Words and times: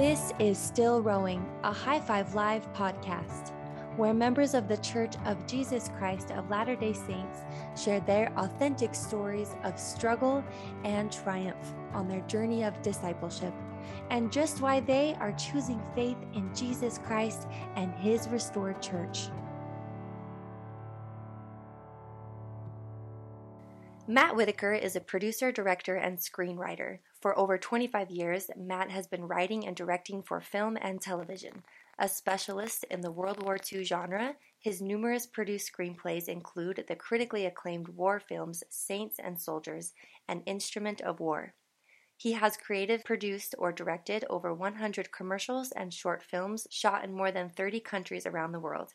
This 0.00 0.32
is 0.38 0.56
Still 0.56 1.02
Rowing, 1.02 1.46
a 1.62 1.70
High 1.70 2.00
Five 2.00 2.34
Live 2.34 2.72
podcast, 2.72 3.52
where 3.98 4.14
members 4.14 4.54
of 4.54 4.66
the 4.66 4.78
Church 4.78 5.14
of 5.26 5.46
Jesus 5.46 5.90
Christ 5.98 6.30
of 6.30 6.48
Latter 6.48 6.74
day 6.74 6.94
Saints 6.94 7.40
share 7.76 8.00
their 8.00 8.32
authentic 8.38 8.94
stories 8.94 9.54
of 9.62 9.78
struggle 9.78 10.42
and 10.84 11.12
triumph 11.12 11.74
on 11.92 12.08
their 12.08 12.22
journey 12.22 12.64
of 12.64 12.80
discipleship, 12.80 13.52
and 14.08 14.32
just 14.32 14.62
why 14.62 14.80
they 14.80 15.18
are 15.20 15.32
choosing 15.32 15.82
faith 15.94 16.16
in 16.32 16.50
Jesus 16.54 16.96
Christ 16.96 17.46
and 17.76 17.92
His 17.96 18.26
restored 18.28 18.80
church. 18.80 19.28
Matt 24.08 24.34
Whitaker 24.34 24.72
is 24.72 24.96
a 24.96 25.00
producer, 25.02 25.52
director, 25.52 25.96
and 25.96 26.16
screenwriter. 26.16 27.00
For 27.20 27.38
over 27.38 27.58
25 27.58 28.10
years, 28.10 28.50
Matt 28.56 28.90
has 28.90 29.06
been 29.06 29.28
writing 29.28 29.66
and 29.66 29.76
directing 29.76 30.22
for 30.22 30.40
film 30.40 30.78
and 30.80 31.02
television. 31.02 31.62
A 31.98 32.08
specialist 32.08 32.84
in 32.90 33.02
the 33.02 33.12
World 33.12 33.42
War 33.42 33.58
II 33.70 33.84
genre, 33.84 34.36
his 34.58 34.80
numerous 34.80 35.26
produced 35.26 35.70
screenplays 35.70 36.28
include 36.28 36.84
the 36.88 36.96
critically 36.96 37.44
acclaimed 37.44 37.88
war 37.88 38.20
films 38.20 38.64
Saints 38.70 39.18
and 39.18 39.38
Soldiers 39.38 39.92
and 40.28 40.42
Instrument 40.46 41.02
of 41.02 41.20
War. 41.20 41.52
He 42.16 42.32
has 42.32 42.56
created, 42.56 43.04
produced, 43.04 43.54
or 43.58 43.70
directed 43.70 44.24
over 44.30 44.54
100 44.54 45.12
commercials 45.12 45.72
and 45.72 45.92
short 45.92 46.22
films 46.22 46.66
shot 46.70 47.04
in 47.04 47.12
more 47.12 47.30
than 47.30 47.50
30 47.50 47.80
countries 47.80 48.26
around 48.26 48.52
the 48.52 48.60
world. 48.60 48.94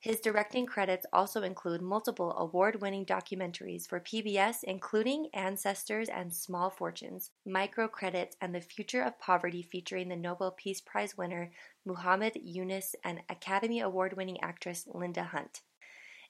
His 0.00 0.18
directing 0.18 0.64
credits 0.64 1.04
also 1.12 1.42
include 1.42 1.82
multiple 1.82 2.34
award 2.38 2.80
winning 2.80 3.04
documentaries 3.04 3.86
for 3.86 4.00
PBS, 4.00 4.64
including 4.64 5.28
Ancestors 5.34 6.08
and 6.08 6.32
Small 6.32 6.70
Fortunes, 6.70 7.32
Microcredits, 7.46 8.32
and 8.40 8.54
the 8.54 8.62
Future 8.62 9.02
of 9.02 9.18
Poverty, 9.18 9.62
featuring 9.62 10.08
the 10.08 10.16
Nobel 10.16 10.52
Peace 10.52 10.80
Prize 10.80 11.18
winner 11.18 11.50
Muhammad 11.84 12.32
Yunus 12.42 12.94
and 13.04 13.20
Academy 13.28 13.80
Award 13.80 14.16
winning 14.16 14.40
actress 14.40 14.88
Linda 14.90 15.22
Hunt. 15.22 15.60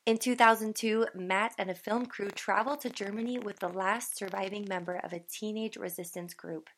In 0.04 0.18
2002, 0.18 1.06
Matt 1.14 1.54
and 1.56 1.70
a 1.70 1.74
film 1.74 2.06
crew 2.06 2.30
traveled 2.30 2.80
to 2.80 2.90
Germany 2.90 3.38
with 3.38 3.60
the 3.60 3.68
last 3.68 4.16
surviving 4.16 4.66
member 4.68 4.96
of 4.96 5.12
a 5.12 5.20
teenage 5.20 5.76
resistance 5.76 6.34
group. 6.34 6.70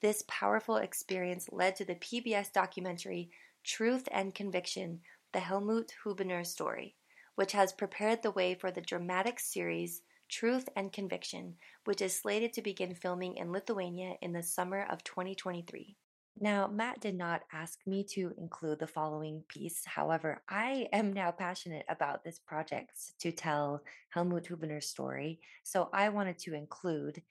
This 0.00 0.24
powerful 0.26 0.76
experience 0.76 1.50
led 1.52 1.76
to 1.76 1.84
the 1.84 1.96
PBS 1.96 2.50
documentary 2.50 3.30
Truth 3.62 4.08
and 4.10 4.34
Conviction 4.34 5.00
the 5.32 5.40
Helmut 5.40 5.92
Hubener 6.04 6.44
story, 6.44 6.96
which 7.34 7.52
has 7.52 7.72
prepared 7.72 8.22
the 8.22 8.30
way 8.30 8.54
for 8.54 8.70
the 8.70 8.80
dramatic 8.80 9.38
series 9.38 10.02
Truth 10.28 10.68
and 10.76 10.92
Conviction, 10.92 11.56
which 11.84 12.00
is 12.00 12.16
slated 12.16 12.52
to 12.52 12.62
begin 12.62 12.94
filming 12.94 13.36
in 13.36 13.52
Lithuania 13.52 14.14
in 14.22 14.32
the 14.32 14.42
summer 14.42 14.86
of 14.88 15.02
2023. 15.04 15.96
Now, 16.38 16.68
Matt 16.68 17.00
did 17.00 17.16
not 17.16 17.42
ask 17.52 17.80
me 17.86 18.04
to 18.14 18.32
include 18.38 18.78
the 18.78 18.86
following 18.86 19.42
piece. 19.48 19.84
However, 19.84 20.42
I 20.48 20.88
am 20.92 21.12
now 21.12 21.32
passionate 21.32 21.84
about 21.88 22.24
this 22.24 22.38
project 22.38 23.18
to 23.18 23.32
tell 23.32 23.82
Helmut 24.10 24.48
Hubener's 24.48 24.86
story. 24.86 25.40
So 25.64 25.90
I 25.92 26.08
wanted 26.08 26.38
to 26.40 26.54
include 26.54 27.22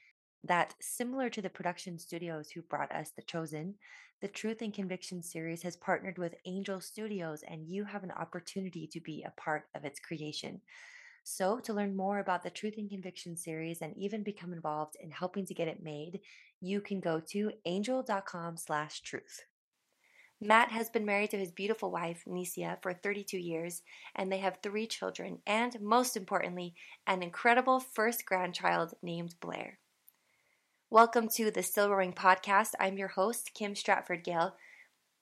that 0.44 0.76
similar 0.80 1.30
to 1.30 1.42
the 1.42 1.50
production 1.50 2.00
studios 2.00 2.50
who 2.50 2.62
brought 2.62 2.92
us 2.92 3.12
The 3.12 3.22
Chosen, 3.24 3.76
the 4.22 4.28
Truth 4.28 4.62
and 4.62 4.74
Conviction 4.74 5.24
series 5.24 5.62
has 5.64 5.78
partnered 5.78 6.18
with 6.18 6.36
Angel 6.46 6.82
Studios, 6.82 7.44
and 7.48 7.68
you 7.68 7.86
have 7.86 8.04
an 8.04 8.12
opportunity 8.12 8.88
to 8.88 9.00
be 9.00 9.24
a 9.24 9.32
part 9.42 9.68
of 9.76 9.86
its 9.86 10.00
creation. 10.00 10.62
So, 11.24 11.60
to 11.60 11.74
learn 11.74 11.96
more 11.96 12.20
about 12.20 12.44
the 12.44 12.50
Truth 12.50 12.76
and 12.78 12.90
Conviction 12.90 13.38
series 13.38 13.82
and 13.82 13.96
even 13.96 14.24
become 14.24 14.52
involved 14.52 14.96
in 15.00 15.12
helping 15.12 15.46
to 15.46 15.54
get 15.54 15.68
it 15.68 15.84
made, 15.84 16.22
you 16.60 16.82
can 16.82 17.00
go 17.00 17.20
to 17.32 17.52
angel.com/truth. 17.66 19.46
Matt 20.42 20.72
has 20.72 20.90
been 20.90 21.06
married 21.06 21.32
to 21.32 21.38
his 21.38 21.52
beautiful 21.52 21.92
wife, 21.92 22.24
Nisia, 22.26 22.82
for 22.82 22.94
32 22.94 23.38
years, 23.38 23.82
and 24.16 24.32
they 24.32 24.40
have 24.40 24.60
three 24.64 24.88
children, 24.88 25.42
and 25.46 25.80
most 25.82 26.16
importantly, 26.16 26.76
an 27.08 27.22
incredible 27.22 27.80
first 27.82 28.26
grandchild 28.26 28.94
named 29.02 29.36
Blair. 29.42 29.80
Welcome 30.92 31.28
to 31.36 31.52
the 31.52 31.62
Still 31.62 31.92
Rowing 31.92 32.14
podcast. 32.14 32.72
I'm 32.80 32.98
your 32.98 33.10
host, 33.10 33.52
Kim 33.54 33.76
Stratford 33.76 34.24
Gale. 34.24 34.56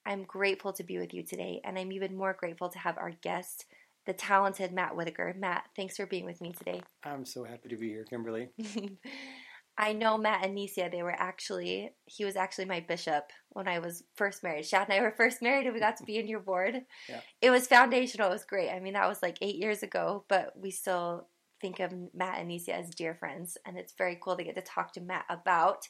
I'm 0.05 0.23
grateful 0.23 0.71
to 0.71 0.81
be 0.81 0.97
with 0.97 1.13
you 1.13 1.23
today, 1.23 1.59
and 1.65 1.77
I'm 1.77 1.91
even 1.91 2.15
more 2.15 2.31
grateful 2.31 2.69
to 2.69 2.79
have 2.79 2.97
our 2.97 3.11
guest, 3.21 3.65
the 4.05 4.13
talented 4.13 4.71
Matt 4.71 4.95
Whitaker. 4.95 5.35
Matt, 5.37 5.65
thanks 5.75 5.97
for 5.97 6.05
being 6.05 6.23
with 6.23 6.39
me 6.39 6.53
today. 6.53 6.79
I'm 7.03 7.25
so 7.25 7.43
happy 7.43 7.67
to 7.67 7.75
be 7.75 7.89
here, 7.89 8.05
Kimberly. 8.05 8.47
I 9.77 9.91
know 9.91 10.17
Matt 10.17 10.45
and 10.45 10.57
Nisia, 10.57 10.89
they 10.89 11.03
were 11.03 11.11
actually, 11.11 11.91
he 12.05 12.23
was 12.23 12.37
actually 12.37 12.63
my 12.65 12.79
bishop 12.79 13.25
when 13.49 13.67
I 13.67 13.79
was 13.79 14.03
first 14.15 14.43
married. 14.43 14.65
Shad 14.65 14.87
and 14.89 14.97
I 14.97 15.01
were 15.01 15.11
first 15.11 15.41
married 15.41 15.65
and 15.65 15.73
we 15.73 15.81
got 15.81 15.97
to 15.97 16.05
be 16.05 16.17
in 16.17 16.29
your 16.29 16.39
board. 16.39 16.75
Yeah. 17.09 17.19
It 17.41 17.51
was 17.51 17.67
foundational. 17.67 18.29
It 18.29 18.33
was 18.33 18.45
great. 18.45 18.69
I 18.69 18.79
mean, 18.79 18.93
that 18.93 19.09
was 19.09 19.21
like 19.21 19.37
eight 19.41 19.57
years 19.57 19.83
ago, 19.83 20.23
but 20.29 20.53
we 20.57 20.71
still 20.71 21.27
think 21.61 21.79
of 21.79 21.93
Matt 22.13 22.39
and 22.39 22.49
Nisia 22.49 22.69
as 22.69 22.89
dear 22.89 23.15
friends, 23.15 23.57
and 23.65 23.77
it's 23.77 23.93
very 23.97 24.17
cool 24.21 24.37
to 24.37 24.43
get 24.43 24.55
to 24.55 24.61
talk 24.61 24.93
to 24.93 25.01
Matt 25.01 25.25
about 25.29 25.87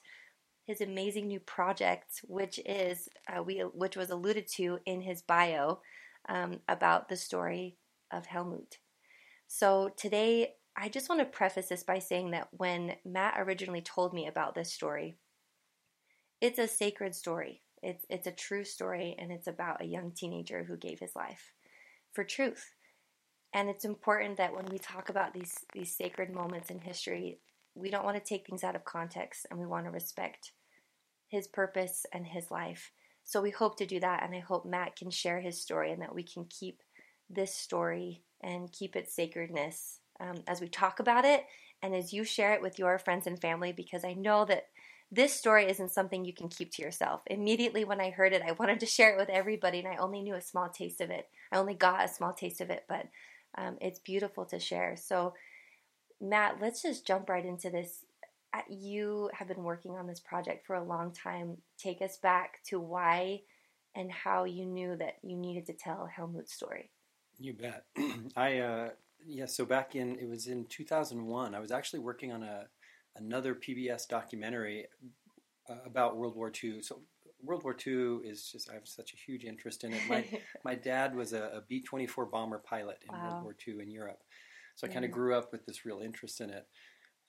his 0.65 0.81
amazing 0.81 1.27
new 1.27 1.39
project, 1.39 2.21
which 2.27 2.59
is 2.65 3.07
uh, 3.33 3.41
we 3.41 3.59
which 3.59 3.95
was 3.95 4.09
alluded 4.09 4.47
to 4.55 4.79
in 4.85 5.01
his 5.01 5.21
bio 5.21 5.79
um, 6.27 6.59
about 6.67 7.09
the 7.09 7.15
story 7.15 7.77
of 8.11 8.25
Helmut. 8.25 8.77
So 9.47 9.91
today, 9.95 10.55
I 10.75 10.89
just 10.89 11.09
want 11.09 11.21
to 11.21 11.25
preface 11.25 11.69
this 11.69 11.83
by 11.83 11.99
saying 11.99 12.31
that 12.31 12.49
when 12.51 12.95
Matt 13.05 13.35
originally 13.37 13.81
told 13.81 14.13
me 14.13 14.27
about 14.27 14.55
this 14.55 14.73
story, 14.73 15.17
it's 16.41 16.59
a 16.59 16.67
sacred 16.67 17.15
story. 17.15 17.61
It's 17.81 18.05
it's 18.09 18.27
a 18.27 18.31
true 18.31 18.65
story, 18.65 19.15
and 19.17 19.31
it's 19.31 19.47
about 19.47 19.81
a 19.81 19.85
young 19.85 20.11
teenager 20.11 20.65
who 20.65 20.75
gave 20.75 20.99
his 20.99 21.15
life 21.15 21.53
for 22.13 22.23
truth. 22.23 22.73
And 23.53 23.69
it's 23.69 23.85
important 23.85 24.37
that 24.37 24.55
when 24.55 24.65
we 24.65 24.77
talk 24.77 25.09
about 25.09 25.33
these 25.33 25.55
these 25.73 25.95
sacred 25.95 26.33
moments 26.33 26.69
in 26.69 26.79
history, 26.79 27.39
we 27.75 27.89
don't 27.89 28.05
want 28.05 28.17
to 28.17 28.23
take 28.23 28.45
things 28.45 28.63
out 28.63 28.75
of 28.75 28.85
context 28.85 29.45
and 29.49 29.59
we 29.59 29.65
want 29.65 29.85
to 29.85 29.91
respect 29.91 30.51
his 31.27 31.47
purpose 31.47 32.05
and 32.13 32.25
his 32.25 32.51
life. 32.51 32.91
So 33.23 33.41
we 33.41 33.51
hope 33.51 33.77
to 33.77 33.85
do 33.85 33.99
that 33.99 34.23
and 34.23 34.33
I 34.33 34.39
hope 34.39 34.65
Matt 34.65 34.95
can 34.95 35.09
share 35.11 35.41
his 35.41 35.61
story 35.61 35.91
and 35.91 36.01
that 36.01 36.15
we 36.15 36.23
can 36.23 36.45
keep 36.45 36.81
this 37.29 37.53
story 37.53 38.21
and 38.41 38.71
keep 38.71 38.95
its 38.95 39.13
sacredness 39.13 39.99
um, 40.19 40.43
as 40.47 40.61
we 40.61 40.69
talk 40.69 40.99
about 40.99 41.25
it 41.25 41.45
and 41.81 41.93
as 41.93 42.13
you 42.13 42.23
share 42.23 42.53
it 42.53 42.61
with 42.61 42.79
your 42.79 42.97
friends 42.97 43.27
and 43.27 43.39
family 43.39 43.71
because 43.71 44.03
I 44.03 44.13
know 44.13 44.45
that 44.45 44.67
this 45.11 45.33
story 45.33 45.69
isn't 45.69 45.91
something 45.91 46.25
you 46.25 46.33
can 46.33 46.49
keep 46.49 46.71
to 46.73 46.81
yourself. 46.81 47.21
Immediately 47.27 47.85
when 47.85 48.01
I 48.01 48.09
heard 48.09 48.33
it, 48.33 48.41
I 48.45 48.51
wanted 48.51 48.79
to 48.81 48.85
share 48.85 49.13
it 49.13 49.17
with 49.17 49.29
everybody, 49.29 49.79
and 49.79 49.87
I 49.87 49.95
only 49.95 50.21
knew 50.21 50.35
a 50.35 50.41
small 50.41 50.67
taste 50.67 50.99
of 50.99 51.09
it. 51.09 51.29
I 51.51 51.57
only 51.57 51.75
got 51.75 52.03
a 52.03 52.13
small 52.13 52.33
taste 52.33 52.59
of 52.59 52.69
it, 52.69 52.83
but 52.89 53.07
um, 53.57 53.77
it's 53.81 53.99
beautiful 53.99 54.45
to 54.45 54.59
share. 54.59 54.95
So, 54.95 55.33
Matt, 56.21 56.57
let's 56.61 56.81
just 56.81 57.05
jump 57.05 57.29
right 57.29 57.45
into 57.45 57.69
this. 57.69 58.05
Uh, 58.53 58.61
you 58.69 59.29
have 59.33 59.47
been 59.47 59.63
working 59.63 59.91
on 59.91 60.07
this 60.07 60.19
project 60.19 60.65
for 60.65 60.75
a 60.75 60.83
long 60.83 61.11
time. 61.11 61.57
Take 61.77 62.01
us 62.01 62.17
back 62.17 62.63
to 62.67 62.79
why 62.79 63.41
and 63.95 64.11
how 64.11 64.43
you 64.43 64.65
knew 64.65 64.95
that 64.95 65.15
you 65.23 65.35
needed 65.35 65.65
to 65.65 65.73
tell 65.73 66.05
Helmut's 66.05 66.53
story. 66.53 66.91
You 67.39 67.53
bet. 67.53 67.85
I 68.35 68.59
uh, 68.59 68.89
yeah. 69.25 69.45
So 69.45 69.65
back 69.65 69.95
in 69.95 70.17
it 70.19 70.29
was 70.29 70.47
in 70.47 70.65
2001. 70.65 71.53
I 71.53 71.59
was 71.59 71.71
actually 71.71 71.99
working 71.99 72.31
on 72.31 72.43
a 72.43 72.67
another 73.15 73.55
PBS 73.55 74.07
documentary 74.07 74.85
uh, 75.69 75.75
about 75.85 76.17
World 76.17 76.35
War 76.35 76.51
II. 76.63 76.81
So 76.81 77.01
World 77.47 77.63
War 77.63 77.75
II 77.85 78.19
is 78.23 78.49
just 78.51 78.69
I 78.69 78.73
have 78.73 78.87
such 78.87 79.13
a 79.13 79.17
huge 79.17 79.45
interest 79.45 79.83
in 79.83 79.93
it. 79.93 80.01
My 80.09 80.25
my 80.63 80.75
dad 80.75 81.15
was 81.15 81.33
a, 81.33 81.43
a 81.43 81.61
B 81.67 81.81
twenty 81.81 82.07
four 82.07 82.25
bomber 82.25 82.59
pilot 82.59 82.99
in 83.07 83.15
wow. 83.15 83.31
World 83.31 83.43
War 83.43 83.55
II 83.67 83.81
in 83.81 83.89
Europe, 83.89 84.19
so 84.75 84.87
I 84.87 84.89
kind 84.91 85.05
of 85.05 85.11
grew 85.11 85.35
up 85.35 85.51
with 85.51 85.65
this 85.65 85.85
real 85.85 86.01
interest 86.03 86.41
in 86.41 86.49
it. 86.49 86.67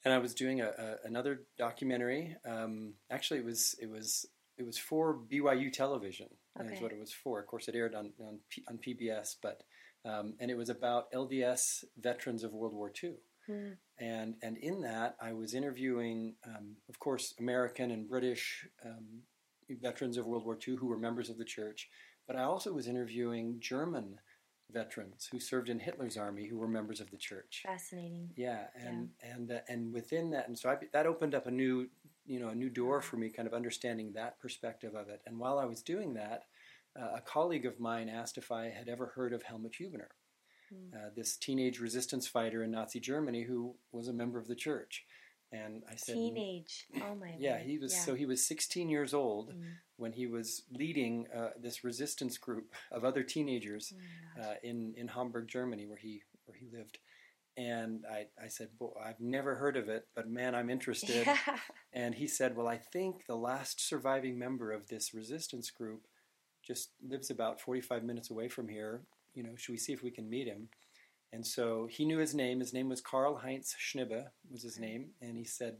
And 0.04 0.14
I 0.14 0.18
was 0.18 0.34
doing 0.34 0.60
a, 0.60 0.68
a 0.68 0.96
another 1.04 1.42
documentary. 1.56 2.36
Um, 2.46 2.94
actually, 3.10 3.40
it 3.40 3.46
was 3.46 3.74
it 3.80 3.90
was 3.90 4.26
it 4.58 4.66
was 4.66 4.76
for 4.76 5.18
BYU 5.30 5.72
television. 5.72 6.28
Okay. 6.58 6.68
That's 6.68 6.82
what 6.82 6.92
it 6.92 6.98
was 6.98 7.12
for. 7.12 7.40
Of 7.40 7.46
course, 7.46 7.68
it 7.68 7.74
aired 7.74 7.94
on 7.94 8.12
on, 8.20 8.40
P, 8.50 8.64
on 8.68 8.78
PBS, 8.78 9.36
but 9.42 9.62
um, 10.04 10.34
and 10.40 10.50
it 10.50 10.56
was 10.56 10.68
about 10.68 11.10
LDS 11.12 11.84
veterans 11.98 12.44
of 12.44 12.52
World 12.52 12.74
War 12.74 12.92
II. 13.02 13.14
Mm. 13.48 13.76
And 13.98 14.34
and 14.42 14.56
in 14.58 14.82
that, 14.82 15.16
I 15.20 15.32
was 15.32 15.54
interviewing, 15.54 16.34
um, 16.46 16.76
of 16.88 16.98
course, 16.98 17.34
American 17.38 17.90
and 17.90 18.08
British 18.08 18.66
um, 18.84 19.22
veterans 19.74 20.16
of 20.16 20.26
World 20.26 20.44
War 20.44 20.58
II 20.66 20.76
who 20.76 20.86
were 20.86 20.98
members 20.98 21.30
of 21.30 21.38
the 21.38 21.44
church, 21.44 21.88
but 22.26 22.36
I 22.36 22.42
also 22.42 22.72
was 22.72 22.86
interviewing 22.86 23.58
German 23.60 24.20
veterans 24.70 25.28
who 25.30 25.40
served 25.40 25.68
in 25.68 25.78
Hitler's 25.78 26.16
army 26.16 26.46
who 26.46 26.58
were 26.58 26.68
members 26.68 27.00
of 27.00 27.10
the 27.10 27.16
church. 27.16 27.62
Fascinating. 27.66 28.30
Yeah, 28.36 28.66
and 28.74 29.08
yeah. 29.22 29.34
and 29.34 29.52
uh, 29.52 29.60
and 29.68 29.92
within 29.92 30.30
that, 30.30 30.48
and 30.48 30.58
so 30.58 30.70
I, 30.70 30.76
that 30.92 31.06
opened 31.06 31.34
up 31.34 31.46
a 31.46 31.50
new, 31.50 31.88
you 32.26 32.40
know, 32.40 32.48
a 32.48 32.54
new 32.54 32.68
door 32.68 33.00
for 33.00 33.16
me, 33.16 33.30
kind 33.30 33.48
of 33.48 33.54
understanding 33.54 34.12
that 34.12 34.38
perspective 34.40 34.94
of 34.94 35.08
it. 35.08 35.22
And 35.26 35.38
while 35.38 35.58
I 35.58 35.64
was 35.64 35.82
doing 35.82 36.14
that, 36.14 36.44
uh, 36.98 37.16
a 37.16 37.20
colleague 37.20 37.66
of 37.66 37.80
mine 37.80 38.08
asked 38.08 38.38
if 38.38 38.52
I 38.52 38.68
had 38.68 38.88
ever 38.88 39.06
heard 39.06 39.32
of 39.32 39.42
Helmut 39.42 39.72
Hubener, 39.72 40.08
mm. 40.72 40.94
uh, 40.94 41.10
this 41.16 41.36
teenage 41.36 41.80
resistance 41.80 42.26
fighter 42.26 42.62
in 42.62 42.70
Nazi 42.70 43.00
Germany 43.00 43.44
who 43.44 43.74
was 43.92 44.08
a 44.08 44.12
member 44.12 44.38
of 44.38 44.48
the 44.48 44.54
church. 44.54 45.04
And 45.50 45.82
I 45.90 45.96
said, 45.96 46.14
Teenage. 46.14 46.86
Oh 46.96 47.14
my. 47.14 47.34
Yeah, 47.38 47.52
word. 47.56 47.62
he 47.62 47.78
was. 47.78 47.92
Yeah. 47.94 48.00
So 48.00 48.14
he 48.14 48.26
was 48.26 48.44
16 48.46 48.88
years 48.90 49.14
old 49.14 49.50
Mm. 49.54 49.62
when 49.96 50.12
he 50.12 50.26
was 50.26 50.62
leading 50.70 51.26
uh, 51.34 51.50
this 51.58 51.82
resistance 51.84 52.36
group 52.38 52.74
of 52.92 53.04
other 53.04 53.22
teenagers 53.22 53.94
Oh 53.94 54.42
uh, 54.42 54.54
in 54.62 54.94
in 54.96 55.08
Hamburg, 55.08 55.48
Germany, 55.48 55.86
where 55.86 55.96
he 55.98 56.22
where 56.44 56.56
he 56.56 56.66
lived. 56.76 56.98
And 57.56 58.04
I, 58.08 58.26
I 58.42 58.48
said, 58.48 58.68
Boy, 58.78 58.92
I've 59.04 59.18
never 59.20 59.56
heard 59.56 59.76
of 59.76 59.88
it, 59.88 60.06
but 60.14 60.28
man, 60.28 60.54
I'm 60.54 60.70
interested. 60.76 61.26
yeah. 61.26 61.58
And 61.92 62.14
he 62.14 62.26
said, 62.28 62.54
Well, 62.54 62.68
I 62.68 62.76
think 62.76 63.24
the 63.26 63.34
last 63.36 63.80
surviving 63.80 64.38
member 64.38 64.70
of 64.70 64.88
this 64.88 65.12
resistance 65.14 65.70
group 65.70 66.06
just 66.62 66.90
lives 67.02 67.30
about 67.30 67.60
45 67.60 68.04
minutes 68.04 68.30
away 68.30 68.48
from 68.48 68.68
here. 68.68 69.00
You 69.34 69.42
know, 69.44 69.56
should 69.56 69.72
we 69.72 69.78
see 69.78 69.92
if 69.94 70.02
we 70.02 70.10
can 70.10 70.28
meet 70.28 70.46
him? 70.46 70.68
And 71.32 71.46
so 71.46 71.86
he 71.90 72.04
knew 72.04 72.18
his 72.18 72.34
name. 72.34 72.60
His 72.60 72.72
name 72.72 72.88
was 72.88 73.00
Karl 73.00 73.36
Heinz 73.36 73.74
Schnibbe, 73.78 74.24
was 74.50 74.62
his 74.62 74.78
name. 74.78 75.10
And 75.20 75.36
he 75.36 75.44
said, 75.44 75.76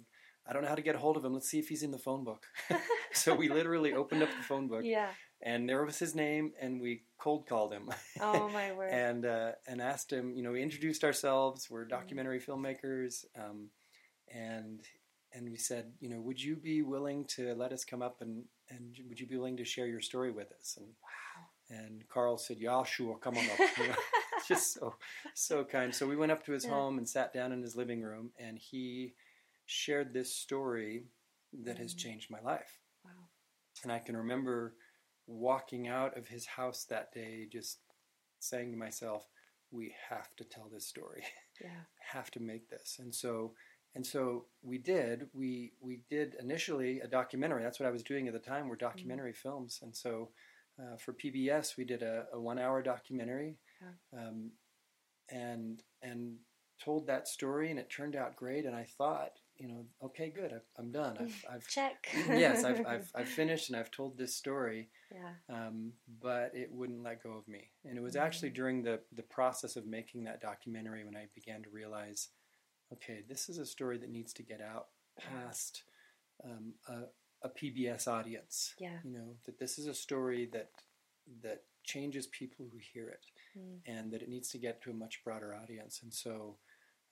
I 0.46 0.52
don't 0.52 0.62
know 0.62 0.68
how 0.68 0.74
to 0.74 0.82
get 0.82 0.94
a 0.94 0.98
hold 0.98 1.16
of 1.16 1.24
him. 1.24 1.34
Let's 1.34 1.48
see 1.48 1.58
if 1.58 1.68
he's 1.68 1.82
in 1.82 1.90
the 1.90 1.98
phone 1.98 2.24
book. 2.24 2.46
so 3.12 3.34
we 3.34 3.48
literally 3.48 3.92
opened 3.92 4.22
up 4.22 4.30
the 4.30 4.42
phone 4.42 4.66
book, 4.66 4.82
yeah. 4.82 5.08
and 5.42 5.68
there 5.68 5.84
was 5.84 5.98
his 5.98 6.14
name, 6.14 6.52
and 6.58 6.80
we 6.80 7.02
cold 7.18 7.46
called 7.46 7.72
him. 7.72 7.90
Oh 8.20 8.48
my 8.48 8.72
word. 8.72 8.90
and 8.90 9.26
uh, 9.26 9.52
and 9.66 9.82
asked 9.82 10.10
him. 10.10 10.32
You 10.34 10.42
know, 10.42 10.52
we 10.52 10.62
introduced 10.62 11.04
ourselves. 11.04 11.68
We're 11.70 11.82
Mm-hmm. 11.82 11.90
documentary 11.90 12.40
filmmakers, 12.40 13.26
um, 13.38 13.68
and 14.34 14.80
and 15.34 15.50
we 15.50 15.58
said, 15.58 15.92
you 16.00 16.08
know, 16.08 16.20
would 16.20 16.42
you 16.42 16.56
be 16.56 16.80
willing 16.80 17.26
to 17.36 17.54
let 17.54 17.72
us 17.72 17.84
come 17.84 18.00
up 18.00 18.22
and 18.22 18.44
and 18.70 18.96
would 19.08 19.20
you 19.20 19.26
be 19.26 19.36
willing 19.36 19.58
to 19.58 19.64
share 19.64 19.86
your 19.86 20.00
story 20.00 20.30
with 20.30 20.50
us? 20.58 20.78
And 20.78 20.86
wow. 20.86 21.78
and 21.78 22.08
Karl 22.08 22.38
said, 22.38 22.56
yeah, 22.58 22.82
sure, 22.84 23.18
come 23.18 23.36
on 23.36 23.44
up. 23.44 23.58
Just 24.54 24.74
so 24.74 24.94
so 25.34 25.64
kind. 25.64 25.94
So 25.94 26.06
we 26.06 26.16
went 26.16 26.32
up 26.32 26.44
to 26.46 26.52
his 26.52 26.64
Yeah. 26.64 26.70
home 26.70 26.98
and 26.98 27.08
sat 27.08 27.32
down 27.32 27.52
in 27.52 27.62
his 27.62 27.76
living 27.76 28.02
room, 28.02 28.32
and 28.38 28.58
he 28.58 29.14
shared 29.66 30.12
this 30.12 30.34
story 30.34 31.04
that 31.52 31.78
has 31.78 31.94
Mm. 31.94 31.98
changed 31.98 32.30
my 32.30 32.40
life. 32.40 32.80
Wow. 33.04 33.28
And 33.82 33.92
I 33.92 33.98
can 33.98 34.16
remember 34.16 34.74
walking 35.26 35.88
out 35.88 36.16
of 36.16 36.28
his 36.28 36.46
house 36.46 36.84
that 36.86 37.12
day, 37.12 37.46
just 37.46 37.80
saying 38.38 38.70
to 38.72 38.78
myself, 38.78 39.28
"We 39.70 39.94
have 40.08 40.34
to 40.36 40.44
tell 40.44 40.68
this 40.68 40.86
story. 40.86 41.24
Yeah. 41.60 41.84
have 42.12 42.30
to 42.32 42.40
make 42.40 42.68
this." 42.68 42.98
And 42.98 43.14
so, 43.14 43.54
and 43.94 44.06
so 44.06 44.46
we 44.62 44.78
did. 44.78 45.28
We 45.34 45.74
we 45.80 45.98
did 46.08 46.34
initially 46.40 47.00
a 47.00 47.06
documentary. 47.08 47.62
That's 47.62 47.78
what 47.80 47.86
I 47.88 47.92
was 47.92 48.02
doing 48.02 48.26
at 48.28 48.32
the 48.34 48.38
time. 48.40 48.68
Were 48.68 48.76
documentary 48.76 49.32
films. 49.34 49.80
And 49.82 49.94
so, 49.94 50.32
uh, 50.78 50.96
for 50.96 51.12
PBS, 51.12 51.76
we 51.76 51.84
did 51.84 52.02
a, 52.02 52.26
a 52.32 52.40
one-hour 52.40 52.82
documentary, 52.82 53.58
um, 54.12 54.50
and 55.30 55.82
and 56.02 56.36
told 56.82 57.06
that 57.06 57.28
story, 57.28 57.70
and 57.70 57.78
it 57.78 57.90
turned 57.90 58.16
out 58.16 58.36
great. 58.36 58.64
And 58.64 58.74
I 58.74 58.84
thought, 58.84 59.32
you 59.56 59.68
know, 59.68 59.84
okay, 60.04 60.30
good. 60.30 60.52
I've, 60.52 60.66
I'm 60.78 60.92
done. 60.92 61.16
I've, 61.20 61.44
I've 61.52 61.66
Check. 61.66 62.08
yes, 62.28 62.64
I've, 62.64 62.86
I've, 62.86 63.10
I've 63.14 63.28
finished 63.28 63.68
and 63.68 63.76
I've 63.76 63.90
told 63.90 64.16
this 64.16 64.36
story, 64.36 64.88
yeah. 65.12 65.32
um, 65.52 65.92
but 66.22 66.52
it 66.54 66.70
wouldn't 66.70 67.02
let 67.02 67.22
go 67.22 67.32
of 67.32 67.48
me. 67.48 67.70
And 67.84 67.98
it 67.98 68.00
was 68.00 68.14
Mm. 68.14 68.20
actually 68.20 68.50
during 68.50 68.82
the, 68.82 69.00
the 69.12 69.24
process 69.24 69.74
of 69.76 69.86
making 69.86 70.24
that 70.24 70.40
documentary 70.40 71.04
when 71.04 71.16
I 71.16 71.26
began 71.34 71.62
to 71.62 71.70
realize 71.70 72.28
okay, 72.92 73.22
this 73.28 73.48
is 73.50 73.58
a 73.58 73.66
story 73.66 73.98
that 73.98 74.08
needs 74.10 74.32
to 74.32 74.42
get 74.42 74.60
out 74.62 74.86
past 75.18 75.82
um, 76.42 76.72
a, 76.88 77.46
a 77.46 77.50
PBS 77.50 78.08
audience. 78.08 78.74
Yeah. 78.78 78.98
You 79.04 79.12
know, 79.12 79.36
that 79.44 79.58
this 79.58 79.78
is 79.78 79.86
a 79.86 79.94
story 79.94 80.48
that, 80.52 80.70
that 81.42 81.64
changes 81.84 82.26
people 82.28 82.66
who 82.70 82.78
hear 82.78 83.08
it 83.08 83.26
Mm. 83.58 83.78
and 83.86 84.12
that 84.12 84.22
it 84.22 84.28
needs 84.28 84.48
to 84.50 84.58
get 84.58 84.82
to 84.82 84.90
a 84.90 84.94
much 84.94 85.22
broader 85.24 85.54
audience. 85.54 86.00
And 86.02 86.12
so 86.12 86.56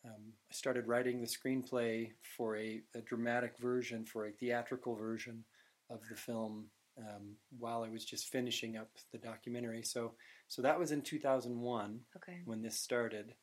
um, 0.04 0.32
I 0.50 0.54
started 0.54 0.87
writing 0.87 1.20
the 1.20 1.26
screenplay 1.26 2.12
for 2.37 2.56
a, 2.56 2.82
a 2.94 3.00
dramatic 3.00 3.58
version, 3.58 4.04
for 4.04 4.26
a 4.26 4.32
theatrical 4.32 4.94
version 4.94 5.44
of 5.90 6.00
the 6.08 6.16
film 6.16 6.66
um, 6.98 7.37
while 7.58 7.82
I 7.82 7.88
was 7.88 8.04
just 8.04 8.28
finishing 8.28 8.76
up 8.76 8.90
the 9.12 9.19
documentary. 9.19 9.82
So, 9.82 10.12
so 10.48 10.62
that 10.62 10.78
was 10.78 10.93
in 10.93 11.02
2001 11.02 12.00
Okay. 12.16 12.40
when 12.44 12.62
this 12.62 12.78
started. 12.78 13.34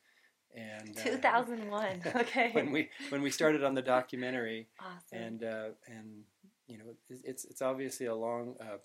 And 0.56 0.96
uh, 0.98 1.02
2001. 1.02 2.02
Okay. 2.16 2.50
when 2.52 2.70
we 2.70 2.88
when 3.08 3.22
we 3.22 3.30
started 3.30 3.64
on 3.64 3.74
the 3.74 3.82
documentary, 3.82 4.68
awesome. 4.80 5.18
and 5.18 5.44
uh, 5.44 5.68
and 5.88 6.22
you 6.68 6.78
know 6.78 6.84
it's 7.10 7.22
it's, 7.24 7.44
it's 7.44 7.62
obviously 7.62 8.06
a 8.06 8.14
long 8.14 8.54
uh, 8.60 8.76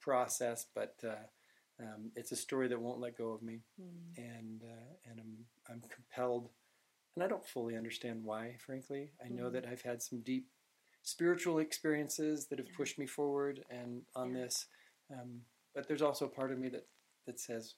process, 0.00 0.66
but 0.74 0.96
uh, 1.06 1.14
um, 1.80 2.10
it's 2.14 2.32
a 2.32 2.36
story 2.36 2.68
that 2.68 2.80
won't 2.80 3.00
let 3.00 3.18
go 3.18 3.30
of 3.30 3.42
me 3.42 3.60
Mm. 3.80 4.16
and 4.16 4.62
uh, 4.62 5.10
and 5.10 5.20
I'm 5.20 5.36
I'm 5.68 5.82
compelled, 5.90 6.50
and 7.16 7.24
I 7.24 7.28
don't 7.28 7.46
fully 7.46 7.76
understand 7.76 8.24
why. 8.24 8.56
Frankly, 8.64 9.12
I 9.24 9.28
know 9.28 9.48
Mhm. 9.48 9.52
that 9.52 9.66
I've 9.66 9.82
had 9.82 10.02
some 10.02 10.20
deep 10.20 10.48
spiritual 11.02 11.58
experiences 11.58 12.46
that 12.46 12.58
have 12.58 12.68
Yeah. 12.68 12.76
pushed 12.76 12.98
me 12.98 13.06
forward 13.06 13.64
and 13.70 14.02
on 14.14 14.32
Yeah. 14.32 14.40
this, 14.42 14.66
um, 15.10 15.42
but 15.74 15.86
there's 15.88 16.02
also 16.02 16.26
a 16.26 16.28
part 16.28 16.52
of 16.52 16.58
me 16.58 16.68
that 16.70 16.86
that 17.26 17.40
says, 17.40 17.74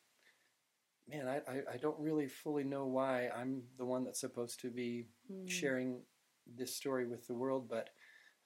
"Man, 1.09 1.27
I, 1.27 1.37
I 1.51 1.63
I 1.75 1.77
don't 1.79 1.99
really 1.99 2.29
fully 2.29 2.65
know 2.65 2.87
why 2.87 3.29
I'm 3.29 3.63
the 3.79 3.85
one 3.87 4.05
that's 4.05 4.21
supposed 4.21 4.61
to 4.61 4.71
be 4.71 5.09
Mm. 5.31 5.49
sharing 5.49 6.03
this 6.47 6.77
story 6.77 7.07
with 7.07 7.27
the 7.27 7.35
world, 7.35 7.69
but." 7.69 7.91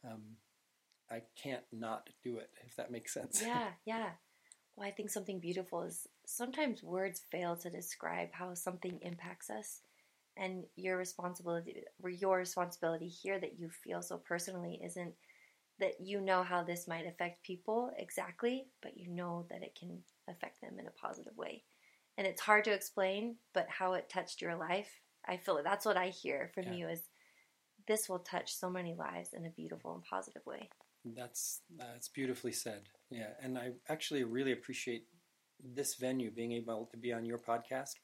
Um, 0.03 0.37
I 1.11 1.23
can't 1.35 1.65
not 1.73 2.09
do 2.23 2.39
it, 2.39 2.51
if 2.65 2.77
that 2.77 2.91
makes 2.91 3.13
sense. 3.13 3.43
Yeah, 3.43 3.73
yeah. 3.85 4.11
Well, 4.77 4.87
I 4.87 4.93
think 4.93 5.11
something 5.11 5.41
beautiful 5.41 5.83
is 5.83 6.07
sometimes 6.27 6.83
words 6.83 7.23
fail 7.31 7.57
to 7.57 7.71
describe 7.71 8.29
how 8.33 8.55
something 8.55 8.99
impacts 9.03 9.51
us, 9.51 9.81
and 10.37 10.65
your 10.77 10.97
responsibility, 10.97 11.83
or 12.03 12.11
your 12.11 12.39
responsibility 12.39 13.09
here 13.09 13.39
that 13.41 13.59
you 13.59 13.69
feel 13.69 14.03
so 14.03 14.17
personally, 14.19 14.81
isn't 14.85 15.15
that 15.81 16.01
you 16.01 16.21
know 16.21 16.43
how 16.43 16.63
this 16.63 16.87
might 16.89 17.07
affect 17.07 17.43
people 17.43 17.91
exactly, 17.99 18.69
but 18.83 18.97
you 18.97 19.09
know 19.09 19.47
that 19.51 19.63
it 19.63 19.75
can 19.79 20.03
affect 20.29 20.61
them 20.61 20.79
in 20.79 20.87
a 20.87 20.91
positive 20.93 21.37
way, 21.37 21.65
and 22.17 22.27
it's 22.27 22.41
hard 22.41 22.65
to 22.65 22.73
explain, 22.73 23.37
but 23.55 23.69
how 23.69 23.95
it 23.95 24.09
touched 24.09 24.41
your 24.41 24.57
life, 24.57 24.91
I 25.27 25.37
feel 25.37 25.61
that's 25.63 25.87
what 25.87 25.97
I 25.97 26.09
hear 26.09 26.51
from 26.55 26.65
Yeah. 26.65 26.75
you 26.75 26.89
is 26.89 27.03
this 27.89 28.09
will 28.09 28.21
touch 28.21 28.55
so 28.55 28.71
many 28.71 28.95
lives 28.95 29.33
in 29.33 29.47
a 29.47 29.51
beautiful 29.51 29.95
and 29.95 30.05
positive 30.05 30.45
way. 30.47 30.71
That's 31.05 31.63
that's 31.77 32.09
beautifully 32.09 32.53
said. 32.53 32.89
Yeah, 33.11 33.31
and 33.43 33.59
I 33.59 33.73
actually 33.89 34.25
really 34.25 34.53
appreciate 34.53 35.05
this 35.63 35.97
venue 35.97 36.31
being 36.31 36.53
able 36.53 36.87
to 36.87 36.97
be 36.97 37.13
on 37.13 37.25
your 37.25 37.39
podcast 37.39 37.95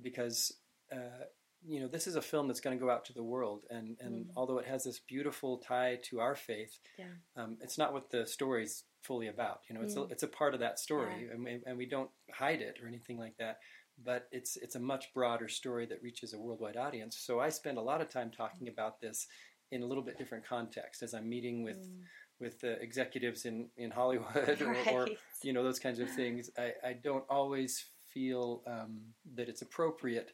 because 0.00 0.52
uh, 0.92 1.24
you 1.66 1.80
know 1.80 1.88
this 1.88 2.06
is 2.06 2.16
a 2.16 2.22
film 2.22 2.48
that's 2.48 2.60
going 2.60 2.76
to 2.76 2.82
go 2.84 2.90
out 2.90 3.04
to 3.06 3.12
the 3.12 3.22
world, 3.22 3.64
and 3.70 3.96
and 4.00 4.26
Mhm. 4.26 4.32
although 4.36 4.58
it 4.58 4.66
has 4.66 4.84
this 4.84 4.98
beautiful 5.00 5.58
tie 5.58 5.96
to 6.04 6.20
our 6.20 6.34
faith, 6.34 6.78
Yeah. 6.98 7.12
um, 7.36 7.58
it's 7.60 7.78
not 7.78 7.92
what 7.92 8.10
the 8.10 8.26
story's 8.26 8.84
fully 9.02 9.28
about. 9.28 9.60
You 9.68 9.74
know, 9.74 9.82
it's 9.82 9.96
a, 9.96 10.00
Mm. 10.00 10.10
it's 10.12 10.22
a 10.22 10.28
part 10.28 10.54
of 10.54 10.60
that 10.60 10.78
story, 10.78 11.26
Yeah. 11.26 11.32
and, 11.32 11.44
we, 11.44 11.62
and 11.66 11.76
we 11.78 11.86
don't 11.86 12.10
hide 12.32 12.60
it 12.62 12.80
or 12.82 12.86
anything 12.86 13.18
like 13.18 13.36
that. 13.38 13.60
But 13.98 14.28
it's 14.32 14.56
it's 14.56 14.74
a 14.76 14.80
much 14.80 15.12
broader 15.14 15.48
story 15.48 15.86
that 15.86 16.02
reaches 16.02 16.32
a 16.32 16.38
worldwide 16.40 16.76
audience. 16.76 17.18
So 17.18 17.40
I 17.40 17.50
spend 17.50 17.76
a 17.78 17.82
lot 17.82 18.00
of 18.00 18.08
time 18.08 18.30
talking 18.30 18.68
about 18.68 19.00
this 19.00 19.26
in 19.70 19.82
a 19.82 19.86
little 19.86 20.02
bit 20.04 20.16
different 20.18 20.44
context 20.46 21.02
as 21.02 21.12
I'm 21.14 21.28
meeting 21.28 21.62
with 21.62 21.76
Mm. 21.86 22.04
With 22.40 22.60
the 22.60 22.72
executives 22.80 23.44
in, 23.44 23.68
in 23.76 23.90
Hollywood 23.90 24.60
or, 24.62 24.76
or 24.92 25.08
you 25.42 25.52
know 25.52 25.62
those 25.62 25.78
kinds 25.78 25.98
of 26.00 26.10
things. 26.10 26.50
I, 26.58 26.72
I 26.84 26.92
don't 26.94 27.24
always 27.28 27.84
feel 28.12 28.62
um, 28.66 29.00
that 29.34 29.48
it's 29.48 29.62
appropriate 29.62 30.32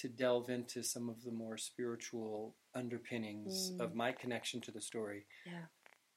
to 0.00 0.08
delve 0.08 0.50
into 0.50 0.82
some 0.82 1.08
of 1.08 1.22
the 1.22 1.30
more 1.30 1.56
spiritual 1.56 2.56
underpinnings 2.74 3.70
Mm. 3.72 3.80
of 3.80 3.94
my 3.94 4.10
connection 4.12 4.60
to 4.62 4.72
the 4.72 4.80
story. 4.80 5.26
Yeah. 5.46 5.66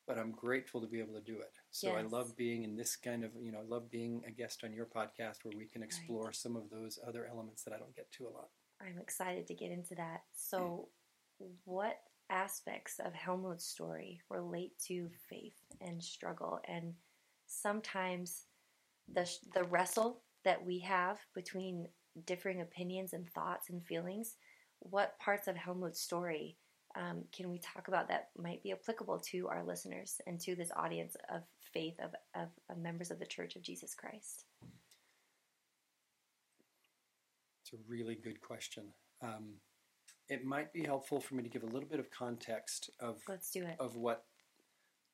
But 0.07 0.17
I'm 0.17 0.31
grateful 0.31 0.79
to 0.81 0.87
be 0.87 0.99
able 0.99 1.13
to 1.15 1.21
do 1.21 1.37
it. 1.39 1.51
So 1.69 1.91
I 1.91 2.01
love 2.01 2.35
being 2.37 2.63
in 2.63 2.75
this 2.77 2.95
kind 2.95 3.23
of 3.25 3.31
you 3.39 3.51
know 3.51 3.59
I 3.59 3.67
love 3.67 3.91
being 3.91 4.21
a 4.25 4.31
guest 4.31 4.63
on 4.63 4.73
your 4.73 4.85
podcast 4.85 5.43
where 5.43 5.53
we 5.57 5.65
can 5.67 5.83
explore 5.83 6.31
some 6.31 6.55
of 6.55 6.69
those 6.71 6.97
other 7.05 7.27
elements 7.29 7.63
that 7.63 7.73
I 7.73 7.77
don't 7.77 7.95
get 7.95 8.09
to 8.13 8.23
a 8.27 8.31
lot. 8.31 8.49
I'm 8.81 8.97
excited 8.99 9.47
to 9.47 9.53
get 9.53 9.69
into 9.71 9.95
that. 9.95 10.21
So, 10.33 10.87
what 11.65 11.97
aspects 12.29 12.99
of 13.03 13.13
Helmut's 13.13 13.65
story 13.65 14.21
relate 14.29 14.77
to 14.87 15.09
faith 15.29 15.57
and 15.81 16.03
struggle, 16.03 16.59
and 16.67 16.93
sometimes 17.45 18.43
the 19.11 19.29
the 19.53 19.63
wrestle 19.63 20.21
that 20.43 20.65
we 20.65 20.79
have 20.79 21.19
between 21.33 21.87
differing 22.25 22.61
opinions 22.61 23.13
and 23.13 23.29
thoughts 23.29 23.69
and 23.69 23.85
feelings? 23.85 24.35
What 24.79 25.19
parts 25.19 25.47
of 25.47 25.55
Helmut's 25.55 26.01
story 26.01 26.57
um, 26.95 27.23
can 27.35 27.49
we 27.49 27.59
talk 27.59 27.87
about 27.87 28.07
that 28.07 28.29
might 28.37 28.63
be 28.63 28.71
applicable 28.71 29.19
to 29.31 29.47
our 29.49 29.63
listeners 29.63 30.19
and 30.25 30.39
to 30.41 30.55
this 30.55 30.71
audience 30.75 31.15
of 31.33 31.43
faith 31.73 31.95
of, 31.99 32.11
of, 32.35 32.49
of 32.69 32.77
members 32.77 33.11
of 33.11 33.19
the 33.19 33.25
Church 33.25 33.55
of 33.55 33.61
Jesus 33.61 33.93
Christ? 33.93 34.45
It's 37.61 37.73
a 37.73 37.77
really 37.87 38.15
good 38.15 38.41
question. 38.41 38.85
Um, 39.21 39.55
it 40.29 40.43
might 40.45 40.73
be 40.73 40.83
helpful 40.83 41.19
for 41.19 41.35
me 41.35 41.43
to 41.43 41.49
give 41.49 41.63
a 41.63 41.67
little 41.67 41.87
bit 41.89 41.99
of 41.99 42.09
context 42.11 42.89
of 42.99 43.21
Let's 43.27 43.51
do 43.51 43.63
it. 43.63 43.75
of 43.79 43.95
what 43.95 44.25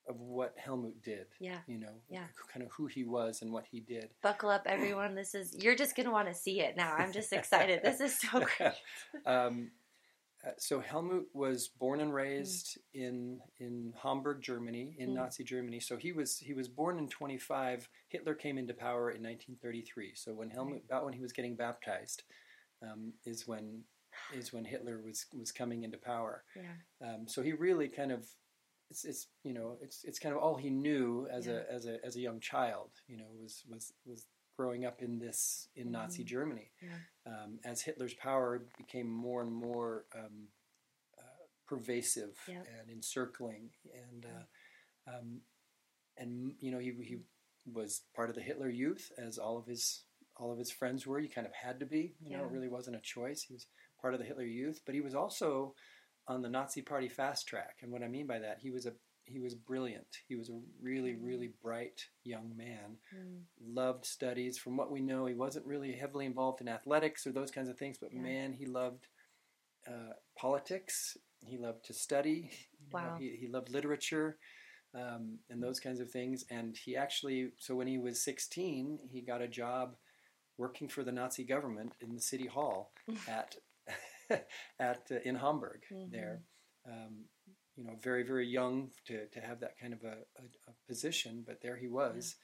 of 0.08 0.20
what 0.20 0.54
Helmut 0.58 1.02
did. 1.02 1.28
Yeah. 1.40 1.60
You 1.66 1.78
know, 1.78 1.94
Yeah. 2.10 2.26
kind 2.52 2.66
of 2.66 2.72
who 2.74 2.88
he 2.88 3.06
was 3.06 3.42
and 3.42 3.54
what 3.54 3.66
he 3.72 3.80
did. 3.80 4.10
Buckle 4.22 4.50
up, 4.50 4.64
everyone. 4.66 5.16
This 5.24 5.34
is, 5.34 5.56
you're 5.58 5.76
just 5.78 5.96
going 5.96 6.08
to 6.08 6.12
want 6.12 6.28
to 6.28 6.34
see 6.34 6.60
it 6.60 6.76
now. 6.76 6.94
I'm 6.94 7.14
just 7.14 7.32
excited. 7.32 7.80
This 7.84 8.02
is 8.02 8.20
so 8.20 8.44
great. 8.58 8.74
um, 9.26 9.72
Uh, 10.46 10.52
so 10.58 10.82
Helmut 10.82 11.24
was 11.34 11.70
born 11.70 12.02
and 12.02 12.14
raised 12.14 12.78
mm. 12.94 13.02
in 13.02 13.40
in 13.60 13.94
Hamburg, 14.04 14.42
Germany, 14.42 14.94
in 15.00 15.12
mm. 15.12 15.14
Nazi 15.16 15.44
Germany. 15.44 15.80
So 15.80 15.96
he 15.96 16.12
was 16.12 16.38
he 16.38 16.54
was 16.54 16.68
born 16.68 16.98
in 17.00 17.08
25. 17.08 17.88
Hitler 18.10 18.36
came 18.36 18.58
into 18.58 18.74
power 18.74 19.10
in 19.10 19.24
1933. 19.24 20.16
So 20.16 20.34
when 20.34 20.50
Helmut 20.50 20.84
about 20.86 21.06
when 21.06 21.14
he 21.14 21.22
was 21.22 21.32
getting 21.32 21.56
baptized, 21.56 22.24
um, 22.82 23.14
is 23.26 23.48
when 23.48 23.84
is 24.34 24.54
when 24.54 24.66
Hitler 24.66 25.02
was 25.04 25.26
was 25.38 25.52
coming 25.52 25.84
into 25.84 25.98
power. 25.98 26.44
Yeah. 26.56 27.08
Um, 27.08 27.28
so 27.28 27.42
he 27.42 27.54
really 27.54 27.88
kind 27.88 28.12
of 28.12 28.26
it's, 28.90 29.06
it's 29.06 29.28
you 29.44 29.54
know 29.54 29.78
it's 29.82 30.04
it's 30.04 30.20
kind 30.20 30.36
of 30.36 30.42
all 30.42 30.56
he 30.56 30.70
knew 30.70 31.28
as 31.32 31.48
yeah. 31.48 31.60
a 31.70 31.74
as 31.74 31.86
a 31.86 31.98
as 32.06 32.16
a 32.16 32.22
young 32.22 32.40
child. 32.40 32.92
You 33.08 33.18
know 33.18 33.26
was 33.42 33.64
was 33.70 33.94
was 34.06 34.26
growing 34.58 34.86
up 34.86 35.02
in 35.02 35.20
this 35.20 35.68
in 35.76 35.86
mm-hmm. 35.86 35.94
Nazi 35.94 36.24
Germany. 36.24 36.72
Yeah. 36.82 37.34
Um, 37.34 37.60
as 37.66 37.82
Hitler's 37.82 38.14
power 38.14 38.66
became 38.78 39.10
more 39.10 39.42
and 39.42 39.52
more 39.52 40.06
um, 40.16 40.48
uh, 41.18 41.46
pervasive 41.68 42.38
yep. 42.48 42.68
and 42.80 42.90
encircling, 42.90 43.72
and 43.94 44.26
uh, 44.26 45.12
um, 45.12 45.42
and 46.18 46.54
you 46.60 46.72
know 46.72 46.80
he 46.80 46.92
he 47.02 47.18
was 47.72 48.02
part 48.16 48.30
of 48.30 48.36
the 48.36 48.42
Hitler 48.42 48.70
Youth, 48.70 49.12
as 49.18 49.38
all 49.38 49.58
of 49.58 49.66
his 49.66 50.04
all 50.38 50.52
of 50.52 50.58
his 50.58 50.72
friends 50.72 51.08
were. 51.08 51.20
You 51.20 51.30
kind 51.30 51.48
of 51.48 51.54
had 51.54 51.80
to 51.80 51.86
be. 51.86 52.16
You 52.22 52.32
yeah. 52.32 52.38
know, 52.38 52.44
it 52.46 52.52
really 52.52 52.70
wasn't 52.70 52.98
a 52.98 53.02
choice. 53.02 53.44
He 53.44 53.54
was 53.54 53.68
part 54.04 54.14
of 54.14 54.20
the 54.20 54.26
Hitler 54.26 54.44
Youth, 54.44 54.82
but 54.86 54.94
he 54.94 55.02
was 55.02 55.16
also 55.16 55.74
on 56.28 56.42
the 56.42 56.50
Nazi 56.50 56.82
Party 56.82 57.08
fast 57.08 57.48
track. 57.48 57.78
And 57.82 57.92
what 57.92 58.04
I 58.04 58.08
mean 58.08 58.28
by 58.28 58.40
that, 58.40 58.60
he 58.62 58.70
was 58.70 58.86
a 58.86 58.94
he 59.26 59.40
was 59.40 59.56
brilliant. 59.56 60.18
He 60.28 60.36
was 60.36 60.50
a 60.50 60.60
really, 60.82 61.16
really 61.16 61.54
bright 61.62 62.06
young 62.26 62.52
man. 62.58 62.98
Mm. 63.16 63.44
Loved 63.74 64.06
studies. 64.06 64.58
From 64.58 64.76
what 64.76 64.92
we 64.92 65.00
know, 65.00 65.26
he 65.26 65.34
wasn't 65.34 65.66
really 65.66 65.94
heavily 65.94 66.26
involved 66.26 66.60
in 66.60 66.68
athletics 66.68 67.26
or 67.26 67.32
those 67.32 67.50
kinds 67.50 67.70
of 67.70 67.78
things, 67.78 67.98
but 67.98 68.14
yeah. 68.14 68.20
man, 68.20 68.52
he 68.52 68.66
loved 68.66 69.08
uh, 69.88 70.14
politics. 70.38 71.16
He 71.46 71.58
loved 71.58 71.86
to 71.86 71.94
study. 71.94 72.52
Wow. 72.92 73.16
he, 73.18 73.38
he 73.40 73.48
loved 73.48 73.72
literature 73.72 74.38
um, 74.94 75.40
and 75.50 75.64
those 75.64 75.80
kinds 75.80 76.00
of 76.00 76.12
things. 76.12 76.46
And 76.52 76.78
he 76.78 76.96
actually, 76.96 77.52
so 77.58 77.76
when 77.76 77.88
he 77.88 77.98
was 77.98 78.22
16, 78.22 79.00
he 79.10 79.22
got 79.22 79.42
a 79.42 79.48
job 79.48 79.96
working 80.58 80.88
for 80.88 81.04
the 81.04 81.12
Nazi 81.12 81.44
government 81.44 81.94
in 82.02 82.14
the 82.14 82.22
city 82.22 82.46
hall 82.46 82.92
at 83.28 83.56
at 84.80 85.08
uh, 85.12 85.16
in 85.26 85.36
Hamburg 85.36 85.82
mm-hmm. 85.92 86.12
there. 86.12 86.42
Um, 86.88 87.26
you 87.76 87.84
know, 87.84 87.94
very, 88.02 88.24
very 88.24 88.48
young 88.48 88.90
to, 89.08 89.26
to 89.28 89.40
have 89.40 89.60
that 89.62 89.80
kind 89.80 89.94
of 89.94 90.04
a, 90.04 90.18
a, 90.38 90.44
a 90.68 90.74
position, 90.88 91.44
but 91.46 91.62
there 91.62 91.76
he 91.76 91.88
was. 91.88 92.36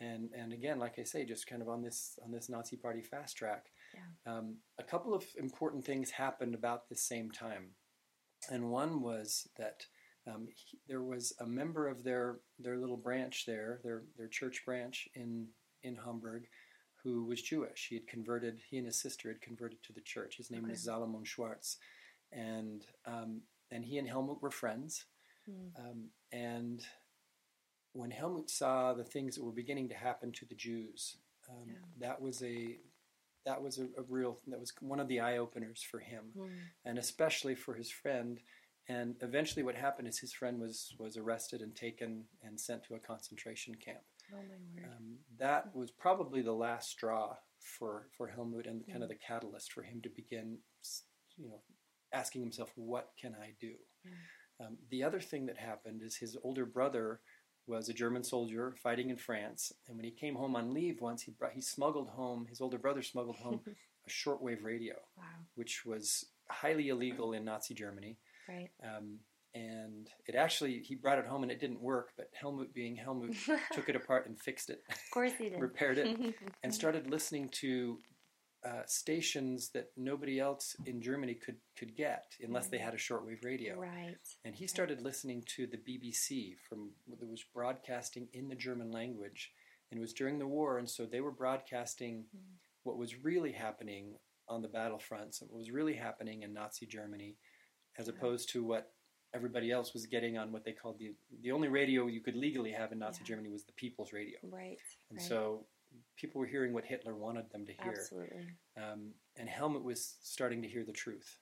Yeah. 0.00 0.08
And, 0.08 0.30
and 0.36 0.52
again, 0.52 0.78
like 0.80 0.98
I 0.98 1.04
say, 1.04 1.24
just 1.24 1.46
kind 1.46 1.62
of 1.62 1.68
on 1.68 1.82
this 1.82 2.18
on 2.24 2.32
this 2.32 2.48
Nazi 2.48 2.76
Party 2.76 3.00
fast 3.00 3.36
track. 3.36 3.66
Yeah. 3.94 4.32
Um, 4.32 4.56
a 4.78 4.82
couple 4.82 5.14
of 5.14 5.24
important 5.36 5.84
things 5.84 6.10
happened 6.10 6.54
about 6.54 6.88
the 6.88 6.96
same 6.96 7.30
time, 7.30 7.70
and 8.50 8.70
one 8.70 9.02
was 9.02 9.46
that 9.56 9.86
um, 10.26 10.48
he, 10.52 10.78
there 10.88 11.02
was 11.02 11.32
a 11.40 11.46
member 11.46 11.86
of 11.86 12.02
their 12.02 12.40
their 12.58 12.76
little 12.76 12.96
branch 12.96 13.44
there, 13.46 13.80
their 13.84 14.02
their 14.16 14.26
church 14.26 14.62
branch 14.66 15.08
in 15.14 15.46
in 15.84 15.94
Hamburg, 15.94 16.46
who 17.04 17.24
was 17.24 17.42
Jewish. 17.42 17.86
He 17.90 17.96
had 17.96 18.06
converted. 18.06 18.60
He 18.70 18.78
and 18.78 18.86
his 18.86 19.00
sister 19.00 19.28
had 19.28 19.42
converted 19.42 19.82
to 19.84 19.92
the 19.92 20.00
church. 20.00 20.38
His 20.38 20.50
name 20.50 20.64
okay. 20.64 20.70
was 20.70 20.84
Salomon 20.84 21.24
Schwartz, 21.24 21.76
and 22.32 22.84
um, 23.06 23.42
and 23.70 23.84
he 23.84 23.98
and 23.98 24.08
Helmut 24.08 24.42
were 24.42 24.50
friends. 24.50 25.04
Mm. 25.48 25.78
Um, 25.78 26.08
and 26.32 26.82
when 27.92 28.10
Helmut 28.10 28.50
saw 28.50 28.94
the 28.94 29.04
things 29.04 29.36
that 29.36 29.44
were 29.44 29.52
beginning 29.52 29.90
to 29.90 29.94
happen 29.94 30.32
to 30.32 30.46
the 30.46 30.54
Jews, 30.54 31.18
um, 31.50 31.66
yeah. 31.68 31.74
that 32.00 32.20
was 32.20 32.42
a 32.42 32.78
that 33.44 33.62
was 33.62 33.78
a, 33.78 33.84
a, 34.00 34.02
real 34.08 34.38
that 34.46 34.58
was 34.58 34.72
one 34.80 35.00
of 35.00 35.08
the 35.08 35.20
eye 35.20 35.36
openers 35.36 35.82
for 35.82 35.98
him, 35.98 36.24
mm. 36.36 36.48
and 36.84 36.98
especially 36.98 37.54
for 37.54 37.74
his 37.74 37.90
friend. 37.90 38.40
And 38.88 39.16
eventually, 39.22 39.62
what 39.62 39.76
happened 39.76 40.08
is 40.08 40.18
his 40.18 40.32
friend 40.32 40.60
was 40.60 40.94
was 40.98 41.16
arrested 41.16 41.60
and 41.60 41.74
taken 41.74 42.24
and 42.42 42.58
sent 42.58 42.84
to 42.84 42.94
a 42.94 42.98
concentration 42.98 43.74
camp. 43.74 44.00
Oh 44.34 44.38
my 44.38 44.82
word! 44.82 44.90
Um, 44.96 45.18
that 45.38 45.74
was 45.74 45.90
probably 45.90 46.42
the 46.42 46.52
last 46.52 46.90
straw 46.90 47.36
for 47.60 48.08
for 48.16 48.28
Helmut 48.28 48.66
and 48.66 48.82
mm. 48.82 48.90
kind 48.90 49.02
of 49.02 49.08
the 49.08 49.14
catalyst 49.14 49.72
for 49.72 49.82
him 49.82 50.00
to 50.02 50.08
begin, 50.08 50.58
you 51.36 51.48
know, 51.48 51.60
asking 52.12 52.42
himself, 52.42 52.70
what 52.76 53.10
can 53.20 53.34
I 53.40 53.54
do? 53.60 53.72
Mm. 54.06 54.66
Um, 54.66 54.76
the 54.90 55.02
other 55.02 55.20
thing 55.20 55.46
that 55.46 55.58
happened 55.58 56.02
is 56.04 56.16
his 56.16 56.36
older 56.42 56.64
brother 56.64 57.20
was 57.66 57.88
a 57.88 57.94
German 57.94 58.22
soldier 58.22 58.74
fighting 58.82 59.10
in 59.10 59.16
France, 59.16 59.72
and 59.88 59.96
when 59.96 60.04
he 60.04 60.10
came 60.10 60.34
home 60.34 60.54
on 60.54 60.74
leave 60.74 61.00
once, 61.00 61.22
he 61.22 61.32
brought, 61.32 61.52
he 61.52 61.60
smuggled 61.60 62.10
home 62.10 62.46
his 62.48 62.60
older 62.60 62.78
brother 62.78 63.02
smuggled 63.02 63.36
home 63.36 63.60
a 64.06 64.10
shortwave 64.10 64.62
radio, 64.62 64.94
wow. 65.16 65.24
which 65.54 65.84
was 65.84 66.26
highly 66.50 66.88
illegal 66.88 67.32
in 67.32 67.44
Nazi 67.44 67.74
Germany. 67.74 68.18
Right. 68.48 68.70
Um, 68.82 69.20
and 69.54 70.08
it 70.26 70.34
actually 70.34 70.80
he 70.80 70.94
brought 70.94 71.18
it 71.18 71.26
home 71.26 71.42
and 71.42 71.52
it 71.52 71.60
didn't 71.60 71.80
work, 71.80 72.10
but 72.16 72.28
Helmut, 72.38 72.74
being 72.74 72.96
Helmut, 72.96 73.34
took 73.72 73.88
it 73.88 73.96
apart 73.96 74.26
and 74.26 74.38
fixed 74.38 74.70
it. 74.70 74.82
Of 74.88 74.96
course 75.12 75.32
he 75.38 75.48
did. 75.48 75.60
repaired 75.60 75.98
it 75.98 76.34
and 76.62 76.74
started 76.74 77.08
listening 77.10 77.48
to 77.60 77.98
uh, 78.64 78.82
stations 78.86 79.68
that 79.74 79.90
nobody 79.96 80.40
else 80.40 80.74
in 80.86 81.02
Germany 81.02 81.34
could, 81.34 81.56
could 81.78 81.94
get 81.94 82.24
unless 82.42 82.68
they 82.68 82.78
had 82.78 82.94
a 82.94 82.96
shortwave 82.96 83.44
radio. 83.44 83.78
Right. 83.78 84.16
And 84.44 84.54
he 84.54 84.66
started 84.66 85.02
listening 85.02 85.44
to 85.56 85.66
the 85.66 85.76
BBC 85.76 86.54
from 86.66 86.90
that 87.08 87.28
was 87.28 87.44
broadcasting 87.54 88.28
in 88.32 88.48
the 88.48 88.54
German 88.54 88.90
language, 88.90 89.52
and 89.90 89.98
it 89.98 90.00
was 90.00 90.14
during 90.14 90.38
the 90.38 90.46
war, 90.46 90.78
and 90.78 90.88
so 90.88 91.04
they 91.04 91.20
were 91.20 91.30
broadcasting 91.30 92.24
mm. 92.34 92.40
what 92.84 92.96
was 92.96 93.22
really 93.22 93.52
happening 93.52 94.14
on 94.48 94.62
the 94.62 94.68
battlefronts, 94.68 95.42
what 95.42 95.52
was 95.52 95.70
really 95.70 95.94
happening 95.94 96.42
in 96.42 96.54
Nazi 96.54 96.86
Germany, 96.86 97.36
as 97.98 98.08
opposed 98.08 98.50
to 98.50 98.64
what 98.64 98.93
everybody 99.34 99.70
else 99.70 99.92
was 99.92 100.06
getting 100.06 100.38
on 100.38 100.52
what 100.52 100.64
they 100.64 100.72
called 100.72 100.98
the 100.98 101.12
the 101.42 101.52
only 101.52 101.68
radio 101.68 102.06
you 102.06 102.20
could 102.20 102.36
legally 102.36 102.72
have 102.72 102.92
in 102.92 102.98
Nazi 102.98 103.20
yeah. 103.22 103.28
Germany 103.28 103.50
was 103.50 103.64
the 103.64 103.72
People's 103.72 104.12
Radio. 104.12 104.38
Right. 104.42 104.78
And 105.10 105.18
right. 105.18 105.28
so 105.28 105.66
people 106.16 106.40
were 106.40 106.46
hearing 106.46 106.72
what 106.72 106.84
Hitler 106.84 107.14
wanted 107.14 107.50
them 107.50 107.66
to 107.66 107.72
hear. 107.72 107.94
Absolutely. 107.96 108.46
Um, 108.76 109.12
and 109.36 109.48
Helmut 109.48 109.84
was 109.84 110.16
starting 110.22 110.62
to 110.62 110.68
hear 110.68 110.84
the 110.84 110.92
truth. 110.92 111.38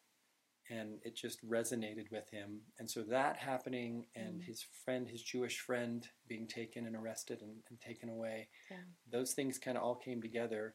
And 0.71 0.99
it 1.03 1.17
just 1.17 1.45
resonated 1.47 2.11
with 2.11 2.31
him. 2.31 2.61
And 2.79 2.89
so 2.89 3.03
that 3.03 3.37
happening 3.37 4.07
and 4.15 4.41
mm. 4.41 4.45
his 4.45 4.65
friend, 4.85 5.07
his 5.07 5.23
Jewish 5.23 5.59
friend, 5.59 6.07
being 6.29 6.47
taken 6.47 6.87
and 6.87 6.97
arrested 6.97 7.43
and, 7.43 7.57
and 7.69 7.81
taken 7.81 8.09
away, 8.09 8.49
yeah. 8.71 8.79
those 9.11 9.33
things 9.33 9.59
kind 9.59 9.77
of 9.77 9.83
all 9.83 9.97
came 9.97 10.23
together. 10.23 10.75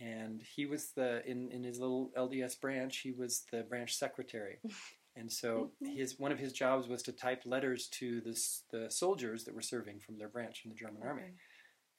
And 0.00 0.42
he 0.42 0.66
was 0.66 0.90
the, 0.96 1.24
in, 1.26 1.50
in 1.50 1.62
his 1.62 1.78
little 1.78 2.10
LDS 2.18 2.60
branch, 2.60 2.98
he 2.98 3.12
was 3.12 3.44
the 3.52 3.62
branch 3.62 3.94
secretary. 3.94 4.58
And 5.16 5.30
so 5.30 5.70
mm-hmm. 5.82 5.96
his 5.96 6.18
one 6.18 6.32
of 6.32 6.38
his 6.38 6.52
jobs 6.52 6.88
was 6.88 7.02
to 7.02 7.12
type 7.12 7.42
letters 7.44 7.88
to 7.98 8.20
the, 8.20 8.40
the 8.70 8.90
soldiers 8.90 9.44
that 9.44 9.54
were 9.54 9.62
serving 9.62 10.00
from 10.00 10.18
their 10.18 10.28
branch 10.28 10.62
in 10.64 10.70
the 10.70 10.76
German 10.76 11.02
army. 11.02 11.34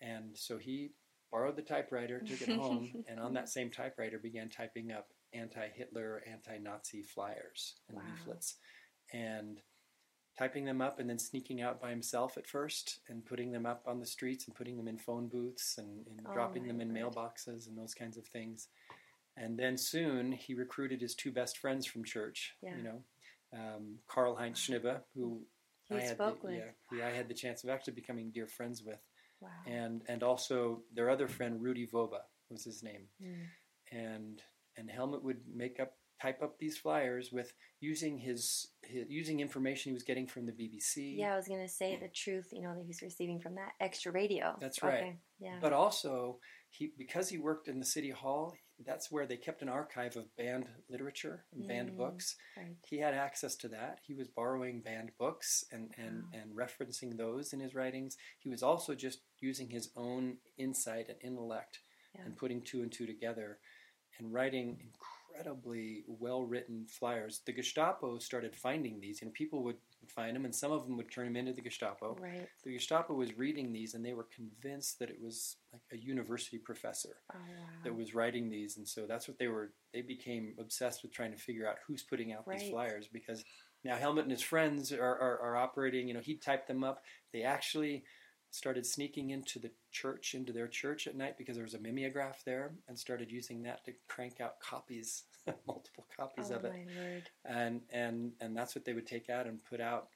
And 0.01 0.35
so 0.37 0.57
he 0.57 0.91
borrowed 1.31 1.55
the 1.55 1.61
typewriter, 1.61 2.19
took 2.19 2.41
it 2.41 2.57
home, 2.57 2.91
and 3.07 3.19
on 3.19 3.33
that 3.33 3.49
same 3.49 3.69
typewriter 3.69 4.17
began 4.17 4.49
typing 4.49 4.91
up 4.91 5.07
anti-Hitler, 5.33 6.23
anti-Nazi 6.29 7.03
flyers 7.03 7.75
and 7.87 7.97
wow. 7.97 8.03
leaflets, 8.09 8.55
and 9.13 9.61
typing 10.37 10.65
them 10.65 10.81
up 10.81 10.99
and 10.99 11.09
then 11.09 11.19
sneaking 11.19 11.61
out 11.61 11.81
by 11.81 11.89
himself 11.89 12.37
at 12.37 12.47
first 12.47 12.99
and 13.09 13.25
putting 13.25 13.51
them 13.51 13.65
up 13.65 13.83
on 13.85 13.99
the 13.99 14.05
streets 14.05 14.45
and 14.47 14.55
putting 14.55 14.77
them 14.77 14.87
in 14.87 14.97
phone 14.97 15.27
booths 15.27 15.77
and, 15.77 16.07
and 16.07 16.25
oh 16.27 16.33
dropping 16.33 16.67
them 16.67 16.81
in 16.81 16.91
mailboxes 16.91 17.67
and 17.67 17.77
those 17.77 17.93
kinds 17.93 18.17
of 18.17 18.25
things. 18.27 18.67
And 19.37 19.57
then 19.57 19.77
soon 19.77 20.31
he 20.31 20.53
recruited 20.53 21.01
his 21.01 21.15
two 21.15 21.31
best 21.31 21.57
friends 21.57 21.85
from 21.85 22.03
church. 22.03 22.53
Yeah. 22.61 22.75
You 22.77 22.83
know, 22.83 23.03
um, 23.53 23.95
Karl 24.07 24.35
Heinz 24.35 24.59
Schnibbe, 24.59 24.99
who 25.15 25.41
he 25.89 25.95
I 25.95 26.01
had 26.01 26.15
spoke 26.15 26.41
the, 26.41 26.47
with. 26.47 26.57
Yeah, 26.57 26.71
who 26.89 27.03
I 27.03 27.11
had 27.11 27.27
the 27.27 27.33
chance 27.33 27.63
of 27.63 27.69
actually 27.69 27.93
becoming 27.93 28.31
dear 28.31 28.47
friends 28.47 28.83
with. 28.83 28.99
Wow. 29.39 29.49
And 29.65 30.03
and 30.07 30.23
also 30.23 30.81
their 30.93 31.09
other 31.09 31.27
friend 31.27 31.61
Rudi 31.61 31.87
Wobbe 31.87 32.19
was 32.49 32.63
his 32.63 32.83
name. 32.83 33.07
Mm. 33.23 33.47
And 33.91 34.41
and 34.77 34.89
Helmut 34.89 35.23
would 35.23 35.41
make 35.53 35.79
up 35.79 35.93
type 36.21 36.41
up 36.43 36.59
these 36.59 36.77
flyers 36.77 37.31
with 37.31 37.53
using 37.79 38.17
his, 38.17 38.67
his, 38.83 39.05
using 39.09 39.39
information 39.39 39.89
he 39.89 39.93
was 39.93 40.03
getting 40.03 40.27
from 40.27 40.45
the 40.45 40.51
BBC. 40.51 41.17
Yeah, 41.17 41.33
I 41.33 41.35
was 41.35 41.47
going 41.47 41.61
to 41.61 41.71
say 41.71 41.97
the 41.99 42.09
truth, 42.09 42.49
you 42.51 42.61
know, 42.61 42.75
that 42.75 42.85
he's 42.85 43.01
receiving 43.01 43.39
from 43.39 43.55
that 43.55 43.71
extra 43.79 44.11
radio. 44.11 44.55
That's 44.59 44.83
right. 44.83 44.93
Okay. 44.93 45.17
Yeah. 45.39 45.57
But 45.59 45.73
also, 45.73 46.37
he 46.71 46.93
because 46.97 47.29
he 47.29 47.37
worked 47.37 47.67
in 47.67 47.79
the 47.79 47.85
city 47.85 48.09
hall, 48.09 48.55
that's 48.85 49.11
where 49.11 49.25
they 49.27 49.37
kept 49.37 49.61
an 49.61 49.69
archive 49.69 50.15
of 50.15 50.35
banned 50.37 50.67
literature 50.89 51.45
and 51.53 51.67
banned 51.67 51.91
mm, 51.91 51.97
books. 51.97 52.35
Right. 52.57 52.75
He 52.89 52.97
had 52.97 53.13
access 53.13 53.55
to 53.57 53.67
that. 53.69 53.99
He 54.01 54.13
was 54.13 54.27
borrowing 54.27 54.81
banned 54.81 55.11
books 55.19 55.63
and, 55.71 55.91
and, 55.97 56.23
Wow. 56.23 56.39
and 56.41 56.55
referencing 56.55 57.17
those 57.17 57.53
in 57.53 57.59
his 57.59 57.75
writings. 57.75 58.17
He 58.39 58.49
was 58.49 58.63
also 58.63 58.95
just 58.95 59.19
using 59.39 59.69
his 59.69 59.91
own 59.95 60.37
insight 60.57 61.09
and 61.09 61.17
intellect 61.21 61.79
Yeah. 62.15 62.21
and 62.25 62.37
putting 62.37 62.61
two 62.63 62.81
and 62.81 62.91
two 62.91 63.05
together 63.05 63.59
and 64.17 64.33
writing 64.33 64.79
incredibly 64.81 66.03
well 66.07 66.43
written 66.43 66.87
flyers. 66.87 67.41
The 67.45 67.53
Gestapo 67.53 68.17
started 68.19 68.55
finding 68.55 68.99
these. 68.99 69.21
You 69.21 69.27
know, 69.27 69.33
people 69.33 69.63
would 69.63 69.77
would 70.01 70.11
find 70.11 70.35
them, 70.35 70.45
and 70.45 70.53
some 70.53 70.71
of 70.71 70.85
them 70.85 70.97
would 70.97 71.11
turn 71.11 71.25
them 71.25 71.37
into 71.37 71.53
the 71.53 71.61
Gestapo. 71.61 72.17
Right. 72.19 72.47
The 72.63 72.73
Gestapo 72.73 73.13
was 73.13 73.37
reading 73.37 73.71
these, 73.71 73.93
and 73.93 74.03
they 74.03 74.13
were 74.13 74.27
convinced 74.35 74.99
that 74.99 75.09
it 75.09 75.21
was 75.21 75.57
like 75.71 75.81
a 75.91 75.97
university 75.97 76.57
professor 76.57 77.17
Oh 77.33 77.37
wow. 77.37 77.65
that 77.83 77.95
was 77.95 78.13
writing 78.15 78.49
these, 78.49 78.77
and 78.77 78.87
so 78.87 79.05
that's 79.07 79.27
what 79.27 79.37
they 79.37 79.47
were. 79.47 79.73
They 79.93 80.01
became 80.01 80.55
obsessed 80.59 81.03
with 81.03 81.13
trying 81.13 81.31
to 81.31 81.37
figure 81.37 81.67
out 81.67 81.77
who's 81.87 82.03
putting 82.03 82.33
out 82.33 82.45
these 82.47 82.69
flyers 82.69 83.07
because 83.11 83.43
now 83.83 83.95
Helmut 83.95 84.23
and 84.23 84.31
his 84.31 84.41
friends 84.41 84.91
are, 84.91 85.01
are, 85.01 85.39
are 85.41 85.57
operating. 85.57 86.07
You 86.07 86.13
know, 86.13 86.19
he 86.21 86.35
typed 86.35 86.67
them 86.67 86.83
up. 86.83 87.01
They 87.33 87.43
actually 87.43 88.03
started 88.51 88.85
sneaking 88.85 89.29
into 89.29 89.59
the 89.59 89.71
church, 89.91 90.35
into 90.35 90.51
their 90.51 90.67
church 90.67 91.07
at 91.07 91.15
night 91.15 91.37
because 91.37 91.55
there 91.55 91.63
was 91.63 91.73
a 91.73 91.79
mimeograph 91.79 92.43
there, 92.45 92.73
and 92.87 92.97
started 92.99 93.31
using 93.31 93.63
that 93.63 93.83
to 93.85 93.93
crank 94.07 94.41
out 94.41 94.59
copies, 94.59 95.23
multiple 95.67 96.05
copies 96.15 96.51
oh 96.51 96.55
of 96.55 96.65
it 96.65 96.71
and 97.45 97.81
and 97.91 98.31
and 98.41 98.55
that's 98.55 98.75
what 98.75 98.85
they 98.85 98.93
would 98.93 99.07
take 99.07 99.29
out 99.29 99.47
and 99.47 99.63
put 99.65 99.81
out 99.81 100.07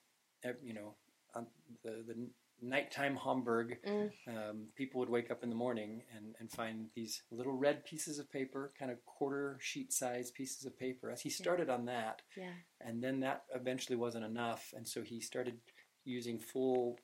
you 0.64 0.74
know 0.74 0.94
on 1.36 1.48
the 1.84 2.04
the 2.08 2.16
nighttime 2.62 3.18
Hamburg 3.18 3.78
Mm. 3.86 4.10
um, 4.30 4.68
people 4.76 5.00
would 5.00 5.10
wake 5.10 5.30
up 5.30 5.44
in 5.44 5.50
the 5.50 5.56
morning 5.56 6.02
and, 6.16 6.36
and 6.40 6.50
find 6.50 6.88
these 6.96 7.22
little 7.30 7.52
red 7.54 7.84
pieces 7.86 8.18
of 8.18 8.32
paper 8.32 8.72
kind 8.80 8.90
of 8.92 9.04
quarter 9.06 9.58
sheet 9.60 9.92
size 9.92 10.32
pieces 10.32 10.66
of 10.66 10.78
paper 10.80 11.12
as 11.12 11.22
he 11.22 11.30
started 11.30 11.70
on 11.70 11.86
that 11.86 12.22
Yeah. 12.38 12.52
and 12.82 13.04
then 13.04 13.20
that 13.22 13.44
eventually 13.54 13.98
wasn't 13.98 14.24
enough 14.26 14.74
and 14.76 14.88
so 14.88 15.02
he 15.02 15.20
started 15.20 15.58
using 16.06 16.40
full 16.40 16.98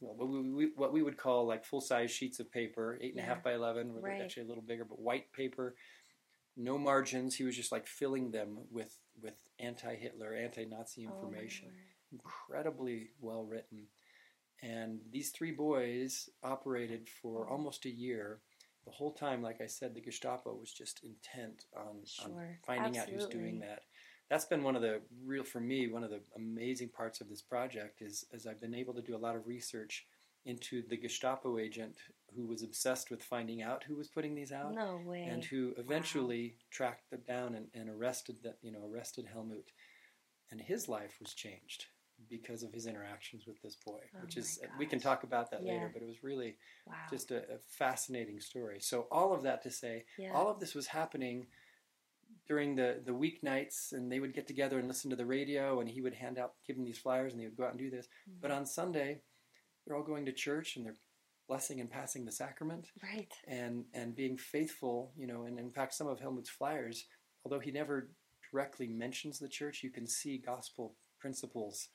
well, 0.00 0.14
what, 0.16 0.28
we, 0.28 0.40
we, 0.52 0.72
what 0.76 0.92
we 0.92 1.02
would 1.02 1.16
call 1.16 1.46
like 1.46 1.64
full 1.64 1.80
size 1.80 2.10
sheets 2.10 2.38
of 2.38 2.50
paper 2.52 2.98
eight 3.00 3.14
and 3.14 3.20
a 3.20 3.26
half 3.26 3.38
Yeah. 3.38 3.42
by 3.50 3.54
11 3.54 3.90
or 3.96 4.00
Right. 4.00 4.20
actually 4.22 4.44
a 4.44 4.48
little 4.48 4.62
bigger 4.62 4.84
but 4.84 5.00
white 5.00 5.32
paper 5.32 5.74
no 6.56 6.78
margins. 6.78 7.34
He 7.36 7.44
was 7.44 7.56
just 7.56 7.72
like 7.72 7.86
filling 7.86 8.30
them 8.30 8.58
with 8.70 8.96
with 9.22 9.36
anti-hitler 9.58 10.34
anti-nazi 10.34 11.04
information. 11.04 11.68
Oh, 11.70 11.78
incredibly 12.12 13.08
well 13.20 13.44
written 13.44 13.88
and 14.62 15.00
these 15.10 15.30
three 15.30 15.50
boys 15.52 16.28
operated 16.42 17.08
for 17.08 17.48
almost 17.48 17.84
a 17.84 17.90
year. 17.90 18.40
The 18.84 18.92
whole 18.92 19.12
time 19.12 19.42
like 19.42 19.60
i 19.60 19.66
said 19.66 19.94
the 19.94 20.00
gestapo 20.00 20.54
was 20.54 20.72
just 20.72 21.02
intent 21.04 21.64
on, 21.76 21.86
on 21.86 22.04
Sure. 22.04 22.58
finding 22.66 22.98
out 22.98 23.08
who's 23.08 23.26
doing 23.26 23.60
that. 23.60 23.82
That's 24.30 24.44
been 24.46 24.62
one 24.62 24.76
of 24.76 24.82
the 24.82 25.00
real 25.24 25.44
for 25.44 25.60
me 25.60 25.88
one 25.88 26.04
of 26.04 26.10
the 26.10 26.20
amazing 26.36 26.90
parts 26.90 27.20
of 27.20 27.28
this 27.28 27.42
project 27.42 28.00
is 28.02 28.24
as 28.32 28.46
i've 28.46 28.60
been 28.60 28.74
able 28.74 28.94
to 28.94 29.02
do 29.02 29.16
a 29.16 29.18
lot 29.18 29.36
of 29.36 29.46
research 29.46 30.06
into 30.44 30.82
the 30.88 30.96
gestapo 30.96 31.58
agent 31.58 31.96
who 32.36 32.46
was 32.46 32.62
obsessed 32.62 33.10
with 33.10 33.22
finding 33.22 33.62
out 33.62 33.84
who 33.84 33.96
was 33.96 34.08
putting 34.08 34.34
these 34.34 34.52
out 34.52 34.74
No 34.74 35.00
way. 35.04 35.22
and 35.22 35.44
who 35.44 35.72
eventually 35.76 36.56
tracked 36.70 37.10
them 37.10 37.20
down 37.26 37.54
and, 37.54 37.66
and 37.74 37.88
arrested 37.88 38.36
that 38.42 38.58
you 38.62 38.72
know 38.72 38.88
arrested 38.92 39.26
Helmut, 39.32 39.70
and 40.50 40.60
his 40.60 40.88
life 40.88 41.16
was 41.20 41.34
changed 41.34 41.86
because 42.30 42.62
of 42.62 42.72
his 42.72 42.86
interactions 42.86 43.44
with 43.46 43.60
this 43.62 43.76
boy, 43.84 44.00
Oh 44.14 44.20
which 44.22 44.36
is 44.36 44.60
we 44.78 44.86
can 44.86 45.00
talk 45.00 45.24
about 45.24 45.50
that 45.50 45.64
later, 45.64 45.90
but 45.92 46.02
it 46.02 46.06
was 46.06 46.22
really 46.22 46.56
wow. 46.86 46.94
just 47.10 47.30
a, 47.30 47.38
a 47.38 47.58
fascinating 47.68 48.40
story. 48.40 48.78
So 48.80 49.06
all 49.10 49.34
of 49.34 49.42
that 49.42 49.62
to 49.64 49.70
say, 49.70 50.04
yeah. 50.16 50.32
all 50.32 50.48
of 50.48 50.60
this 50.60 50.74
was 50.74 50.86
happening 50.86 51.46
during 52.46 52.76
the 52.76 53.00
the 53.04 53.12
weeknights, 53.12 53.92
and 53.92 54.10
they 54.10 54.20
would 54.20 54.34
get 54.34 54.46
together 54.46 54.78
and 54.78 54.88
listen 54.88 55.10
to 55.10 55.16
the 55.16 55.26
radio, 55.26 55.80
and 55.80 55.88
he 55.88 56.00
would 56.00 56.14
hand 56.14 56.38
out 56.38 56.54
give 56.66 56.76
them 56.76 56.84
these 56.84 56.98
flyers, 56.98 57.32
and 57.32 57.40
they 57.40 57.46
would 57.46 57.56
go 57.56 57.64
out 57.64 57.70
and 57.70 57.78
do 57.78 57.90
this. 57.90 58.06
Mm-hmm. 58.06 58.38
But 58.40 58.50
on 58.52 58.64
Sunday, 58.64 59.20
they're 59.84 59.96
all 59.96 60.02
going 60.02 60.26
to 60.26 60.32
church 60.32 60.76
and 60.76 60.84
they're 60.84 60.96
blessing 61.48 61.80
and 61.80 61.90
passing 61.90 62.24
the 62.24 62.32
sacrament 62.32 62.88
right. 63.02 63.32
and 63.46 63.84
and 63.92 64.16
being 64.16 64.36
faithful 64.36 65.12
you 65.16 65.26
know 65.26 65.44
and 65.44 65.58
in 65.58 65.70
fact 65.70 65.92
some 65.94 66.06
of 66.06 66.18
helmut's 66.20 66.48
flyers 66.50 67.06
although 67.44 67.58
he 67.60 67.70
never 67.70 68.10
directly 68.50 68.86
mentions 68.86 69.38
the 69.38 69.48
church 69.48 69.82
you 69.82 69.90
can 69.90 70.06
see 70.06 70.38
gospel 70.38 70.94
principles 71.20 71.88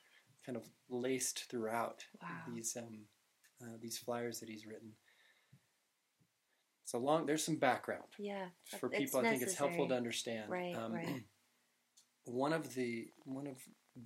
kind 0.46 0.56
of 0.56 0.64
laced 0.88 1.46
throughout 1.50 2.04
Wow. 2.22 2.28
these 2.54 2.76
um, 2.76 3.00
uh, 3.62 3.76
these 3.80 3.98
flyers 3.98 4.40
that 4.40 4.48
he's 4.48 4.66
written 4.66 4.92
so 6.84 6.98
long 6.98 7.26
there's 7.26 7.44
some 7.44 7.56
background 7.56 8.04
Yeah. 8.18 8.46
for 8.78 8.88
people 8.88 9.20
i 9.20 9.24
think 9.24 9.42
it's 9.42 9.54
helpful 9.54 9.88
to 9.88 9.94
understand 9.96 10.50
Right, 10.50 10.74
Um, 10.76 10.92
right. 10.94 11.24
one 12.24 12.52
of 12.52 12.74
the 12.74 13.08
one 13.24 13.46
of 13.46 13.56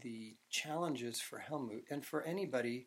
the 0.03 0.37
challenges 0.51 1.21
for 1.21 1.39
helmut 1.39 1.83
and 1.91 2.05
for 2.05 2.23
anybody 2.23 2.87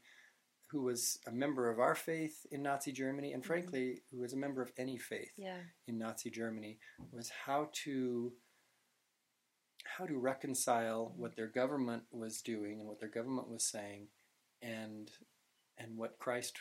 who 0.67 0.81
was 0.83 1.19
a 1.25 1.31
member 1.31 1.69
of 1.69 1.79
our 1.79 1.95
faith 1.95 2.45
in 2.51 2.61
Nazi 2.61 2.91
Germany, 2.91 3.33
and 3.33 3.41
Mhm. 3.43 3.47
frankly, 3.47 4.03
who 4.11 4.19
was 4.19 4.33
a 4.33 4.37
member 4.37 4.61
of 4.61 4.71
any 4.77 4.97
faith 4.97 5.31
Yeah. 5.37 5.63
in 5.87 5.97
Nazi 5.97 6.29
Germany, 6.29 6.79
was 7.11 7.29
how 7.29 7.69
to 7.85 8.37
how 9.85 10.05
to 10.05 10.17
reconcile 10.17 11.13
what 11.15 11.35
their 11.35 11.47
government 11.47 12.03
was 12.11 12.41
doing 12.41 12.79
and 12.79 12.87
what 12.87 12.99
their 12.99 13.09
government 13.09 13.47
was 13.47 13.65
saying, 13.65 14.09
and 14.61 15.11
and 15.77 15.95
what 15.97 16.19
Christ 16.19 16.57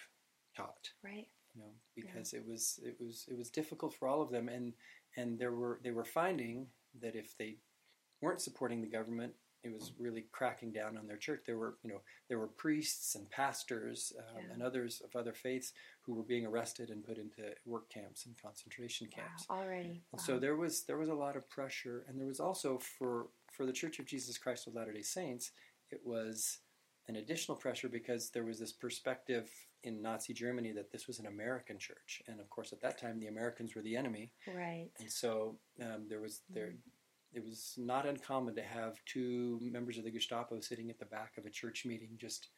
taught. 0.55 0.93
Right. 1.03 1.29
You 1.55 1.63
know, 1.63 1.81
because 1.95 2.33
it 2.35 2.47
was 2.47 2.79
it 2.85 3.01
was 3.01 3.27
it 3.29 3.37
was 3.37 3.51
difficult 3.51 3.95
for 3.95 4.07
all 4.09 4.23
of 4.23 4.31
them, 4.31 4.49
and 4.49 4.75
and 5.17 5.39
there 5.39 5.53
were 5.53 5.81
they 5.83 5.91
were 5.91 6.05
finding 6.05 6.73
that 6.95 7.17
if 7.17 7.37
they 7.37 7.61
weren't 8.21 8.41
supporting 8.41 8.81
the 8.81 8.87
government, 8.89 9.35
it 9.67 9.75
was 9.75 9.93
really 9.99 10.27
cracking 10.33 10.73
down 10.73 10.97
on 10.97 11.07
their 11.07 11.17
church. 11.17 11.43
There 11.47 11.59
were, 11.59 11.77
you 11.83 11.91
know, 11.91 12.01
there 12.29 12.39
were 12.39 12.47
priests 12.47 13.15
and 13.15 13.29
pastors 13.31 14.13
um, 14.19 14.25
Yeah. 14.47 14.53
and 14.55 14.63
others 14.63 15.01
of 15.05 15.15
other 15.17 15.33
faiths 15.33 15.73
who 16.03 16.15
were 16.15 16.23
being 16.23 16.47
arrested 16.47 16.91
and 16.91 17.05
put 17.05 17.19
into 17.19 17.55
work 17.65 17.89
camps 17.91 18.27
and 18.27 18.35
concentration 18.41 19.09
camps. 19.09 19.47
Wow. 19.49 19.57
Already. 19.63 20.03
Wow. 20.13 20.19
so 20.19 20.39
there 20.39 20.57
was 20.57 20.85
there 20.85 20.99
was 20.99 21.09
a 21.09 21.15
lot 21.15 21.37
of 21.37 21.49
pressure, 21.49 22.05
and 22.09 22.19
there 22.19 22.27
was 22.29 22.41
also 22.41 22.79
for 22.79 23.29
for 23.53 23.67
the 23.67 23.73
Church 23.73 23.99
of 23.99 24.07
Jesus 24.07 24.37
Christ 24.39 24.67
of 24.67 24.75
Latter 24.75 24.93
Day 24.93 25.03
Saints, 25.03 25.53
it 25.91 26.01
was 26.05 26.59
an 27.09 27.17
additional 27.17 27.57
pressure 27.57 27.89
because 27.89 28.31
there 28.31 28.45
was 28.45 28.59
this 28.59 28.73
perspective 28.73 29.49
in 29.85 30.03
Nazi 30.03 30.35
Germany 30.35 30.73
that 30.73 30.91
this 30.91 31.07
was 31.07 31.21
an 31.21 31.27
American 31.27 31.79
church, 31.79 32.21
and 32.27 32.41
of 32.41 32.51
course 32.51 32.73
at 32.73 32.81
that 32.83 32.99
time 33.01 33.21
the 33.21 33.29
Americans 33.29 33.75
were 33.77 33.83
the 33.83 33.97
enemy, 33.97 34.33
Right. 34.53 34.89
and 34.99 35.11
so 35.11 35.57
um, 35.81 36.07
there 36.09 36.21
was 36.21 36.41
there. 36.51 36.75
It 37.37 37.45
was 37.45 37.75
not 37.77 38.07
uncommon 38.07 38.55
to 38.55 38.63
have 38.63 38.99
two 39.05 39.59
members 39.63 39.99
of 39.99 40.05
the 40.05 40.11
Gestapo 40.11 40.59
sitting 40.61 40.89
at 40.89 40.99
the 40.99 41.05
back 41.05 41.37
of 41.37 41.45
a 41.45 41.51
church 41.51 41.85
meeting, 41.85 42.17
just 42.19 42.49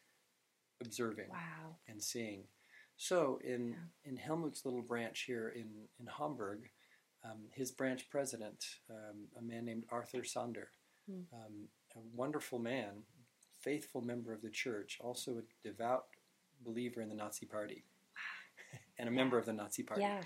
observing 0.79 1.27
Wow. 1.29 1.75
and 1.89 2.01
seeing. 2.01 2.47
So 2.95 3.39
in 3.43 3.71
Yeah. 3.73 4.09
in 4.09 4.15
Helmut's 4.15 4.63
little 4.63 4.81
branch 4.81 5.23
here 5.23 5.49
in 5.49 5.89
in 5.99 6.07
Hamburg, 6.07 6.71
um, 7.23 7.49
his 7.51 7.71
branch 7.73 8.09
president, 8.09 8.79
um, 8.89 9.27
a 9.35 9.41
man 9.41 9.65
named 9.65 9.85
Arthur 9.89 10.21
Zander, 10.21 10.69
Hmm. 11.07 11.23
um, 11.33 11.69
a 11.95 11.99
wonderful 11.99 12.59
man, 12.59 13.05
faithful 13.59 13.99
member 14.01 14.31
of 14.31 14.41
the 14.41 14.49
church, 14.49 14.97
also 15.01 15.39
a 15.39 15.43
devout 15.61 16.07
believer 16.61 17.01
in 17.01 17.09
the 17.09 17.15
Nazi 17.15 17.45
Party, 17.45 17.83
and 18.97 19.09
a 19.09 19.11
member 19.11 19.37
of 19.37 19.45
the 19.45 19.51
Nazi 19.53 19.83
Party. 19.83 20.03
Yeah. 20.03 20.23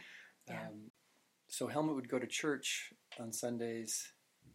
Yeah. 0.47 0.67
Um, 0.69 0.91
so 1.47 1.65
Helmut 1.67 1.95
would 1.95 2.09
go 2.09 2.19
to 2.19 2.27
church 2.27 2.93
on 3.17 3.31
Sundays, 3.33 4.13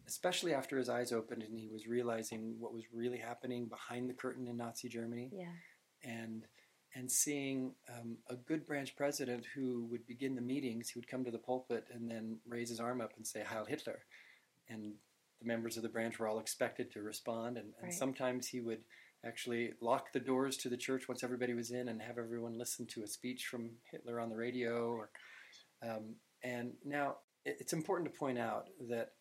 especially 0.09 0.53
after 0.53 0.77
his 0.77 0.89
eyes 0.89 1.11
opened 1.13 1.43
and 1.43 1.57
he 1.59 1.69
was 1.69 1.87
realizing 1.87 2.55
what 2.59 2.73
was 2.73 2.83
really 2.93 3.19
happening 3.19 3.67
behind 3.67 4.09
the 4.09 4.13
curtain 4.13 4.47
in 4.47 4.57
Nazi 4.57 4.89
Germany 4.89 5.29
Yeah. 5.31 5.53
and 6.03 6.45
and 6.95 7.09
seeing 7.11 7.75
um, 7.87 8.17
a 8.31 8.35
good 8.35 8.65
branch 8.65 8.95
president 8.95 9.45
who 9.53 9.85
would 9.91 10.07
begin 10.07 10.33
the 10.35 10.41
meetings, 10.41 10.89
he 10.89 10.97
would 10.97 11.07
come 11.07 11.23
to 11.23 11.29
the 11.29 11.37
pulpit 11.37 11.85
and 11.93 12.09
then 12.09 12.39
raise 12.47 12.69
his 12.69 12.79
arm 12.79 12.99
up 12.99 13.11
and 13.15 13.27
say 13.27 13.43
Heil 13.43 13.65
Hitler, 13.65 13.99
and 14.67 14.95
the 15.39 15.45
members 15.45 15.77
of 15.77 15.83
the 15.83 15.89
branch 15.89 16.17
were 16.17 16.27
all 16.27 16.39
expected 16.39 16.91
to 16.91 17.03
respond, 17.03 17.57
and, 17.57 17.67
and 17.77 17.83
Right. 17.83 17.93
sometimes 17.93 18.47
he 18.47 18.59
would 18.59 18.83
actually 19.23 19.73
lock 19.81 20.11
the 20.13 20.19
doors 20.19 20.57
to 20.57 20.69
the 20.69 20.77
church 20.77 21.07
once 21.07 21.23
everybody 21.23 21.53
was 21.53 21.69
in 21.69 21.89
and 21.89 22.01
have 22.01 22.17
everyone 22.17 22.57
listen 22.57 22.87
to 22.87 23.03
a 23.03 23.07
speech 23.07 23.45
from 23.45 23.69
Hitler 23.91 24.19
on 24.19 24.29
the 24.31 24.35
radio. 24.35 24.91
Or, 24.93 25.11
um, 25.87 26.15
and 26.43 26.73
now 26.83 27.17
it's 27.45 27.73
important 27.73 28.11
to 28.11 28.17
point 28.19 28.39
out 28.39 28.69
that 28.89 29.11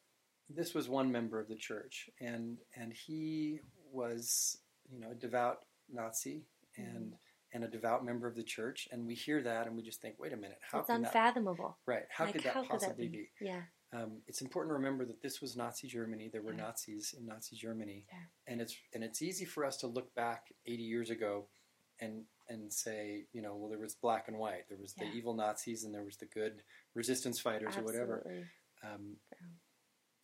this 0.50 0.74
was 0.74 0.88
one 0.88 1.10
member 1.12 1.38
of 1.40 1.48
the 1.48 1.54
church, 1.56 2.08
and 2.20 2.58
and 2.76 2.92
he 2.92 3.60
was 3.92 4.58
you 4.90 5.00
know 5.00 5.10
a 5.10 5.14
devout 5.14 5.58
Nazi 5.92 6.42
and 6.76 7.14
and 7.52 7.64
a 7.64 7.68
devout 7.68 8.04
member 8.04 8.26
of 8.26 8.34
the 8.36 8.42
church, 8.42 8.88
and 8.92 9.06
we 9.06 9.14
hear 9.14 9.42
that 9.42 9.66
and 9.66 9.74
we 9.76 9.82
just 9.82 10.02
think, 10.02 10.16
wait 10.18 10.32
a 10.32 10.36
minute, 10.36 10.58
how 10.70 10.80
it's 10.80 10.86
can 10.88 11.02
that 11.02 11.08
unfathomable. 11.08 11.78
right? 11.86 12.02
How 12.10 12.24
like, 12.24 12.34
could 12.34 12.42
that 12.44 12.54
how 12.54 12.62
could 12.62 12.72
that 12.72 12.80
possibly 12.80 13.08
be? 13.08 13.28
be? 13.40 13.46
Yeah. 13.46 13.62
Um, 13.90 14.18
it's 14.26 14.42
important 14.42 14.70
to 14.70 14.74
remember 14.74 15.06
that 15.06 15.22
this 15.22 15.40
was 15.40 15.56
Nazi 15.56 15.88
Germany. 15.88 16.28
There 16.30 16.42
were 16.42 16.52
Yeah. 16.52 16.64
Nazis 16.64 17.14
in 17.18 17.24
Nazi 17.24 17.56
Germany, 17.56 18.04
Yeah. 18.12 18.52
and 18.52 18.60
it's 18.60 18.76
and 18.94 19.02
it's 19.02 19.22
easy 19.22 19.46
for 19.46 19.64
us 19.64 19.78
to 19.78 19.86
look 19.86 20.14
back 20.14 20.52
80 20.66 20.82
years 20.82 21.08
ago, 21.10 21.48
and 22.00 22.24
and 22.50 22.72
say, 22.72 23.24
you 23.32 23.40
know, 23.42 23.56
well, 23.56 23.68
there 23.70 23.78
was 23.78 23.94
black 23.94 24.28
and 24.28 24.38
white. 24.38 24.68
There 24.68 24.78
was 24.78 24.92
the 24.94 25.04
evil 25.06 25.34
Nazis, 25.34 25.84
and 25.84 25.94
there 25.94 26.04
was 26.04 26.16
the 26.18 26.26
good 26.26 26.62
resistance 26.94 27.38
fighters 27.40 27.76
or 27.76 27.82
whatever. 27.82 28.22
Um, 28.82 29.16
Yeah. 29.32 29.46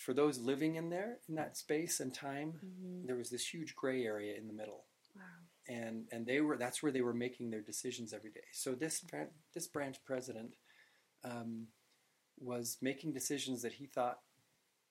For 0.04 0.12
those 0.14 0.38
living 0.38 0.74
in 0.76 0.90
there 0.90 1.18
in 1.28 1.34
that 1.36 1.56
space 1.56 2.00
and 2.00 2.12
time, 2.14 2.60
Mhm. 2.62 3.06
there 3.06 3.16
was 3.16 3.30
this 3.30 3.46
huge 3.54 3.74
gray 3.74 4.04
area 4.04 4.36
in 4.36 4.46
the 4.46 4.52
middle 4.52 4.84
Wow. 5.16 5.22
and 5.68 6.08
and 6.12 6.26
they 6.26 6.40
were 6.40 6.56
that's 6.58 6.82
where 6.82 6.92
they 6.92 7.00
were 7.00 7.14
making 7.14 7.50
their 7.50 7.62
decisions 7.62 8.12
every 8.12 8.30
day. 8.30 8.48
So 8.52 8.74
this 8.74 9.04
this 9.54 9.66
branch 9.68 10.04
president 10.04 10.56
um, 11.22 11.68
was 12.38 12.76
making 12.82 13.12
decisions 13.14 13.62
that 13.62 13.72
he 13.74 13.86
thought 13.86 14.20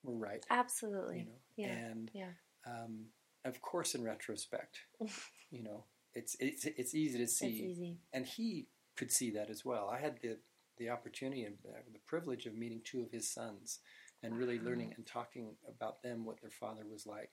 were 0.02 0.16
right, 0.18 0.44
Absolutely. 0.50 1.20
you 1.20 1.26
know, 1.26 1.42
Yeah. 1.58 1.68
and 1.90 2.12
Yeah. 2.14 2.34
um, 2.66 3.14
of 3.46 3.62
course, 3.62 3.94
in 3.96 4.04
retrospect, 4.04 4.80
you 5.52 5.62
know, 5.62 5.86
it's 6.16 6.36
it's 6.40 6.66
it's 6.66 6.96
easy 6.96 7.18
to 7.20 7.28
see, 7.28 7.48
It's 7.60 7.72
easy. 7.80 8.02
and 8.14 8.26
he 8.26 8.68
could 8.96 9.12
see 9.12 9.30
that 9.32 9.50
as 9.52 9.64
well. 9.64 9.90
I 9.90 10.00
had 10.00 10.20
the 10.22 10.40
the 10.78 10.90
opportunity 10.90 11.44
and 11.44 11.60
the 11.62 12.00
privilege 12.08 12.48
of 12.48 12.56
meeting 12.56 12.82
two 12.84 13.04
of 13.04 13.12
his 13.12 13.30
sons, 13.30 13.80
and 14.24 14.38
really 14.38 14.60
learning 14.60 14.94
and 14.96 15.06
talking 15.06 15.56
about 15.68 16.02
them, 16.02 16.26
what 16.26 16.42
their 16.42 16.50
father 16.52 16.84
was 16.90 17.06
like. 17.06 17.32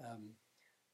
Um, 0.00 0.30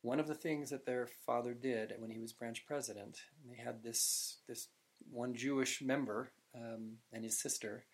one 0.03 0.19
of 0.21 0.27
the 0.27 0.35
things 0.35 0.71
that 0.71 0.87
their 0.87 1.07
father 1.27 1.55
did 1.55 1.95
when 1.99 2.11
he 2.11 2.19
was 2.19 2.33
branch 2.33 2.65
president, 2.67 3.19
they 3.49 3.57
had 3.63 3.83
this 3.83 4.39
this 4.49 4.69
one 5.11 5.35
Jewish 5.35 5.81
member 5.83 6.33
um, 6.55 6.97
and 7.13 7.25
his 7.25 7.39
sister. 7.39 7.85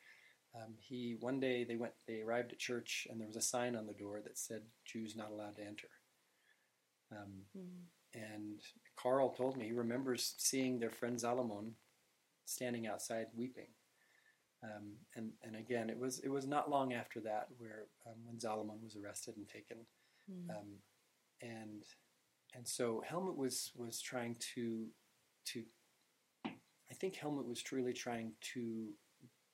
Um, 0.55 0.75
he 0.79 1.17
one 1.21 1.39
day 1.41 1.65
they 1.65 1.77
went 1.77 1.93
they 2.07 2.21
arrived 2.23 2.53
at 2.53 2.59
church 2.59 3.07
and 3.11 3.21
there 3.21 3.27
was 3.29 3.37
a 3.37 3.43
sign 3.43 3.77
on 3.77 3.87
the 3.87 3.93
door 3.93 4.21
that 4.23 4.39
said 4.39 4.63
Jews 4.85 5.15
not 5.17 5.31
allowed 5.31 5.57
to 5.57 5.63
enter. 5.67 5.89
Um, 7.13 7.45
Mm. 7.57 7.85
and 8.15 8.61
Karl 8.97 9.31
told 9.31 9.57
me 9.57 9.67
he 9.67 9.73
remembers 9.73 10.35
seeing 10.39 10.79
their 10.79 10.91
friend 10.91 11.21
Salomon 11.21 11.75
standing 12.47 12.87
outside 12.87 13.27
weeping. 13.37 13.69
Um, 14.67 14.93
and 15.15 15.31
and 15.45 15.55
again, 15.57 15.89
it 15.91 15.99
was 15.99 16.19
it 16.21 16.29
was 16.29 16.47
not 16.47 16.71
long 16.71 16.93
after 16.93 17.21
that 17.21 17.47
where 17.59 17.85
um, 18.07 18.15
when 18.25 18.41
Salomon 18.41 18.79
was 18.83 18.97
arrested 18.97 19.37
and 19.37 19.49
taken, 19.49 19.79
Mm. 20.31 20.51
um, 20.51 20.69
and 21.41 21.85
and 22.55 22.67
so 22.67 23.03
Helmut 23.07 23.37
was 23.37 23.71
was 23.77 24.01
trying 24.01 24.35
to 24.55 24.89
to 25.53 25.63
I 26.45 26.95
think 26.95 27.15
Helmut 27.17 27.47
was 27.47 27.63
truly 27.63 27.93
trying 27.93 28.33
to 28.55 28.89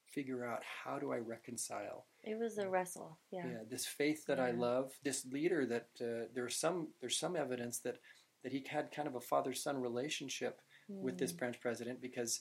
figure 0.07 0.45
out 0.47 0.63
how 0.85 0.99
do 0.99 1.13
I 1.13 1.19
reconcile 1.19 2.07
It 2.23 2.39
was 2.39 2.59
a 2.59 2.69
wrestle. 2.69 3.19
Yeah. 3.31 3.47
yeah, 3.47 3.59
this 3.69 3.87
faith 3.87 4.27
that 4.27 4.39
I 4.39 4.51
love, 4.51 4.93
this 5.03 5.25
leader 5.27 5.65
that 5.67 5.89
uh, 6.01 6.27
there's 6.35 6.57
some 6.57 6.89
there's 7.01 7.19
some 7.19 7.37
evidence 7.37 7.79
that 7.81 7.99
that 8.43 8.53
he 8.53 8.65
had 8.69 8.91
kind 8.93 9.09
of 9.09 9.15
a 9.15 9.21
father 9.21 9.53
son 9.53 9.81
relationship 9.81 10.61
with 10.89 11.19
this 11.19 11.33
Mm. 11.33 11.39
branch 11.39 11.61
president 11.61 12.01
because 12.01 12.41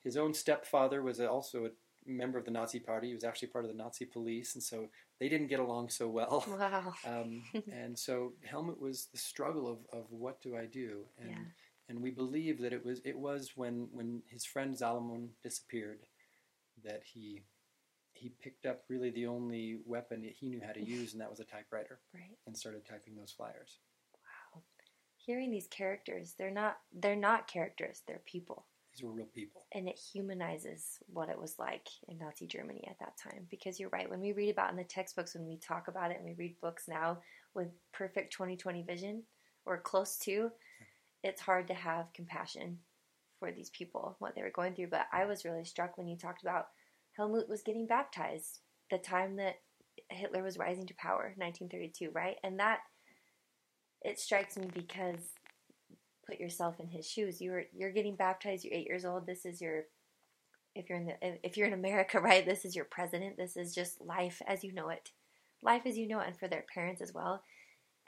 his 0.00 0.16
own 0.16 0.34
stepfather 0.34 1.02
was 1.02 1.20
also 1.20 1.66
a 1.66 1.70
member 2.06 2.38
of 2.38 2.44
the 2.44 2.50
Nazi 2.50 2.80
party. 2.80 3.08
He 3.08 3.14
was 3.14 3.24
actually 3.24 3.48
part 3.48 3.64
of 3.64 3.70
the 3.70 3.76
Nazi 3.76 4.04
police, 4.04 4.54
and 4.54 4.62
so 4.62 4.88
they 5.20 5.28
didn't 5.28 5.48
get 5.48 5.60
along 5.60 5.90
so 5.90 6.08
well. 6.08 6.44
Wow. 6.58 6.94
Um, 7.06 7.42
and 7.72 7.98
so 7.98 8.32
Helmut 8.44 8.80
was 8.80 9.06
the 9.12 9.18
struggle 9.18 9.66
of, 9.68 9.78
of 9.98 10.06
what 10.10 10.40
do 10.42 10.56
I 10.56 10.66
do, 10.66 11.04
and 11.18 11.30
Yeah. 11.30 11.36
and 11.88 12.02
we 12.02 12.10
believe 12.10 12.60
that 12.60 12.72
it 12.72 12.84
was 12.84 13.00
it 13.04 13.18
was 13.18 13.52
when 13.56 13.88
when 13.92 14.22
his 14.28 14.44
friend 14.44 14.76
Salomon 14.76 15.30
disappeared 15.42 16.00
that 16.84 17.02
he 17.04 17.42
he 18.14 18.28
picked 18.28 18.66
up 18.66 18.84
really 18.88 19.10
the 19.10 19.26
only 19.26 19.78
weapon 19.86 20.22
that 20.22 20.32
he 20.32 20.48
knew 20.48 20.60
how 20.64 20.72
to 20.72 20.82
use, 20.84 21.12
and 21.12 21.20
that 21.20 21.30
was 21.30 21.40
a 21.40 21.44
typewriter, 21.44 22.00
Right. 22.14 22.36
and 22.46 22.56
started 22.56 22.84
typing 22.84 23.16
those 23.16 23.32
flyers. 23.32 23.78
Wow. 24.54 24.62
Hearing 25.16 25.50
these 25.50 25.68
characters, 25.68 26.34
they're 26.38 26.50
not 26.50 26.78
they're 26.92 27.16
not 27.16 27.46
characters, 27.48 28.02
they're 28.06 28.22
people. 28.26 28.66
These 28.94 29.04
were 29.04 29.12
real 29.12 29.26
people. 29.34 29.62
And 29.72 29.88
it 29.88 29.98
humanizes 29.98 30.98
what 31.06 31.28
it 31.28 31.40
was 31.40 31.58
like 31.58 31.88
in 32.08 32.18
Nazi 32.18 32.46
Germany 32.46 32.86
at 32.90 32.98
that 32.98 33.16
time. 33.16 33.46
Because 33.50 33.80
you're 33.80 33.88
right, 33.90 34.10
when 34.10 34.20
we 34.20 34.32
read 34.32 34.50
about 34.50 34.70
in 34.70 34.76
the 34.76 34.84
textbooks, 34.84 35.34
when 35.34 35.46
we 35.46 35.56
talk 35.56 35.88
about 35.88 36.10
it 36.10 36.18
and 36.18 36.26
we 36.26 36.34
read 36.34 36.60
books 36.60 36.84
now 36.88 37.18
with 37.54 37.68
perfect 37.92 38.32
2020 38.32 38.82
vision 38.82 39.22
or 39.64 39.78
close 39.78 40.18
to, 40.18 40.42
hmm. 40.42 40.84
it's 41.22 41.40
hard 41.40 41.68
to 41.68 41.74
have 41.74 42.12
compassion 42.12 42.78
for 43.38 43.50
these 43.50 43.70
people, 43.70 44.16
what 44.18 44.34
they 44.34 44.42
were 44.42 44.50
going 44.50 44.74
through. 44.74 44.88
But 44.88 45.06
I 45.12 45.24
was 45.24 45.44
really 45.44 45.64
struck 45.64 45.96
when 45.96 46.08
you 46.08 46.16
talked 46.16 46.42
about 46.42 46.68
Helmut 47.16 47.48
was 47.48 47.62
getting 47.62 47.86
baptized 47.86 48.60
the 48.90 48.98
time 48.98 49.36
that 49.36 49.56
Hitler 50.10 50.42
was 50.42 50.58
rising 50.58 50.86
to 50.86 50.94
power, 50.94 51.34
1932, 51.36 52.10
right? 52.12 52.36
And 52.44 52.58
that 52.60 52.80
it 54.02 54.18
strikes 54.18 54.56
me 54.56 54.68
because 54.72 55.20
put 56.32 56.40
yourself 56.40 56.80
in 56.80 56.88
his 56.88 57.08
shoes. 57.08 57.40
You're 57.40 57.64
you're 57.74 57.92
getting 57.92 58.16
baptized. 58.16 58.64
You're 58.64 58.74
eight 58.74 58.86
years 58.86 59.04
old. 59.04 59.26
This 59.26 59.44
is 59.44 59.60
your 59.60 59.84
if 60.74 60.88
you're 60.88 60.98
in 60.98 61.06
the 61.06 61.46
if 61.46 61.56
you're 61.56 61.66
in 61.66 61.72
America, 61.74 62.20
right? 62.30 62.44
This 62.44 62.64
is 62.64 62.74
your 62.74 62.86
president. 62.86 63.36
This 63.36 63.56
is 63.56 63.74
just 63.74 64.00
life 64.00 64.40
as 64.46 64.64
you 64.64 64.72
know 64.72 64.88
it, 64.88 65.10
life 65.62 65.82
as 65.86 65.96
you 65.98 66.08
know 66.08 66.20
it, 66.20 66.28
and 66.28 66.38
for 66.38 66.48
their 66.48 66.64
parents 66.72 67.02
as 67.02 67.12
well. 67.12 67.42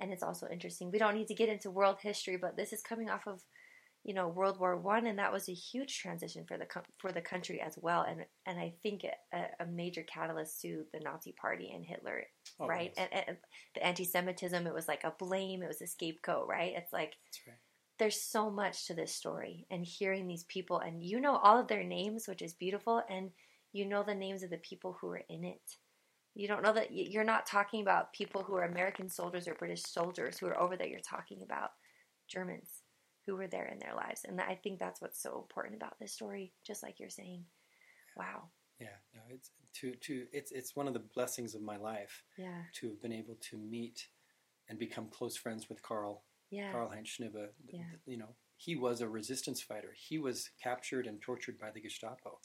And 0.00 0.12
it's 0.12 0.22
also 0.24 0.48
interesting. 0.50 0.90
We 0.90 0.98
don't 0.98 1.14
need 1.14 1.28
to 1.28 1.34
get 1.34 1.48
into 1.48 1.70
world 1.70 1.98
history, 2.00 2.36
but 2.36 2.56
this 2.56 2.72
is 2.72 2.82
coming 2.82 3.10
off 3.10 3.26
of 3.26 3.42
you 4.04 4.14
know 4.14 4.28
World 4.28 4.58
War 4.58 4.76
One, 4.76 5.06
and 5.06 5.18
that 5.18 5.32
was 5.32 5.48
a 5.48 5.54
huge 5.54 5.98
transition 5.98 6.44
for 6.46 6.56
the 6.58 6.66
for 6.98 7.12
the 7.12 7.20
country 7.20 7.60
as 7.60 7.78
well. 7.80 8.04
And 8.08 8.24
and 8.46 8.58
I 8.58 8.74
think 8.82 9.04
a, 9.32 9.46
a 9.60 9.66
major 9.66 10.02
catalyst 10.02 10.60
to 10.62 10.84
the 10.92 11.00
Nazi 11.00 11.32
Party 11.32 11.72
and 11.74 11.84
Hitler 11.84 12.24
Oh, 12.60 12.66
right? 12.66 12.92
yes. 12.96 13.08
And, 13.12 13.24
and 13.28 13.36
the 13.74 13.84
anti-Semitism, 13.84 14.66
it 14.66 14.74
was 14.74 14.86
like 14.86 15.02
a 15.04 15.12
blame, 15.18 15.62
it 15.62 15.66
was 15.68 15.82
a 15.82 15.86
scapegoat, 15.86 16.46
right? 16.48 16.72
It's 16.76 16.92
like 16.92 17.14
That's 17.26 17.40
right. 17.48 17.56
There's 17.98 18.20
so 18.20 18.50
much 18.50 18.86
to 18.86 18.94
this 18.94 19.14
story, 19.14 19.66
and 19.70 19.84
hearing 19.84 20.26
these 20.26 20.44
people, 20.44 20.78
and 20.78 21.02
you 21.02 21.20
know 21.20 21.36
all 21.36 21.58
of 21.58 21.68
their 21.68 21.84
names, 21.84 22.26
which 22.26 22.42
is 22.42 22.52
beautiful, 22.54 23.02
and 23.08 23.30
you 23.72 23.86
know 23.86 24.02
the 24.02 24.14
names 24.14 24.42
of 24.42 24.50
the 24.50 24.58
people 24.58 24.96
who 25.00 25.08
are 25.08 25.22
in 25.28 25.44
it. 25.44 25.76
You 26.34 26.48
don't 26.48 26.62
know 26.64 26.72
that 26.72 26.88
you're 26.90 27.22
not 27.22 27.46
talking 27.46 27.82
about 27.82 28.12
people 28.12 28.42
who 28.42 28.56
are 28.56 28.64
American 28.64 29.08
soldiers 29.08 29.46
or 29.46 29.54
British 29.54 29.82
soldiers 29.82 30.38
who 30.38 30.46
are 30.46 30.60
over 30.60 30.76
there. 30.76 30.88
You're 30.88 30.98
talking 30.98 31.42
about 31.42 31.70
Germans 32.28 32.82
who 33.26 33.36
were 33.36 33.46
there 33.46 33.66
in 33.66 33.78
their 33.78 33.94
lives, 33.94 34.24
and 34.26 34.40
I 34.40 34.58
think 34.62 34.78
that's 34.78 35.00
what's 35.00 35.22
so 35.22 35.38
important 35.38 35.76
about 35.76 35.98
this 36.00 36.12
story. 36.12 36.52
Just 36.66 36.82
like 36.82 36.98
you're 36.98 37.10
saying, 37.10 37.44
wow, 38.16 38.48
Yeah, 38.80 38.96
no, 39.14 39.20
it's 39.28 39.50
to 39.74 39.94
to 39.94 40.26
it's 40.32 40.50
it's 40.50 40.74
one 40.74 40.88
of 40.88 40.94
the 40.94 41.02
blessings 41.14 41.54
of 41.54 41.62
my 41.62 41.76
life 41.76 42.24
yeah, 42.36 42.62
to 42.74 42.88
have 42.88 43.00
been 43.00 43.12
able 43.12 43.36
to 43.50 43.56
meet 43.56 44.08
and 44.68 44.78
become 44.78 45.06
close 45.08 45.36
friends 45.36 45.68
with 45.68 45.82
Karl 45.82 46.24
yeah, 46.54 46.72
Karl 46.72 46.88
Heinz 46.90 47.08
Schnibbe. 47.08 47.48
Yeah. 47.68 47.80
You 48.06 48.18
know, 48.18 48.34
he 48.56 48.76
was 48.76 49.00
a 49.00 49.08
resistance 49.08 49.60
fighter. 49.62 49.92
He 50.08 50.18
was 50.18 50.50
captured 50.62 51.06
and 51.06 51.20
tortured 51.20 51.58
by 51.58 51.70
the 51.70 51.80
Gestapo. 51.80 52.38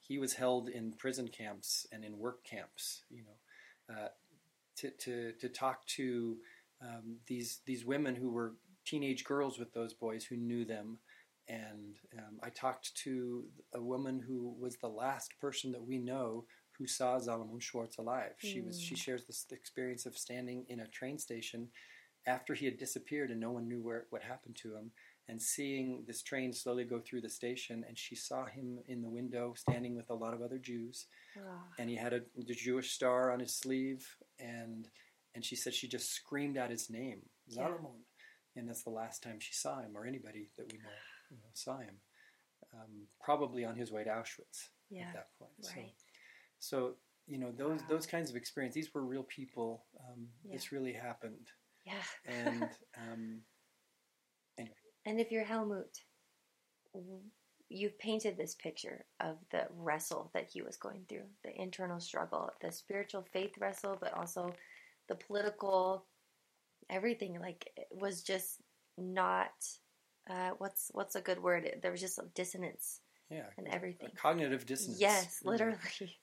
He 0.00 0.18
was 0.18 0.34
held 0.34 0.68
in 0.68 0.92
prison 0.92 1.28
camps 1.28 1.86
and 1.92 2.04
in 2.04 2.18
work 2.18 2.44
camps. 2.44 3.02
You 3.10 3.24
know, 3.24 3.94
uh, 3.94 4.08
to 4.76 4.90
to 5.04 5.32
to 5.40 5.48
talk 5.48 5.86
to 5.98 6.36
um, 6.82 7.16
these 7.26 7.60
these 7.66 7.84
women 7.84 8.14
who 8.14 8.30
were 8.30 8.54
teenage 8.84 9.24
girls 9.24 9.58
with 9.58 9.72
those 9.72 9.94
boys 9.94 10.24
who 10.24 10.36
knew 10.36 10.64
them. 10.64 10.98
And 11.48 11.96
um, 12.18 12.38
I 12.42 12.50
talked 12.50 12.94
to 13.04 13.44
a 13.72 13.80
woman 13.80 14.20
who 14.26 14.54
was 14.60 14.76
the 14.76 14.88
last 14.88 15.30
person 15.40 15.70
that 15.72 15.84
we 15.86 15.98
know 15.98 16.44
who 16.76 16.86
saw 16.86 17.18
Salomon 17.18 17.60
Schwartz 17.60 17.98
alive. 17.98 18.34
She 18.38 18.60
was 18.60 18.80
she 18.80 18.94
Mm. 18.94 18.98
shares 18.98 19.24
this 19.26 19.46
experience 19.50 20.06
of 20.06 20.16
standing 20.18 20.66
in 20.68 20.80
a 20.80 20.86
train 20.88 21.18
station 21.18 21.68
after 22.26 22.54
he 22.54 22.64
had 22.66 22.78
disappeared 22.78 23.30
and 23.30 23.40
no 23.40 23.50
one 23.52 23.68
knew 23.68 23.80
where 23.82 24.06
what 24.10 24.22
happened 24.22 24.56
to 24.56 24.74
him 24.74 24.90
and 25.28 25.40
seeing 25.42 26.04
this 26.06 26.22
train 26.22 26.52
slowly 26.52 26.84
go 26.84 27.00
through 27.00 27.20
the 27.20 27.28
station 27.28 27.84
and 27.88 27.98
she 27.98 28.14
saw 28.14 28.44
him 28.46 28.78
in 28.88 29.02
the 29.02 29.08
window 29.08 29.54
standing 29.56 29.96
with 29.96 30.08
a 30.10 30.14
lot 30.14 30.34
of 30.34 30.42
other 30.42 30.58
Jews 30.58 31.06
and 31.78 31.88
he 31.90 31.96
had 31.96 32.12
a 32.12 32.20
the 32.36 32.54
Jewish 32.54 32.92
star 32.92 33.30
on 33.32 33.40
his 33.40 33.54
sleeve 33.56 34.06
and 34.38 34.88
and 35.34 35.44
she 35.44 35.56
said 35.56 35.74
she 35.74 35.88
just 35.88 36.12
screamed 36.12 36.56
out 36.56 36.70
his 36.70 36.88
name 36.90 37.22
Yeah. 37.48 37.68
And 38.56 38.68
that's 38.68 38.84
the 38.84 38.90
last 38.90 39.22
time 39.22 39.38
she 39.38 39.52
saw 39.52 39.80
him 39.80 39.92
or 39.96 40.06
anybody 40.06 40.48
that 40.56 40.72
we 40.72 40.78
know, 40.78 40.94
you 41.30 41.36
know 41.36 41.50
saw 41.54 41.78
him 41.78 41.96
um, 42.74 43.06
probably 43.22 43.64
on 43.64 43.76
his 43.76 43.92
way 43.92 44.02
to 44.04 44.10
Auschwitz 44.10 44.68
yeah, 44.90 45.08
at 45.08 45.14
that 45.14 45.28
point 45.38 45.52
so 45.60 45.70
right. 45.76 45.92
so 46.58 46.94
you 47.26 47.38
know 47.38 47.52
those 47.56 47.80
Wow. 47.80 47.86
those 47.90 48.06
kinds 48.06 48.30
of 48.30 48.36
experiences 48.36 48.74
these 48.74 48.94
were 48.94 49.04
real 49.04 49.24
people 49.24 49.84
um, 50.00 50.26
this 50.52 50.72
really 50.72 50.92
happened 50.92 51.48
Yeah. 51.86 52.02
and 52.26 52.68
um, 52.98 53.40
and 55.06 55.20
if 55.20 55.30
you're 55.30 55.44
Helmut, 55.44 55.98
you've 57.68 57.98
painted 57.98 58.36
this 58.36 58.54
picture 58.54 59.04
of 59.20 59.36
the 59.50 59.66
wrestle 59.76 60.30
that 60.34 60.48
he 60.52 60.62
was 60.62 60.76
going 60.76 61.04
through, 61.08 61.26
the 61.44 61.60
internal 61.60 62.00
struggle, 62.00 62.50
the 62.60 62.72
spiritual 62.72 63.26
faith 63.32 63.52
wrestle, 63.60 63.96
but 64.00 64.14
also 64.14 64.52
the 65.08 65.14
political 65.14 66.06
everything. 66.90 67.38
Like 67.40 67.70
it 67.76 67.88
was 67.90 68.22
just 68.22 68.62
not 68.98 69.52
uh, 70.30 70.50
what's 70.58 70.90
what's 70.92 71.16
a 71.16 71.20
good 71.20 71.42
word? 71.42 71.68
There 71.82 71.92
was 71.92 72.00
just 72.00 72.18
a 72.18 72.24
dissonance 72.34 73.00
yeah 73.30 73.46
and 73.58 73.66
everything. 73.68 74.08
cognitive 74.16 74.64
dissonance 74.66 75.00
Yes, 75.00 75.40
literally. 75.44 75.76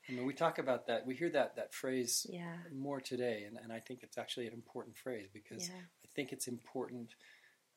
I 0.09 0.11
mean 0.11 0.25
we 0.25 0.33
talk 0.33 0.57
about 0.59 0.87
that 0.87 1.05
we 1.05 1.15
hear 1.15 1.29
that 1.31 1.55
that 1.55 1.73
phrase 1.73 2.25
Yeah. 2.29 2.55
more 2.73 3.01
today 3.01 3.43
and, 3.47 3.57
and 3.61 3.71
I 3.73 3.79
think 3.79 4.03
it's 4.03 4.17
actually 4.17 4.47
an 4.47 4.53
important 4.53 4.95
phrase 4.97 5.27
because 5.33 5.67
Yeah. 5.69 5.75
I 6.05 6.07
think 6.15 6.31
it's 6.31 6.47
important 6.47 7.15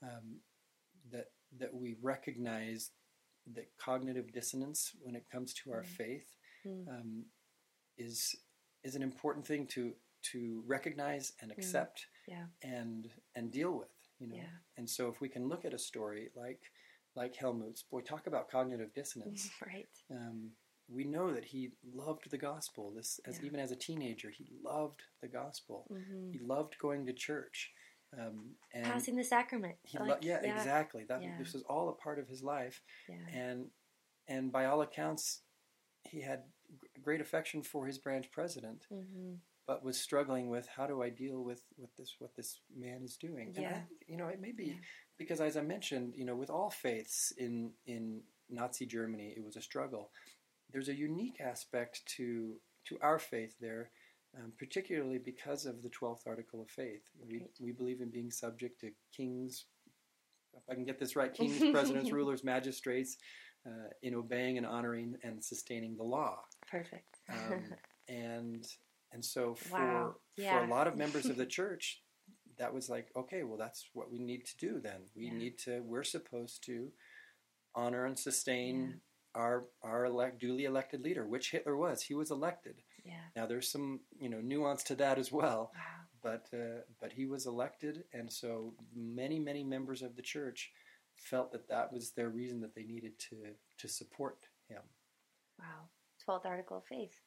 um, 0.03 0.41
that 1.11 1.27
that 1.59 1.73
we 1.75 1.97
recognize 2.03 2.91
that 3.55 3.69
cognitive 3.79 4.33
dissonance 4.33 4.93
when 5.03 5.15
it 5.15 5.25
comes 5.31 5.55
to 5.55 5.73
our 5.73 5.83
Mm. 5.83 5.87
faith 5.87 6.37
Mm. 6.65 6.89
um, 6.89 7.25
is 7.97 8.35
is 8.83 8.95
an 8.97 9.03
important 9.03 9.47
thing 9.47 9.67
to 9.69 9.95
to 10.33 10.62
recognize 10.67 11.33
and 11.41 11.51
accept 11.53 12.07
Mm. 12.29 12.33
Yeah. 12.33 12.47
and 12.62 13.11
and 13.37 13.51
deal 13.53 13.73
with 13.79 13.89
you 14.19 14.27
know 14.29 14.43
and 14.77 14.89
so 14.91 15.09
if 15.09 15.21
we 15.21 15.29
can 15.29 15.49
look 15.49 15.65
at 15.65 15.75
a 15.75 15.79
story 15.79 16.31
like 16.35 16.62
like 17.17 17.35
Helmut's 17.35 17.83
boy 17.83 18.01
talk 18.03 18.27
about 18.27 18.51
cognitive 18.51 18.93
dissonance 18.95 19.51
right. 19.67 19.89
um, 20.11 20.51
we 20.89 21.05
know 21.05 21.33
that 21.35 21.45
he 21.45 21.71
loved 21.95 22.31
the 22.31 22.39
gospel 22.39 22.93
this 22.95 23.19
as 23.27 23.39
Yeah. 23.41 23.47
even 23.47 23.61
as 23.61 23.73
a 23.73 23.77
teenager 23.77 24.31
he 24.31 24.47
loved 24.63 25.03
the 25.23 25.29
gospel 25.29 25.87
hmm 25.91 26.31
he 26.33 26.39
loved 26.39 26.77
going 26.79 27.07
to 27.07 27.13
church 27.13 27.73
Um, 28.17 28.55
and 28.73 28.85
Passing 28.85 29.17
the 29.17 29.25
sacrament. 29.25 29.77
he 29.83 29.99
like, 29.99 30.09
lo- 30.09 30.19
yeah, 30.23 30.41
exactly. 30.43 31.05
That 31.09 31.23
Yeah. 31.23 31.37
this 31.39 31.53
was 31.55 31.63
all 31.65 31.89
a 31.89 31.95
part 32.05 32.19
of 32.21 32.29
his 32.29 32.43
life, 32.43 32.81
Yeah. 33.09 33.27
and 33.43 33.71
and 34.29 34.53
by 34.53 34.67
all 34.67 34.81
accounts, 34.83 35.43
he 36.03 36.21
had 36.21 36.41
g- 36.81 36.89
great 37.03 37.21
affection 37.21 37.63
for 37.63 37.87
his 37.87 37.99
branch 37.99 38.31
president, 38.31 38.87
hmm 38.89 39.35
but 39.67 39.83
was 39.83 40.01
struggling 40.01 40.49
with 40.49 40.67
how 40.77 40.87
do 40.87 41.03
I 41.03 41.11
deal 41.11 41.43
with 41.43 41.63
with 41.77 41.93
this 41.97 42.15
what 42.21 42.37
this 42.37 42.61
man 42.85 43.03
is 43.03 43.17
doing. 43.17 43.49
And 43.49 43.59
I 43.59 43.71
Yeah. 43.71 43.83
you 44.07 44.17
know, 44.17 44.29
it 44.29 44.41
may 44.41 44.53
be 44.53 44.67
Yeah. 44.67 44.81
Because 45.19 45.41
as 45.41 45.57
I 45.57 45.63
mentioned, 45.63 46.15
you 46.17 46.25
know, 46.25 46.37
with 46.37 46.51
all 46.51 46.71
faiths 46.71 47.33
in 47.37 47.73
in 47.87 48.21
Nazi 48.49 48.87
Germany, 48.87 49.35
it 49.37 49.45
was 49.45 49.57
a 49.57 49.63
struggle. 49.63 50.11
There's 50.73 50.89
a 50.89 50.95
unique 50.95 51.41
aspect 51.41 52.05
to 52.17 52.57
to 52.87 52.99
our 53.01 53.19
faith 53.19 53.55
there. 53.61 53.91
Um, 54.37 54.53
particularly 54.59 55.17
because 55.17 55.65
of 55.65 55.83
the 55.83 55.89
12th 55.89 56.27
article 56.27 56.61
of 56.61 56.69
faith. 56.69 57.09
We, 57.27 57.39
Right. 57.39 57.51
we 57.59 57.73
believe 57.73 58.03
in 58.03 58.11
being 58.11 58.31
subject 58.31 58.79
to 58.83 58.91
kings, 59.11 59.65
if 60.53 60.63
I 60.69 60.75
can 60.75 60.85
get 60.85 60.99
this 60.99 61.17
right, 61.17 61.33
kings, 61.33 61.59
presidents, 61.73 62.13
rulers, 62.13 62.45
magistrates, 62.45 63.17
uh, 63.65 63.89
in 64.03 64.15
obeying 64.15 64.59
and 64.59 64.67
honoring 64.67 65.17
and 65.23 65.43
sustaining 65.43 65.97
the 65.97 66.03
law. 66.03 66.41
Perfect. 66.71 67.17
Um, 67.33 67.65
and 68.09 68.67
and 69.13 69.25
so 69.25 69.55
for 69.55 69.79
Wow. 69.79 70.17
for 70.37 70.65
a 70.65 70.69
lot 70.69 70.87
of 70.87 70.97
members 71.05 71.27
of 71.27 71.37
the 71.37 71.47
church, 71.47 72.03
that 72.59 72.73
was 72.73 72.88
like, 72.88 73.09
okay, 73.16 73.42
well, 73.42 73.59
that's 73.59 73.88
what 73.92 74.11
we 74.11 74.19
need 74.19 74.45
to 74.47 74.57
do. 74.57 74.81
Then 74.81 75.03
we 75.14 75.27
Yeah. 75.27 75.33
need 75.35 75.59
to. 75.61 75.81
We're 75.83 76.05
supposed 76.05 76.62
to 76.64 76.92
honor 77.75 78.07
and 78.07 78.19
sustain 78.19 78.88
Yeah. 79.35 79.40
our 79.42 79.69
our 79.83 80.05
elect, 80.07 80.38
duly 80.38 80.64
elected 80.64 81.01
leader, 81.03 81.27
which 81.27 81.51
Hitler 81.51 81.77
was. 81.77 82.03
He 82.03 82.14
was 82.14 82.31
elected. 82.31 82.83
yeah. 83.05 83.29
Now 83.37 83.47
there's 83.47 83.71
some 83.71 84.01
you 84.19 84.29
know 84.29 84.40
nuance 84.40 84.83
to 84.85 84.95
that 84.97 85.19
as 85.19 85.31
well, 85.31 85.73
Wow. 85.75 86.07
but 86.23 86.49
uh, 86.55 86.83
but 87.01 87.12
he 87.12 87.27
was 87.27 87.47
elected, 87.47 88.05
and 88.12 88.33
so 88.33 88.75
many 88.95 89.38
many 89.38 89.62
members 89.62 90.03
of 90.03 90.16
the 90.16 90.23
church 90.23 90.73
felt 91.14 91.53
that 91.53 91.69
that 91.69 91.92
was 91.92 92.12
their 92.12 92.31
reason 92.31 92.61
that 92.62 92.75
they 92.75 92.85
needed 92.85 93.19
to 93.19 93.55
to 93.79 93.88
support 93.88 94.49
him. 94.69 94.83
Wow. 95.59 95.88
12th 96.27 96.47
article 96.47 96.79
of 96.79 96.85
faith. 96.87 97.21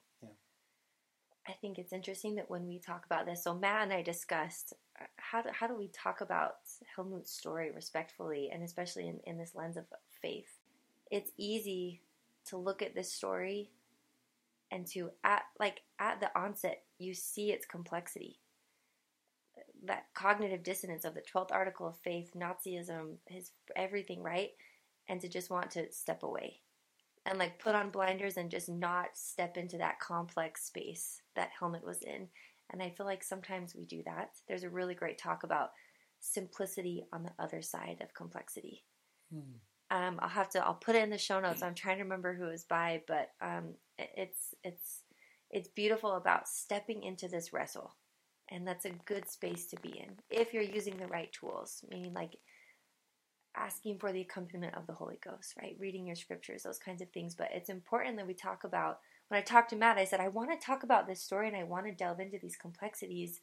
I 1.50 1.54
think 1.54 1.80
it's 1.80 1.94
interesting 1.94 2.36
that 2.36 2.50
when 2.50 2.68
we 2.68 2.78
talk 2.78 3.06
about 3.06 3.26
this, 3.26 3.44
so 3.44 3.56
Matt 3.56 3.84
and 3.84 3.94
I 3.94 4.04
discussed 4.04 4.74
uh, 5.02 5.06
how 5.18 5.42
do, 5.42 5.50
how 5.52 5.66
do 5.66 5.76
we 5.76 5.88
talk 5.88 6.22
about 6.22 6.58
Helmut's 6.96 7.32
story 7.32 7.72
respectfully 7.72 8.52
and 8.54 8.62
especially 8.62 9.08
in, 9.08 9.20
in 9.26 9.38
this 9.38 9.56
lens 9.56 9.76
of 9.76 9.86
faith. 10.22 10.60
It's 11.10 11.32
easy 11.38 12.02
to 12.46 12.58
look 12.58 12.84
at 12.84 12.94
this 12.94 13.12
story 13.12 13.72
and 14.72 14.86
to 14.88 15.10
at 15.24 15.42
like 15.60 15.82
at 15.98 16.20
the 16.20 16.30
onset 16.40 16.84
you 17.00 17.16
see 17.16 17.52
its 17.52 17.66
complexity. 17.66 18.38
That 19.86 20.06
cognitive 20.14 20.62
dissonance 20.62 21.04
of 21.04 21.16
the 21.16 21.24
12th 21.34 21.52
article 21.52 21.88
of 21.88 21.98
faith, 21.98 22.32
Nazism, 22.36 23.16
his 23.26 23.52
everything, 23.76 24.22
right? 24.22 24.52
And 25.08 25.20
to 25.22 25.28
just 25.28 25.50
want 25.50 25.72
to 25.72 25.92
step 25.92 26.22
away 26.22 26.60
and 27.26 27.38
like 27.38 27.60
put 27.60 27.76
on 27.76 27.90
blinders 27.90 28.38
and 28.38 28.50
just 28.50 28.70
not 28.70 29.10
step 29.14 29.58
into 29.58 29.78
that 29.78 30.00
complex 30.00 30.66
space 30.66 31.22
that 31.40 31.52
Helmut 31.58 31.86
was 31.86 32.02
in. 32.04 32.28
And 32.72 32.84
I 32.84 32.92
feel 32.92 33.06
like 33.06 33.24
sometimes 33.24 33.74
we 33.76 33.86
do 33.86 34.04
that. 34.06 34.32
There's 34.48 34.64
a 34.64 34.70
really 34.70 34.94
great 34.94 35.18
talk 35.18 35.44
about 35.44 35.72
simplicity 36.20 37.06
on 37.14 37.24
the 37.24 37.32
other 37.40 37.62
side 37.62 37.98
of 38.02 38.14
complexity. 38.14 38.84
Um, 39.90 40.20
I'll 40.20 40.30
have 40.30 40.50
to. 40.50 40.64
I'll 40.64 40.76
put 40.76 40.96
it 40.96 41.04
in 41.04 41.10
the 41.10 41.18
show 41.18 41.40
notes. 41.40 41.64
I'm 41.64 41.74
trying 41.74 41.98
to 41.98 42.04
remember 42.04 42.36
who 42.36 42.46
it 42.46 42.52
was 42.52 42.66
by, 42.66 43.02
but 43.08 43.32
um, 43.42 43.74
it's 43.98 44.54
it's 44.64 45.04
it's 45.50 45.70
beautiful 45.70 46.16
about 46.16 46.48
stepping 46.48 47.04
into 47.04 47.28
this 47.28 47.54
wrestle, 47.54 47.96
and 48.52 48.68
that's 48.68 48.86
a 48.86 48.92
good 49.06 49.28
space 49.28 49.66
to 49.68 49.78
be 49.78 49.90
in 49.90 50.12
if 50.30 50.54
you're 50.54 50.62
using 50.62 50.98
the 50.98 51.08
right 51.08 51.32
tools. 51.32 51.84
Meaning, 51.90 52.14
like 52.14 52.38
asking 53.56 53.98
for 53.98 54.12
the 54.12 54.22
accompaniment 54.22 54.76
of 54.76 54.86
the 54.86 54.94
Holy 54.94 55.18
Ghost, 55.24 55.56
right? 55.60 55.76
Reading 55.80 56.06
your 56.06 56.16
scriptures, 56.16 56.62
those 56.62 56.78
kinds 56.78 57.02
of 57.02 57.10
things. 57.12 57.34
But 57.34 57.50
it's 57.52 57.70
important 57.70 58.18
that 58.18 58.28
we 58.28 58.36
talk 58.36 58.64
about. 58.64 59.00
When 59.30 59.40
I 59.40 59.44
talked 59.44 59.70
to 59.70 59.76
Matt, 59.76 59.98
I 59.98 60.06
said 60.06 60.20
I 60.20 60.28
want 60.28 60.52
to 60.52 60.66
talk 60.66 60.84
about 60.84 61.08
this 61.08 61.22
story 61.22 61.48
and 61.48 61.56
I 61.56 61.64
want 61.64 61.86
to 61.86 61.92
delve 61.92 62.20
into 62.20 62.40
these 62.40 62.56
complexities 62.56 63.42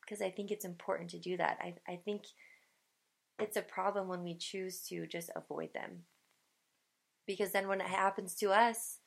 because 0.00 0.22
I 0.22 0.30
think 0.30 0.50
it's 0.50 0.64
important 0.64 1.10
to 1.10 1.18
do 1.18 1.36
that. 1.36 1.58
I 1.60 1.74
I 1.86 1.96
think 1.96 2.22
it's 3.38 3.56
a 3.56 3.62
problem 3.62 4.08
when 4.08 4.22
we 4.22 4.36
choose 4.36 4.80
to 4.88 5.06
just 5.06 5.30
avoid 5.34 5.74
them. 5.74 6.04
Because 7.26 7.52
then 7.52 7.68
when 7.68 7.80
it 7.80 7.86
happens 7.86 8.34
to 8.36 8.50
us 8.50 8.98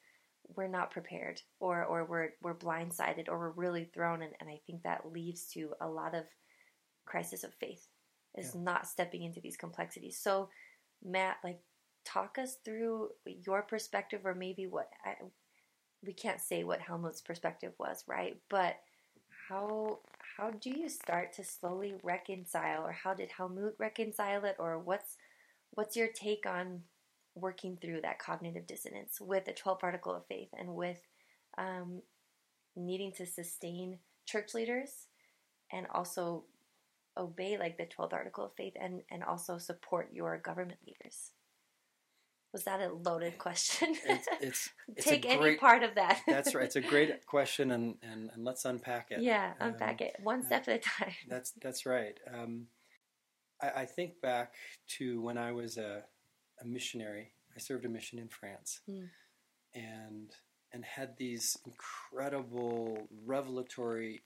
we're 0.56 0.68
not 0.68 0.92
prepared 0.92 1.42
or 1.60 1.84
or 1.84 2.06
we're 2.06 2.30
we're 2.42 2.56
blindsided 2.56 3.28
or 3.28 3.38
we're 3.38 3.50
really 3.50 3.84
thrown 3.84 4.22
and, 4.22 4.32
and 4.40 4.50
i 4.50 4.58
think 4.66 4.82
that 4.82 5.12
leads 5.12 5.46
to 5.48 5.74
a 5.82 5.88
lot 5.88 6.16
of 6.16 6.24
crisis 7.06 7.44
of 7.44 7.54
faith 7.56 7.88
is 8.38 8.54
not 8.54 8.88
stepping 8.88 9.24
into 9.24 9.42
these 9.42 9.58
complexities. 9.58 10.18
So 10.18 10.50
matt 11.04 11.38
like 11.44 11.60
talk 12.06 12.38
us 12.38 12.58
through 12.64 13.10
your 13.26 13.62
perspective 13.64 14.22
or 14.24 14.34
maybe 14.34 14.68
what 14.68 14.90
I, 15.06 15.16
we 16.08 16.14
can't 16.14 16.42
say 16.42 16.64
what 16.64 16.80
helmut's 16.80 17.22
perspective 17.22 17.74
was 17.78 18.04
right? 18.08 18.38
But 18.50 18.78
how 19.50 20.00
how 20.38 20.52
do 20.52 20.70
you 20.70 20.90
start 20.90 21.34
to 21.34 21.44
slowly 21.44 21.96
reconcile 22.02 22.86
or 22.86 22.92
how 22.92 23.14
did 23.14 23.30
helmut 23.30 23.76
reconcile 23.78 24.46
it? 24.46 24.56
Or 24.58 24.80
what's 24.80 25.18
what's 25.72 25.96
your 25.96 26.08
take 26.08 26.46
on 26.48 26.84
working 27.36 27.78
through 27.80 28.02
that 28.02 28.20
cognitive 28.20 28.66
dissonance 28.66 29.20
with 29.22 29.46
the 29.46 29.54
12 29.54 29.80
article 29.84 30.16
of 30.16 30.26
faith 30.26 30.50
and 30.58 30.74
with 30.76 30.98
um, 31.58 32.02
needing 32.76 33.12
to 33.12 33.26
sustain 33.26 34.00
church 34.26 34.54
leaders 34.56 35.08
and 35.72 35.86
also 35.94 36.46
obey 37.16 37.58
like 37.58 37.78
the 37.78 37.86
12th 37.86 38.14
article 38.14 38.46
of 38.46 38.54
faith 38.56 38.74
and, 38.80 39.02
and 39.12 39.24
also 39.24 39.58
support 39.58 40.10
your 40.12 40.38
government 40.38 40.80
leaders 40.86 41.32
was 42.54 42.64
that 42.64 42.80
a 42.82 42.92
loaded 42.94 43.38
question 43.38 43.96
It's 44.06 44.28
it's, 44.42 44.70
it's 44.96 45.06
take 45.06 45.26
a 45.26 45.30
any 45.30 45.56
part 45.58 45.84
of 45.84 45.96
that 45.96 46.22
That's 46.28 46.56
right. 46.56 46.66
It's 46.66 46.76
a 46.76 46.82
great 46.82 47.26
question, 47.26 47.72
and, 47.72 47.96
and, 48.02 48.30
and 48.34 48.44
let's 48.46 48.66
unpack 48.66 49.12
it. 49.12 49.22
yeah 49.22 49.54
unpack 49.60 50.02
Um, 50.02 50.08
it 50.08 50.16
one 50.24 50.44
step 50.44 50.68
at 50.68 50.76
a 50.76 50.80
time 50.80 51.14
That's 51.30 51.52
that's 51.62 51.86
right. 51.86 52.18
Um, 52.34 52.68
I, 53.62 53.82
I 53.82 53.86
think 53.86 54.22
back 54.22 54.54
to 54.98 55.20
when 55.22 55.38
I 55.38 55.52
was 55.52 55.78
a, 55.78 56.04
a 56.62 56.66
missionary. 56.66 57.32
I 57.56 57.60
served 57.60 57.86
a 57.86 57.90
mission 57.90 58.20
in 58.20 58.28
France, 58.30 58.82
Mm. 58.90 59.10
and 59.74 60.32
and 60.74 60.86
had 60.86 61.18
these 61.18 61.58
incredible 61.66 63.08
revelatory 63.26 64.22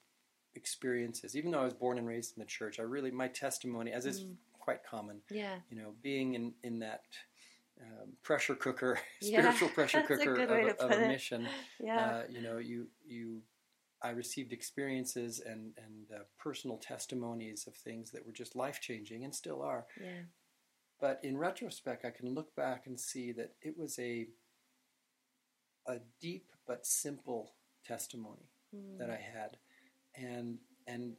experiences. 0.56 1.36
Even 1.36 1.52
though 1.52 1.62
I 1.62 1.66
was 1.66 1.74
born 1.74 1.98
and 1.98 2.08
raised 2.08 2.36
in 2.36 2.42
the 2.42 2.46
church, 2.48 2.80
I 2.80 2.84
really 2.84 3.12
my 3.12 3.28
testimony, 3.30 3.92
as 3.92 4.06
is 4.06 4.22
Mm. 4.22 4.36
quite 4.60 4.84
common, 4.84 5.22
yeah 5.30 5.56
you 5.70 5.78
know, 5.78 5.94
being 6.02 6.34
in 6.36 6.54
in 6.64 6.80
that. 6.80 7.04
Um, 7.82 8.14
pressure 8.24 8.56
cooker, 8.56 9.00
Yeah, 9.22 9.40
spiritual 9.42 9.70
pressure 9.70 10.00
that's 10.08 10.22
a 10.22 10.26
cooker 10.26 10.44
of, 10.44 10.50
a, 10.52 10.84
of 10.84 10.92
a 10.92 11.08
mission 11.08 11.48
yeah 11.80 12.00
uh, 12.00 12.22
you 12.30 12.42
know, 12.42 12.58
you 12.60 12.88
you, 13.06 13.42
I 14.04 14.10
received 14.12 14.54
experiences 14.54 15.40
and 15.46 15.74
and 15.78 16.12
uh, 16.16 16.24
personal 16.38 16.78
testimonies 16.78 17.66
of 17.68 17.76
things 17.76 18.12
that 18.12 18.26
were 18.26 18.34
just 18.34 18.56
life 18.56 18.80
changing 18.82 19.24
and 19.24 19.34
still 19.34 19.62
are. 19.62 19.86
yeah 20.00 20.24
But 21.00 21.20
in 21.24 21.38
retrospect, 21.38 22.06
I 22.06 22.12
can 22.12 22.36
look 22.36 22.56
back 22.56 22.86
and 22.86 23.00
see 23.00 23.32
that 23.34 23.54
it 23.62 23.76
was 23.78 23.98
a 24.00 24.28
a 25.88 25.98
deep 26.20 26.52
but 26.68 26.86
simple 26.86 27.56
testimony 27.86 28.48
Mm. 28.76 28.98
that 29.00 29.10
I 29.10 29.18
had, 29.18 29.58
and 30.16 30.58
and 30.88 31.18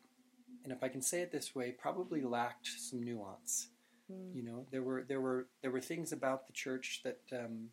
and 0.64 0.72
if 0.72 0.82
I 0.82 0.88
can 0.88 1.02
say 1.02 1.20
it 1.20 1.30
this 1.32 1.54
way, 1.54 1.70
probably 1.72 2.22
lacked 2.22 2.66
some 2.66 3.02
nuance. 3.02 3.68
Mm. 4.10 4.34
You 4.34 4.42
know, 4.42 4.66
there 4.70 4.82
were 4.82 5.04
there 5.06 5.20
were 5.20 5.48
there 5.62 5.70
were 5.70 5.80
things 5.80 6.12
about 6.12 6.46
the 6.46 6.52
church 6.52 7.00
that 7.04 7.20
um, 7.32 7.68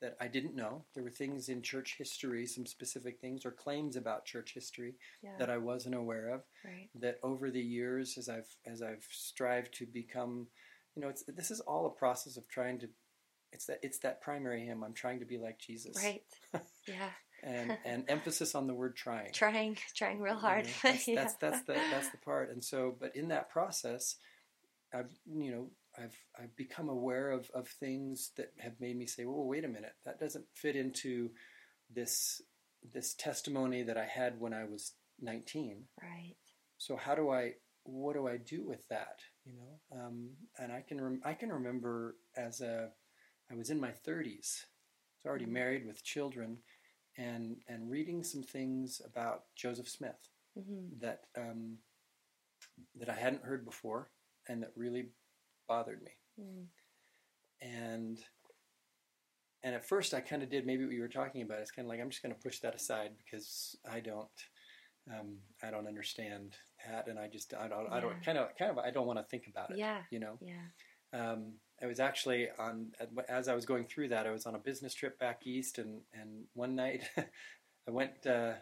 that 0.00 0.16
I 0.20 0.28
didn't 0.28 0.54
know. 0.54 0.84
There 0.94 1.02
were 1.02 1.10
things 1.10 1.48
in 1.48 1.62
church 1.62 1.96
history, 1.98 2.46
some 2.46 2.66
specific 2.66 3.20
things 3.20 3.44
or 3.44 3.50
claims 3.50 3.96
about 3.96 4.24
church 4.24 4.54
history 4.54 4.94
yeah 5.22 5.36
that 5.38 5.50
I 5.50 5.58
wasn't 5.58 5.94
aware 5.94 6.28
of. 6.28 6.42
right 6.64 6.88
That 6.94 7.18
over 7.22 7.50
the 7.50 7.60
years, 7.60 8.16
as 8.18 8.28
I've 8.28 8.54
as 8.66 8.82
I've 8.82 9.06
strived 9.10 9.74
to 9.74 9.86
become, 9.86 10.46
you 10.94 11.02
know, 11.02 11.08
it's 11.08 11.24
this 11.24 11.50
is 11.50 11.60
all 11.60 11.86
a 11.86 11.90
process 11.90 12.36
of 12.36 12.48
trying 12.48 12.78
to. 12.80 12.88
It's 13.52 13.64
that 13.66 13.78
it's 13.82 13.98
that 14.00 14.20
primary 14.20 14.66
hymn. 14.66 14.84
I'm 14.84 14.92
trying 14.92 15.20
to 15.20 15.24
be 15.24 15.38
like 15.38 15.58
Jesus, 15.58 15.96
right 15.96 16.22
yeah 16.86 17.10
and 17.42 17.76
and 17.84 18.04
emphasis 18.08 18.54
on 18.54 18.66
the 18.66 18.74
word 18.74 18.94
trying. 18.96 19.32
trying 19.32 19.78
trying 19.96 20.20
real 20.20 20.34
You 20.34 20.40
hard 20.40 20.64
know, 20.64 20.70
that's, 20.82 21.08
Yeah. 21.08 21.14
that's 21.14 21.34
that's 21.36 21.62
the 21.62 21.74
that's 21.90 22.10
the 22.10 22.18
part. 22.18 22.50
And 22.50 22.62
so, 22.62 22.94
but 23.00 23.16
in 23.16 23.28
that 23.28 23.48
process, 23.48 24.16
I've 24.94 25.10
you 25.26 25.50
know 25.52 25.70
I've 25.98 26.16
I've 26.38 26.56
become 26.56 26.88
aware 26.88 27.30
of 27.30 27.50
of 27.54 27.68
things 27.68 28.32
that 28.36 28.52
have 28.58 28.80
made 28.80 28.96
me 28.96 29.06
say, 29.06 29.24
well, 29.24 29.44
wait 29.44 29.64
a 29.64 29.68
minute, 29.68 29.94
that 30.04 30.20
doesn't 30.20 30.46
fit 30.54 30.76
into 30.76 31.30
this 31.90 32.42
this 32.94 33.14
testimony 33.14 33.82
that 33.82 33.96
I 33.98 34.06
had 34.06 34.40
when 34.40 34.54
I 34.54 34.64
was 34.64 34.94
19. 35.20 35.84
right 36.02 36.36
So 36.78 36.96
how 36.96 37.14
do 37.14 37.30
I 37.30 37.54
what 37.84 38.14
do 38.14 38.28
I 38.28 38.36
do 38.38 38.64
with 38.66 38.86
that? 38.88 39.20
You 39.44 39.54
know, 39.54 39.80
um, 40.00 40.30
and 40.58 40.72
I 40.72 40.82
can 40.82 41.00
rem- 41.00 41.22
I 41.24 41.34
can 41.34 41.50
remember 41.52 42.16
as 42.36 42.60
a 42.60 42.90
I 43.50 43.54
was 43.54 43.70
in 43.70 43.80
my 43.80 43.92
30s, 44.06 44.64
I 44.64 45.28
was 45.28 45.30
already 45.30 45.46
Mhm. 45.46 45.52
married 45.52 45.86
with 45.86 46.04
children, 46.04 46.58
and 47.16 47.56
and 47.68 47.90
reading 47.90 48.22
some 48.24 48.42
things 48.42 49.00
about 49.04 49.44
Joseph 49.56 49.88
Smith 49.88 50.28
hmm 50.54 50.88
that 51.00 51.20
um, 51.36 51.78
that 52.96 53.08
I 53.08 53.14
hadn't 53.14 53.44
heard 53.44 53.64
before 53.64 54.10
and 54.48 54.62
that 54.62 54.72
really 54.76 55.08
bothered 55.68 56.02
me. 56.02 56.12
Mm. 56.40 56.66
And 57.60 58.18
and 59.62 59.74
at 59.74 59.88
first 59.88 60.14
I 60.14 60.20
kind 60.20 60.42
of 60.42 60.50
did 60.50 60.66
maybe 60.66 60.84
what 60.84 60.94
you 60.94 61.00
were 61.00 61.08
talking 61.08 61.42
about. 61.42 61.58
It's 61.58 61.70
kind 61.70 61.86
of 61.86 61.90
like 61.90 62.00
I'm 62.00 62.10
just 62.10 62.22
going 62.22 62.34
to 62.34 62.40
push 62.40 62.60
that 62.60 62.74
aside 62.74 63.12
because 63.24 63.76
I 63.90 64.00
don't 64.00 64.28
um, 65.10 65.38
I 65.62 65.70
don't 65.70 65.86
understand 65.86 66.56
that, 66.86 67.08
and 67.08 67.18
I 67.18 67.28
just 67.28 67.54
I 67.54 67.68
don't 67.68 67.90
I 67.90 68.00
don't 68.00 68.22
kind 68.24 68.38
of 68.38 68.48
kind 68.58 68.70
of 68.70 68.78
I 68.78 68.90
don't 68.90 69.06
want 69.06 69.18
to 69.18 69.24
think 69.24 69.46
about 69.48 69.70
it. 69.70 69.78
Yeah. 69.78 70.02
You 70.10 70.20
know. 70.20 70.38
Yeah. 70.40 70.66
Um, 71.12 71.54
I 71.82 71.86
was 71.86 72.00
actually 72.00 72.48
on 72.58 72.92
as 73.28 73.48
I 73.48 73.54
was 73.54 73.64
going 73.64 73.86
through 73.86 74.08
that. 74.08 74.26
I 74.26 74.30
was 74.30 74.46
on 74.46 74.54
a 74.54 74.58
business 74.58 74.94
trip 74.94 75.18
back 75.18 75.46
east, 75.46 75.78
and 75.78 76.00
and 76.12 76.44
one 76.54 76.74
night 76.74 77.02
I 77.16 77.90
went 77.90 78.26
uh, 78.26 78.54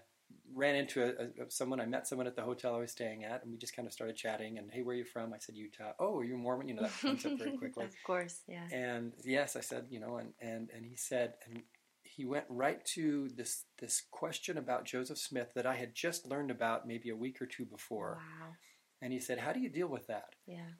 ran 0.54 0.74
into 0.74 1.02
a, 1.02 1.08
a, 1.08 1.50
someone. 1.50 1.80
I 1.80 1.86
met 1.86 2.06
someone 2.06 2.26
at 2.26 2.34
the 2.34 2.42
hotel 2.42 2.74
I 2.74 2.78
was 2.78 2.92
staying 2.92 3.24
at, 3.24 3.42
and 3.42 3.52
we 3.52 3.58
just 3.58 3.76
kind 3.76 3.86
of 3.86 3.92
started 3.92 4.16
chatting. 4.16 4.58
And 4.58 4.70
hey, 4.70 4.82
where 4.82 4.94
are 4.94 4.98
you 4.98 5.04
from? 5.04 5.32
I 5.32 5.38
said 5.38 5.56
Utah. 5.56 5.92
Oh, 5.98 6.18
are 6.18 6.24
you 6.24 6.36
Mormon? 6.36 6.68
You 6.68 6.74
know 6.74 6.82
that 6.82 6.98
comes 7.00 7.26
up 7.26 7.38
very 7.38 7.56
quickly. 7.58 7.84
of 7.84 7.94
course. 8.04 8.40
Yeah. 8.48 8.66
And 8.72 9.12
yes, 9.24 9.56
I 9.56 9.60
said 9.60 9.86
you 9.90 10.00
know, 10.00 10.16
and 10.16 10.32
and 10.40 10.70
and 10.74 10.84
he 10.84 10.96
said, 10.96 11.34
and 11.46 11.62
he 12.02 12.24
went 12.24 12.46
right 12.48 12.84
to 12.94 13.28
this 13.36 13.64
this 13.78 14.02
question 14.10 14.56
about 14.56 14.84
Joseph 14.84 15.18
Smith 15.18 15.52
that 15.54 15.66
I 15.66 15.74
had 15.74 15.94
just 15.94 16.26
learned 16.26 16.50
about 16.50 16.86
maybe 16.86 17.10
a 17.10 17.16
week 17.16 17.42
or 17.42 17.46
two 17.46 17.64
before. 17.64 18.18
Wow. 18.18 18.48
And 19.02 19.12
he 19.12 19.20
said, 19.20 19.38
how 19.38 19.52
do 19.52 19.60
you 19.60 19.68
deal 19.68 19.88
with 19.88 20.06
that? 20.06 20.34
Yeah. 20.46 20.70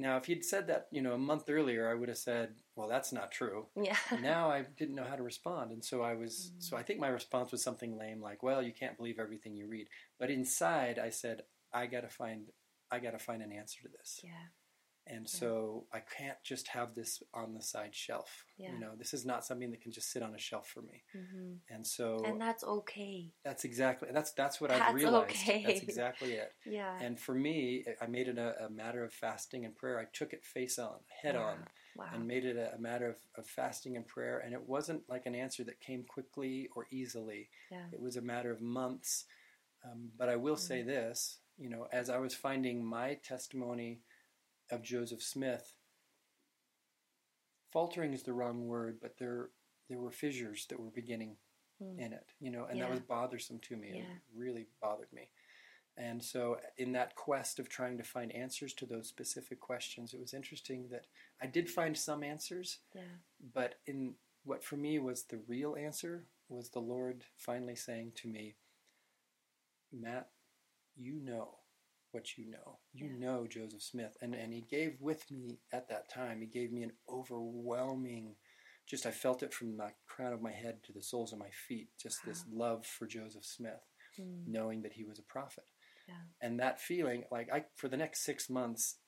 Now, 0.00 0.16
if 0.16 0.24
he'd 0.24 0.44
said 0.44 0.66
that, 0.68 0.88
you 0.90 1.02
know, 1.02 1.12
a 1.12 1.18
month 1.18 1.44
earlier, 1.48 1.90
I 1.90 1.94
would 1.94 2.08
have 2.08 2.18
said, 2.18 2.54
"Well, 2.74 2.88
that's 2.88 3.12
not 3.12 3.30
true." 3.30 3.68
Yeah. 3.76 3.96
now 4.20 4.50
I 4.50 4.62
didn't 4.62 4.94
know 4.94 5.04
how 5.04 5.16
to 5.16 5.22
respond, 5.22 5.72
and 5.72 5.84
so 5.84 6.02
I 6.02 6.14
was. 6.14 6.52
Mm. 6.56 6.62
So 6.62 6.76
I 6.76 6.82
think 6.82 7.00
my 7.00 7.08
response 7.08 7.52
was 7.52 7.62
something 7.62 7.98
lame, 7.98 8.20
like, 8.20 8.42
"Well, 8.42 8.62
you 8.62 8.72
can't 8.72 8.96
believe 8.96 9.18
everything 9.18 9.54
you 9.54 9.66
read." 9.66 9.88
But 10.18 10.30
inside, 10.30 10.98
I 10.98 11.10
said, 11.10 11.42
"I 11.72 11.86
got 11.86 12.00
to 12.00 12.08
find, 12.08 12.50
I 12.90 12.98
got 12.98 13.12
to 13.12 13.18
find 13.18 13.42
an 13.42 13.52
answer 13.52 13.82
to 13.82 13.88
this." 13.88 14.20
yeah. 14.24 14.48
And 15.12 15.28
so 15.28 15.86
I 15.92 15.98
can't 16.00 16.38
just 16.44 16.68
have 16.68 16.94
this 16.94 17.20
on 17.34 17.52
the 17.54 17.62
side 17.62 17.94
shelf. 17.94 18.44
Yeah. 18.58 18.72
You 18.74 18.78
know, 18.78 18.90
this 18.96 19.12
is 19.12 19.26
not 19.26 19.44
something 19.44 19.70
that 19.72 19.80
can 19.82 19.90
just 19.90 20.12
sit 20.12 20.22
on 20.22 20.34
a 20.34 20.38
shelf 20.38 20.68
for 20.68 20.82
me. 20.82 21.02
hmm 21.12 21.54
And 21.68 21.84
so 21.86 22.22
And 22.24 22.40
that's 22.40 22.62
okay. 22.62 23.32
that's 23.44 23.64
exactly 23.64 24.08
that's 24.12 24.32
that's 24.32 24.60
what 24.60 24.70
I've 24.70 24.94
realized. 24.94 25.30
okay. 25.30 25.64
That's 25.66 25.80
exactly 25.90 26.34
it. 26.34 26.52
Yeah. 26.64 26.96
And 27.00 27.18
for 27.18 27.34
me, 27.34 27.84
I 28.00 28.06
made 28.06 28.28
it 28.28 28.38
a, 28.38 28.66
a 28.66 28.70
matter 28.70 29.02
of 29.02 29.12
fasting 29.12 29.64
and 29.64 29.74
prayer. 29.74 29.98
I 29.98 30.04
took 30.12 30.32
it 30.32 30.44
face 30.44 30.78
on, 30.78 30.94
head 31.22 31.34
Wow. 31.34 31.48
on, 31.50 31.56
wow. 31.96 32.06
and 32.14 32.26
made 32.28 32.44
it 32.44 32.56
a, 32.56 32.74
a 32.76 32.78
matter 32.78 33.08
of, 33.08 33.16
of 33.36 33.46
fasting 33.46 33.96
and 33.96 34.06
prayer. 34.06 34.38
And 34.44 34.54
it 34.54 34.62
wasn't 34.68 35.02
like 35.08 35.26
an 35.26 35.34
answer 35.34 35.64
that 35.64 35.80
came 35.80 36.04
quickly 36.04 36.68
or 36.76 36.86
easily. 36.92 37.48
yeah. 37.70 37.86
It 37.92 38.00
was 38.00 38.16
a 38.16 38.22
matter 38.22 38.52
of 38.52 38.60
months. 38.60 39.24
Um, 39.84 40.10
but 40.16 40.28
I 40.28 40.36
will 40.36 40.56
say 40.56 40.82
this, 40.82 41.38
you 41.58 41.68
know, 41.70 41.88
as 41.92 42.10
I 42.10 42.18
was 42.18 42.34
finding 42.34 42.84
my 42.84 43.14
testimony 43.24 44.00
of 44.72 44.82
Joseph 44.82 45.22
Smith, 45.22 45.74
faltering 47.72 48.12
is 48.12 48.22
the 48.22 48.32
wrong 48.32 48.66
word, 48.66 48.98
but 49.00 49.16
there 49.18 49.50
there 49.88 49.98
were 49.98 50.12
fissures 50.12 50.66
that 50.68 50.78
were 50.78 50.90
beginning 50.90 51.36
Mm. 51.82 51.98
in 51.98 52.12
it, 52.12 52.34
you 52.40 52.50
know, 52.50 52.66
and 52.66 52.78
that 52.80 52.90
was 52.90 53.00
bothersome 53.00 53.58
to 53.60 53.74
me. 53.76 53.88
It 54.00 54.04
really 54.34 54.66
bothered 54.82 55.10
me. 55.14 55.30
And 55.96 56.22
so, 56.22 56.60
in 56.76 56.92
that 56.92 57.14
quest 57.16 57.58
of 57.58 57.68
trying 57.70 57.96
to 57.96 58.04
find 58.04 58.30
answers 58.32 58.74
to 58.74 58.86
those 58.86 59.08
specific 59.08 59.60
questions, 59.60 60.12
it 60.12 60.20
was 60.20 60.34
interesting 60.34 60.88
that 60.90 61.06
I 61.40 61.46
did 61.46 61.70
find 61.70 61.96
some 61.96 62.22
answers, 62.22 62.80
Yeah. 62.94 63.16
but 63.40 63.80
in 63.86 64.14
what 64.44 64.62
for 64.62 64.76
me 64.76 64.98
was 64.98 65.24
the 65.24 65.38
real 65.38 65.74
answer 65.74 66.26
was 66.48 66.68
the 66.70 66.80
Lord 66.82 67.24
finally 67.36 67.76
saying 67.76 68.12
to 68.16 68.28
me, 68.28 68.56
Matt, 69.90 70.30
you 70.96 71.14
know 71.18 71.59
what 72.12 72.36
you 72.36 72.46
know. 72.50 72.78
You 72.92 73.06
Yeah. 73.06 73.18
know 73.18 73.46
Joseph 73.46 73.82
Smith. 73.82 74.16
And, 74.20 74.34
and 74.34 74.52
he 74.52 74.60
gave 74.62 75.00
with 75.00 75.30
me 75.30 75.58
at 75.72 75.88
that 75.88 76.10
time, 76.12 76.40
he 76.40 76.46
gave 76.46 76.72
me 76.72 76.82
an 76.82 76.92
overwhelming, 77.08 78.36
just 78.86 79.06
I 79.06 79.10
felt 79.10 79.42
it 79.42 79.54
from 79.54 79.76
the 79.76 79.92
crown 80.06 80.32
of 80.32 80.42
my 80.42 80.52
head 80.52 80.82
to 80.84 80.92
the 80.92 81.02
soles 81.02 81.32
of 81.32 81.38
my 81.38 81.50
feet, 81.50 81.88
just 82.00 82.24
this 82.24 82.44
love 82.50 82.86
for 82.86 83.06
Joseph 83.06 83.44
Smith, 83.44 83.84
Mm. 84.18 84.46
knowing 84.46 84.82
that 84.82 84.94
he 84.94 85.04
was 85.04 85.18
a 85.18 85.22
prophet. 85.22 85.64
Yeah. 86.08 86.14
And 86.40 86.58
that 86.58 86.80
feeling, 86.80 87.24
like 87.30 87.48
I, 87.52 87.66
for 87.76 87.88
the 87.88 87.96
next 87.96 88.24
six 88.24 88.50
months, 88.50 88.98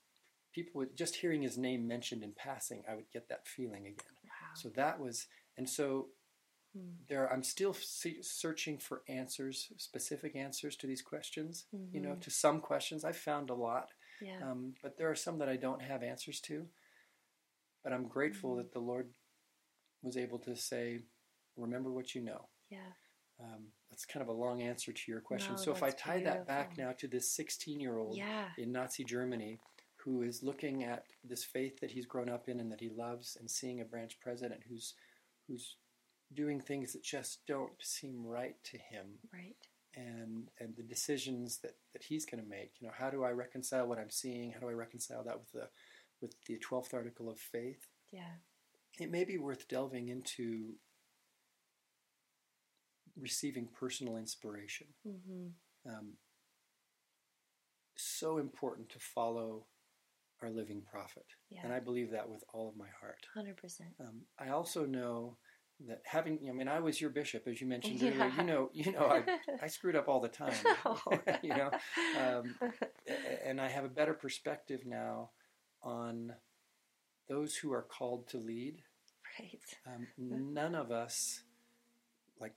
people 0.54 0.78
would 0.80 0.96
just 0.96 1.16
hearing 1.16 1.42
his 1.42 1.58
name 1.58 1.88
mentioned 1.88 2.22
in 2.22 2.32
passing, 2.34 2.84
I 2.88 2.94
would 2.94 3.10
get 3.12 3.28
that 3.28 3.46
feeling 3.48 3.86
again. 3.86 4.16
Wow. 4.24 4.54
So 4.54 4.68
that 4.70 5.00
was, 5.00 5.26
and 5.56 5.68
so 5.68 6.08
Mm. 6.76 7.06
there, 7.08 7.30
I'm 7.32 7.42
still 7.42 7.74
se- 7.74 8.22
searching 8.22 8.78
for 8.78 9.02
answers, 9.08 9.70
specific 9.76 10.34
answers 10.34 10.74
to 10.76 10.86
these 10.86 11.02
questions. 11.02 11.66
You 11.92 12.00
know, 12.00 12.14
Mhm. 12.14 12.20
to 12.22 12.30
some 12.30 12.60
questions, 12.62 13.04
I've 13.04 13.16
found 13.18 13.50
a 13.50 13.54
lot, 13.54 13.92
Yeah. 14.22 14.40
um, 14.50 14.74
but 14.82 14.96
there 14.96 15.10
are 15.10 15.14
some 15.14 15.38
that 15.38 15.48
I 15.50 15.56
don't 15.56 15.82
have 15.82 16.02
answers 16.02 16.40
to. 16.42 16.68
But 17.82 17.92
I'm 17.92 18.08
grateful 18.08 18.54
Mhm. 18.54 18.56
that 18.58 18.72
the 18.72 18.80
Lord 18.80 19.12
was 20.02 20.16
able 20.16 20.38
to 20.40 20.56
say, 20.56 21.04
"Remember 21.56 21.90
what 21.92 22.14
you 22.14 22.22
know." 22.22 22.48
yeah. 22.70 22.92
Um, 23.38 23.72
that's 23.90 24.06
kind 24.06 24.22
of 24.22 24.28
a 24.28 24.32
long 24.32 24.62
answer 24.62 24.92
to 24.92 25.10
your 25.10 25.20
question. 25.20 25.54
No, 25.56 25.60
so 25.60 25.72
if 25.72 25.82
I 25.82 25.90
tie 25.90 26.22
that 26.22 26.46
back 26.46 26.78
now 26.78 26.92
to 26.92 27.08
this 27.08 27.28
16-year-old 27.30 28.16
Yeah. 28.16 28.54
in 28.56 28.70
Nazi 28.72 29.04
Germany 29.04 29.58
who 29.96 30.22
is 30.22 30.42
looking 30.42 30.84
at 30.84 31.06
this 31.24 31.44
faith 31.44 31.80
that 31.80 31.90
he's 31.90 32.06
grown 32.06 32.28
up 32.28 32.48
in 32.48 32.60
and 32.60 32.70
that 32.72 32.80
he 32.80 32.88
loves 32.88 33.36
and 33.36 33.50
seeing 33.50 33.80
a 33.80 33.84
branch 33.84 34.20
president 34.20 34.62
who's 34.64 34.94
who's 35.48 35.76
doing 36.34 36.60
things 36.60 36.92
that 36.92 37.02
just 37.02 37.40
don't 37.46 37.72
seem 37.80 38.24
right 38.26 38.56
to 38.64 38.78
him 38.78 39.18
Right. 39.32 39.54
and 39.94 40.48
and 40.60 40.74
the 40.76 40.82
decisions 40.82 41.58
that, 41.62 41.76
that 41.92 42.02
he's 42.02 42.24
going 42.26 42.42
to 42.42 42.48
make 42.48 42.72
you 42.80 42.86
know 42.86 42.94
how 42.96 43.10
do 43.10 43.24
I 43.24 43.30
reconcile 43.30 43.86
what 43.86 43.98
I'm 43.98 44.10
seeing 44.10 44.52
how 44.52 44.60
do 44.60 44.68
I 44.68 44.72
reconcile 44.72 45.22
that 45.24 45.38
with 45.38 45.50
the 45.52 45.68
with 46.20 46.34
the 46.46 46.58
12th 46.58 46.94
article 46.94 47.28
of 47.30 47.38
faith 47.38 47.86
Yeah. 48.12 48.34
it 49.00 49.10
may 49.10 49.24
be 49.24 49.38
worth 49.38 49.68
delving 49.68 50.08
into 50.08 50.74
receiving 53.18 53.68
personal 53.78 54.16
inspiration 54.16 54.86
Mm-hmm. 55.06 55.90
um, 55.90 56.12
so 57.96 58.38
important 58.38 58.88
to 58.90 58.98
follow 58.98 59.66
our 60.42 60.50
living 60.50 60.82
prophet. 60.90 61.26
Yeah. 61.50 61.60
And 61.62 61.72
I 61.72 61.78
believe 61.78 62.10
that 62.10 62.28
with 62.28 62.42
all 62.52 62.68
of 62.68 62.76
my 62.76 62.88
heart. 63.00 63.18
Hundred 63.32 63.56
percent. 63.58 63.90
Um, 64.00 64.22
I 64.40 64.48
also 64.48 64.86
know 64.86 65.36
that 65.88 66.02
having, 66.04 66.38
I 66.48 66.52
mean, 66.52 66.68
I 66.68 66.80
was 66.80 67.00
your 67.00 67.10
bishop, 67.10 67.46
as 67.48 67.60
you 67.60 67.66
mentioned 67.66 68.00
Yeah. 68.00 68.10
earlier. 68.10 68.32
You 68.38 68.44
know, 68.44 68.70
you 68.72 68.92
know, 68.92 69.06
I, 69.06 69.38
I 69.62 69.66
screwed 69.68 69.96
up 69.96 70.08
all 70.08 70.20
the 70.20 70.28
time. 70.28 70.54
you 71.42 71.50
know, 71.50 71.70
um, 72.18 72.54
and 73.44 73.60
I 73.60 73.68
have 73.68 73.84
a 73.84 73.88
better 73.88 74.14
perspective 74.14 74.80
now 74.86 75.30
on 75.82 76.34
those 77.28 77.56
who 77.56 77.72
are 77.72 77.82
called 77.82 78.28
to 78.28 78.38
lead. 78.38 78.82
right. 79.38 79.60
Um, 79.86 80.06
none 80.18 80.74
of 80.74 80.90
us 80.90 81.42
like 82.40 82.54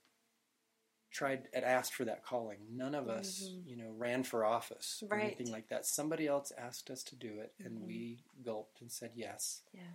tried 1.11 1.47
and 1.53 1.63
asked 1.63 1.93
for 1.93 2.05
that 2.05 2.23
calling. 2.25 2.59
None 2.71 2.93
of 2.93 3.07
us, 3.07 3.49
Mhm. 3.49 3.67
you 3.67 3.77
know, 3.77 3.91
ran 3.91 4.23
for 4.23 4.43
office 4.45 5.01
or 5.09 5.17
Right. 5.17 5.25
anything 5.27 5.51
like 5.51 5.69
that. 5.69 5.85
Somebody 5.85 6.27
else 6.27 6.51
asked 6.57 6.89
us 6.89 7.03
to 7.03 7.15
do 7.15 7.39
it, 7.39 7.53
and 7.59 7.77
Mhm. 7.79 7.85
we 7.85 8.23
gulped 8.43 8.81
and 8.81 8.91
said 8.91 9.11
yes. 9.15 9.63
Yeah. 9.71 9.93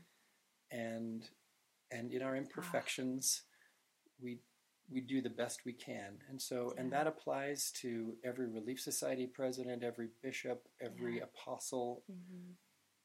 And 0.70 1.28
and 1.90 2.12
in 2.12 2.22
our 2.22 2.36
imperfections, 2.36 3.42
we 4.20 4.40
we 4.92 5.00
do 5.00 5.22
the 5.22 5.30
best 5.30 5.60
we 5.64 5.72
can. 5.72 6.18
And 6.28 6.42
so, 6.42 6.74
and 6.76 6.92
that 6.92 7.06
applies 7.06 7.70
to 7.80 8.16
every 8.24 8.48
Relief 8.48 8.80
Society 8.80 9.28
president, 9.28 9.84
every 9.84 10.08
bishop, 10.20 10.66
every 10.80 11.18
Yeah. 11.18 11.24
apostle, 11.24 12.02
Mm-hmm. 12.10 12.52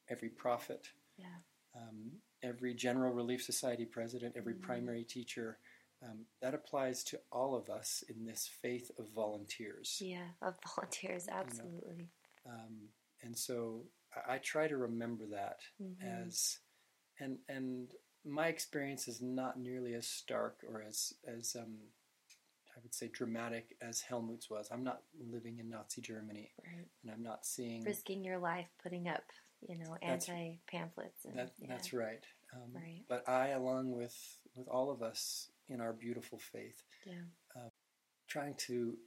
every 0.09 0.29
prophet 0.29 0.87
Yeah. 1.17 1.41
um, 1.75 2.21
every 2.41 2.73
General 2.73 3.13
Relief 3.13 3.43
Society 3.43 3.85
president, 3.85 4.35
every 4.35 4.55
Mhm. 4.55 4.61
primary 4.61 5.03
teacher. 5.05 5.59
Um, 6.01 6.25
that 6.41 6.53
applies 6.53 7.03
to 7.05 7.21
all 7.31 7.53
of 7.55 7.69
us 7.69 8.01
in 8.03 8.25
this 8.25 8.47
faith 8.47 8.89
of 8.97 9.09
volunteers. 9.11 9.99
Yeah. 10.01 10.33
Of 10.41 10.57
volunteers, 10.75 11.27
absolutely. 11.27 12.09
Um, 12.45 12.89
and 13.21 13.37
so 13.37 13.91
I, 14.15 14.35
I 14.35 14.37
try 14.39 14.67
to 14.67 14.77
remember 14.77 15.25
that 15.27 15.59
Mhm. 15.79 16.01
as, 16.01 16.59
and 17.19 17.39
and 17.47 17.93
my 18.25 18.47
experience 18.47 19.07
is 19.07 19.21
not 19.21 19.59
nearly 19.59 19.93
as 19.93 20.07
stark 20.07 20.57
or 20.67 20.81
as 20.81 21.13
as 21.27 21.55
um, 21.59 21.77
I 22.75 22.79
would 22.83 22.93
say 22.93 23.07
dramatic 23.07 23.77
as 23.81 24.01
Helmut's 24.01 24.49
was. 24.49 24.67
I'm 24.71 24.83
not 24.83 25.01
living 25.31 25.59
in 25.59 25.69
Nazi 25.69 26.01
Germany, 26.01 26.51
Right. 26.65 26.87
and 27.03 27.11
I'm 27.11 27.23
not 27.23 27.45
seeing 27.45 27.83
Risking 27.83 28.23
your 28.23 28.37
life, 28.37 28.67
putting 28.83 29.07
up, 29.07 29.23
you 29.67 29.77
know, 29.77 29.95
anti 30.01 30.59
pamphlets. 30.67 31.23
That, 31.35 31.53
yeah. 31.59 31.67
That's 31.69 31.93
right. 31.93 32.23
Um, 32.53 32.73
Right. 32.73 33.03
But 33.07 33.27
I, 33.29 33.49
along 33.49 33.91
with 33.91 34.15
with 34.55 34.67
all 34.67 34.89
of 34.91 35.01
us 35.01 35.49
in 35.69 35.79
our 35.81 35.93
beautiful 35.93 36.39
faith, 36.39 36.83
Yeah. 37.05 37.23
trying 38.27 38.55
to 38.67 38.97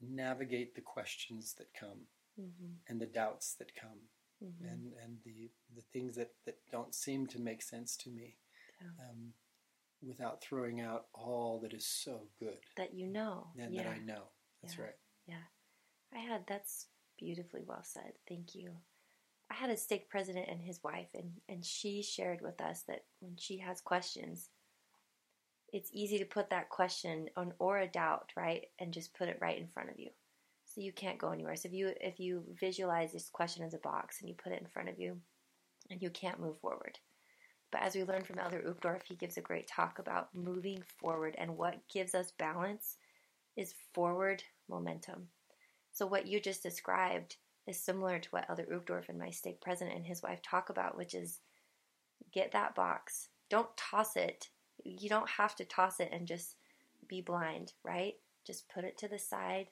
navigate 0.00 0.74
the 0.74 0.80
questions 0.80 1.54
that 1.58 1.72
come 1.74 2.06
Mm-hmm. 2.40 2.74
and 2.88 3.00
the 3.00 3.06
doubts 3.06 3.54
that 3.58 3.74
come 3.74 3.98
Mm-hmm. 4.42 4.68
and 4.68 4.92
and 5.02 5.18
the 5.24 5.50
the 5.74 5.82
things 5.92 6.14
that 6.16 6.30
that 6.46 6.58
don't 6.70 6.94
seem 6.94 7.26
to 7.28 7.40
make 7.40 7.62
sense 7.62 7.96
to 7.98 8.10
me, 8.10 8.36
Yeah. 8.80 9.08
um, 9.10 9.32
without 10.00 10.40
throwing 10.40 10.80
out 10.80 11.06
all 11.12 11.58
that 11.60 11.72
is 11.74 11.86
so 11.86 12.28
good 12.38 12.58
that 12.76 12.94
you 12.94 13.08
know. 13.08 13.48
and 13.58 13.74
yeah. 13.74 13.82
that 13.82 13.92
I 13.92 13.98
know. 13.98 14.30
That's 14.62 14.76
Yeah. 14.76 14.84
right. 14.84 14.96
Yeah 15.26 15.44
I 16.14 16.18
had 16.20 16.46
that's 16.46 16.86
Beautifully 17.18 17.62
well 17.66 17.82
said. 17.82 18.12
Thank 18.28 18.54
you. 18.54 18.70
I 19.50 19.54
had 19.54 19.70
a 19.70 19.76
stake 19.76 20.08
president 20.08 20.46
and 20.48 20.62
his 20.62 20.78
wife, 20.84 21.08
and, 21.14 21.32
and 21.48 21.64
she 21.64 22.00
shared 22.02 22.40
with 22.40 22.60
us 22.60 22.82
that 22.86 23.06
when 23.18 23.36
she 23.36 23.58
has 23.58 23.80
questions, 23.80 24.50
it's 25.72 25.90
easy 25.92 26.18
to 26.18 26.24
put 26.24 26.50
that 26.50 26.68
question 26.68 27.28
on 27.36 27.54
or 27.58 27.78
a 27.78 27.88
doubt, 27.88 28.30
right, 28.36 28.66
and 28.78 28.92
just 28.94 29.14
put 29.14 29.28
it 29.28 29.38
right 29.40 29.58
in 29.58 29.66
front 29.66 29.90
of 29.90 29.98
you. 29.98 30.10
So 30.78 30.84
you 30.84 30.92
can't 30.92 31.18
go 31.18 31.30
anywhere. 31.30 31.56
So 31.56 31.66
if 31.66 31.74
you 31.74 31.92
if 32.00 32.20
you 32.20 32.44
visualize 32.60 33.12
this 33.12 33.28
question 33.28 33.64
as 33.64 33.74
a 33.74 33.78
box 33.78 34.20
and 34.20 34.28
you 34.28 34.36
put 34.36 34.52
it 34.52 34.60
in 34.60 34.68
front 34.68 34.88
of 34.88 34.98
you, 35.00 35.18
and 35.90 36.00
you 36.00 36.10
can't 36.10 36.38
move 36.38 36.58
forward. 36.58 36.98
But 37.72 37.82
as 37.82 37.96
we 37.96 38.04
learned 38.04 38.26
from 38.26 38.38
Elder 38.38 38.62
Uchtdorf, 38.62 39.02
he 39.02 39.16
gives 39.16 39.36
a 39.36 39.42
great 39.42 39.66
talk 39.66 39.98
about 39.98 40.34
moving 40.34 40.82
forward, 41.00 41.34
and 41.36 41.56
what 41.56 41.88
gives 41.92 42.14
us 42.14 42.32
balance 42.38 42.96
is 43.56 43.74
forward 43.92 44.44
momentum. 44.68 45.28
So 45.92 46.06
what 46.06 46.28
you 46.28 46.40
just 46.40 46.62
described 46.62 47.36
is 47.66 47.78
similar 47.78 48.20
to 48.20 48.28
what 48.30 48.48
Elder 48.48 48.66
Uchtdorf 48.72 49.08
and 49.08 49.18
my 49.18 49.30
stake 49.30 49.60
president 49.60 49.96
and 49.96 50.06
his 50.06 50.22
wife 50.22 50.40
talk 50.42 50.70
about, 50.70 50.96
which 50.96 51.14
is 51.14 51.40
get 52.32 52.52
that 52.52 52.76
box. 52.76 53.28
Don't 53.50 53.76
toss 53.76 54.16
it 54.16 54.48
you 54.84 55.08
don't 55.08 55.28
have 55.28 55.54
to 55.56 55.64
toss 55.64 56.00
it 56.00 56.10
and 56.12 56.26
just 56.26 56.56
be 57.08 57.20
blind, 57.20 57.72
right? 57.84 58.14
Just 58.46 58.68
put 58.68 58.84
it 58.84 58.98
to 58.98 59.08
the 59.08 59.18
side, 59.18 59.66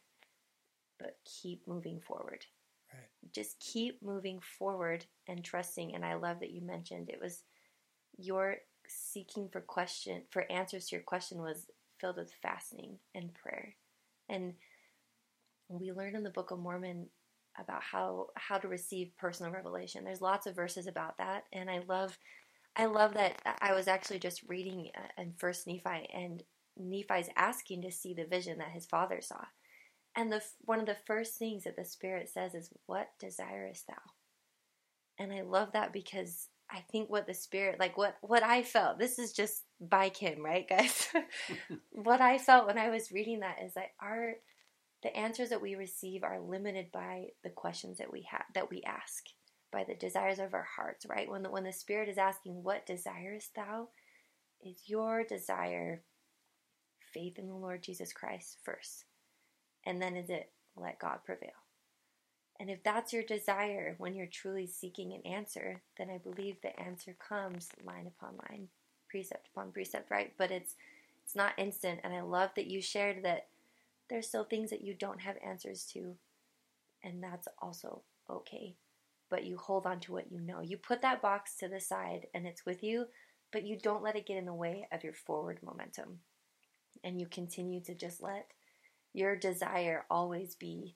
but 0.99 1.16
keep 1.24 1.66
moving 1.66 2.01
forward. 2.01 2.44
Right. 2.92 3.32
Just 3.34 3.59
keep 3.61 4.03
moving 4.03 4.40
forward 4.59 5.05
and 5.28 5.44
trusting. 5.44 5.94
And 5.94 6.05
I 6.05 6.14
love 6.14 6.40
that 6.40 6.53
you 6.53 6.62
mentioned 6.62 7.09
it 7.09 7.20
was 7.20 7.42
your 8.18 8.57
seeking 8.88 9.49
for 9.49 9.61
question 9.61 10.22
for 10.30 10.51
answers 10.51 10.88
to 10.88 10.97
your 10.97 11.03
question 11.03 11.38
was 11.38 11.66
filled 12.01 12.16
with 12.16 12.32
fasting 12.42 12.99
and 13.14 13.34
prayer. 13.34 13.74
And 14.28 14.55
we 15.68 15.92
learn 15.92 16.14
in 16.14 16.22
the 16.22 16.30
Book 16.30 16.51
of 16.51 16.59
Mormon 16.59 17.07
about 17.59 17.82
how 17.82 18.28
how 18.36 18.59
to 18.59 18.68
receive 18.68 19.16
personal 19.18 19.53
revelation. 19.53 20.05
There's 20.05 20.20
lots 20.20 20.47
of 20.47 20.55
verses 20.55 20.86
about 20.86 21.18
that, 21.18 21.44
and 21.53 21.70
I 21.70 21.80
love 21.88 22.18
I 22.76 22.86
love 22.86 23.14
that 23.14 23.40
I 23.61 23.72
was 23.74 23.88
actually 23.88 24.18
just 24.18 24.42
reading 24.49 24.90
uh, 24.97 25.22
in 25.22 25.32
First 25.38 25.66
Nephi, 25.66 26.09
and 26.12 26.42
Nephi's 26.76 27.30
asking 27.36 27.82
to 27.82 27.90
see 27.90 28.14
the 28.14 28.26
vision 28.26 28.59
that 28.59 28.70
his 28.70 28.86
father 28.86 29.20
saw, 29.20 29.42
and 30.16 30.32
the 30.32 30.42
one 30.60 30.80
of 30.80 30.86
the 30.86 30.96
first 31.06 31.34
things 31.38 31.64
that 31.64 31.76
the 31.76 31.84
Spirit 31.84 32.28
says 32.28 32.54
is, 32.54 32.70
"What 32.86 33.10
desirest 33.18 33.86
thou?" 33.86 33.94
And 35.18 35.32
I 35.32 35.42
love 35.42 35.72
that 35.72 35.92
because 35.92 36.48
I 36.70 36.80
think 36.90 37.08
what 37.08 37.26
the 37.26 37.34
Spirit, 37.34 37.78
like 37.78 37.96
what 37.96 38.16
what 38.22 38.42
I 38.42 38.62
felt, 38.62 38.98
this 38.98 39.18
is 39.18 39.32
just 39.32 39.64
by 39.80 40.08
Kim, 40.08 40.44
right, 40.44 40.68
guys? 40.68 41.08
what 41.90 42.20
I 42.20 42.38
felt 42.38 42.66
when 42.66 42.78
I 42.78 42.90
was 42.90 43.12
reading 43.12 43.40
that 43.40 43.62
is 43.62 43.74
that 43.74 43.92
our 44.00 44.34
the 45.02 45.16
answers 45.16 45.50
that 45.50 45.62
we 45.62 45.74
receive 45.74 46.24
are 46.24 46.40
limited 46.40 46.90
by 46.92 47.26
the 47.44 47.50
questions 47.50 47.98
that 47.98 48.10
we 48.12 48.22
have 48.30 48.44
that 48.54 48.70
we 48.70 48.82
ask 48.82 49.24
by 49.72 49.84
the 49.84 49.94
desires 49.94 50.38
of 50.38 50.54
our 50.54 50.66
hearts, 50.76 51.06
right? 51.06 51.28
When 51.28 51.42
the, 51.42 51.50
when 51.50 51.64
the 51.64 51.72
Spirit 51.72 52.08
is 52.08 52.18
asking, 52.18 52.62
What 52.62 52.86
desirest 52.86 53.54
thou? 53.54 53.88
Is 54.62 54.82
your 54.86 55.22
desire 55.22 56.02
faith 57.12 57.38
in 57.38 57.46
the 57.46 57.54
Lord 57.54 57.82
Jesus 57.82 58.12
Christ 58.12 58.58
first? 58.64 59.04
And 59.87 60.03
then 60.03 60.16
is 60.16 60.28
it 60.28 60.51
let 60.76 60.99
God 60.99 61.20
prevail? 61.24 61.51
And 62.61 62.68
if 62.70 62.82
that's 62.82 63.12
your 63.12 63.22
desire 63.22 63.95
when 63.99 64.14
you're 64.14 64.26
truly 64.26 64.66
seeking 64.66 65.12
an 65.14 65.22
answer, 65.30 65.80
then 65.97 66.11
I 66.11 66.18
believe 66.18 66.57
the 66.61 66.78
answer 66.78 67.14
comes 67.18 67.70
line 67.84 68.07
upon 68.07 68.37
line, 68.51 68.68
precept 69.09 69.49
upon 69.55 69.72
precept, 69.72 70.11
right? 70.11 70.34
But 70.37 70.51
it's 70.51 70.74
it's 71.24 71.34
not 71.34 71.55
instant 71.59 72.01
and 72.05 72.14
I 72.14 72.20
love 72.20 72.51
that 72.57 72.68
you 72.68 72.82
shared 72.82 73.24
that 73.24 73.49
there's 74.11 74.28
still 74.28 74.45
things 74.45 74.70
that 74.70 74.82
you 74.82 74.95
don't 74.95 75.22
have 75.22 75.37
answers 75.45 75.84
to 75.95 76.14
and 77.03 77.20
that's 77.20 77.49
also 77.61 78.03
okay 78.30 78.76
but 79.28 79.45
you 79.45 79.57
hold 79.57 79.87
on 79.87 80.01
to 80.01 80.12
what 80.12 80.30
you 80.30 80.41
know. 80.41 80.61
You 80.61 80.76
put 80.76 81.03
that 81.03 81.22
box 81.22 81.57
to 81.57 81.68
the 81.68 81.80
side 81.80 82.26
and 82.34 82.47
it's 82.47 82.64
with 82.64 82.82
you, 82.82 83.07
but 83.53 83.64
you 83.64 83.76
don't 83.76 84.03
let 84.03 84.16
it 84.16 84.26
get 84.26 84.37
in 84.37 84.47
the 84.47 84.55
way 84.55 84.87
of 84.93 85.03
your 85.03 85.12
forward 85.12 85.59
momentum. 85.64 86.20
And 87.03 87.20
you 87.20 87.26
continue 87.26 87.80
to 87.82 87.95
just 87.95 88.22
let 88.22 88.47
your 89.16 89.34
desire 89.34 90.04
always 90.10 90.54
be 90.54 90.94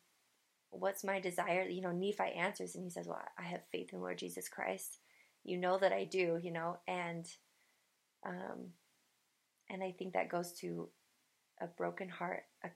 what's 0.71 1.03
my 1.03 1.19
desire? 1.19 1.63
You 1.63 1.81
know, 1.81 1.91
Nephi 1.91 2.35
answers 2.37 2.75
and 2.75 2.85
he 2.85 2.91
says, 2.91 3.09
Well, 3.09 3.21
I 3.39 3.43
have 3.43 3.63
faith 3.73 3.93
in 3.93 4.01
Lord 4.01 4.19
Jesus 4.19 4.49
Christ. 4.49 4.99
You 5.43 5.57
know 5.57 5.79
that 5.79 5.93
I 5.93 6.05
do, 6.05 6.39
you 6.41 6.53
know, 6.53 6.77
and 6.87 7.27
um 8.25 8.73
and 9.71 9.83
I 9.83 9.95
think 9.99 10.13
that 10.13 10.29
goes 10.29 10.53
to 10.61 10.91
a 11.63 11.67
broken 11.67 12.09
heart, 12.11 12.43
a 12.63 12.69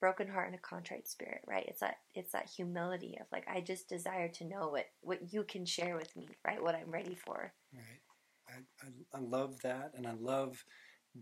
broken 0.00 0.26
heart 0.26 0.48
and 0.48 0.56
a 0.56 0.58
contrite 0.58 1.06
spirit, 1.06 1.42
right? 1.46 1.64
It's 1.68 1.80
that 1.80 1.98
it's 2.14 2.32
that 2.32 2.50
humility 2.50 3.16
of 3.20 3.28
like 3.30 3.46
I 3.48 3.60
just 3.60 3.88
desire 3.88 4.28
to 4.28 4.44
know 4.44 4.68
what 4.68 4.86
what 5.00 5.32
you 5.32 5.44
can 5.44 5.64
share 5.64 5.96
with 5.96 6.14
me, 6.16 6.28
right? 6.44 6.60
What 6.60 6.74
I'm 6.74 6.90
ready 6.90 7.14
for. 7.14 7.52
Right. 7.72 8.02
I 8.48 8.84
I, 8.84 9.18
I 9.18 9.20
love 9.20 9.60
that, 9.62 9.92
and 9.96 10.08
I 10.08 10.14
love 10.18 10.64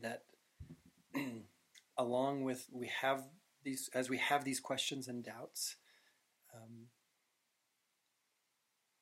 that. 0.00 0.22
along 2.00 2.44
with 2.44 2.66
we 2.72 2.90
have 3.02 3.22
these 3.64 3.90
as 3.94 4.08
we 4.08 4.18
have 4.18 4.44
these 4.44 4.60
questions 4.60 5.08
and 5.08 5.24
doubts, 5.24 5.76
um, 6.54 6.86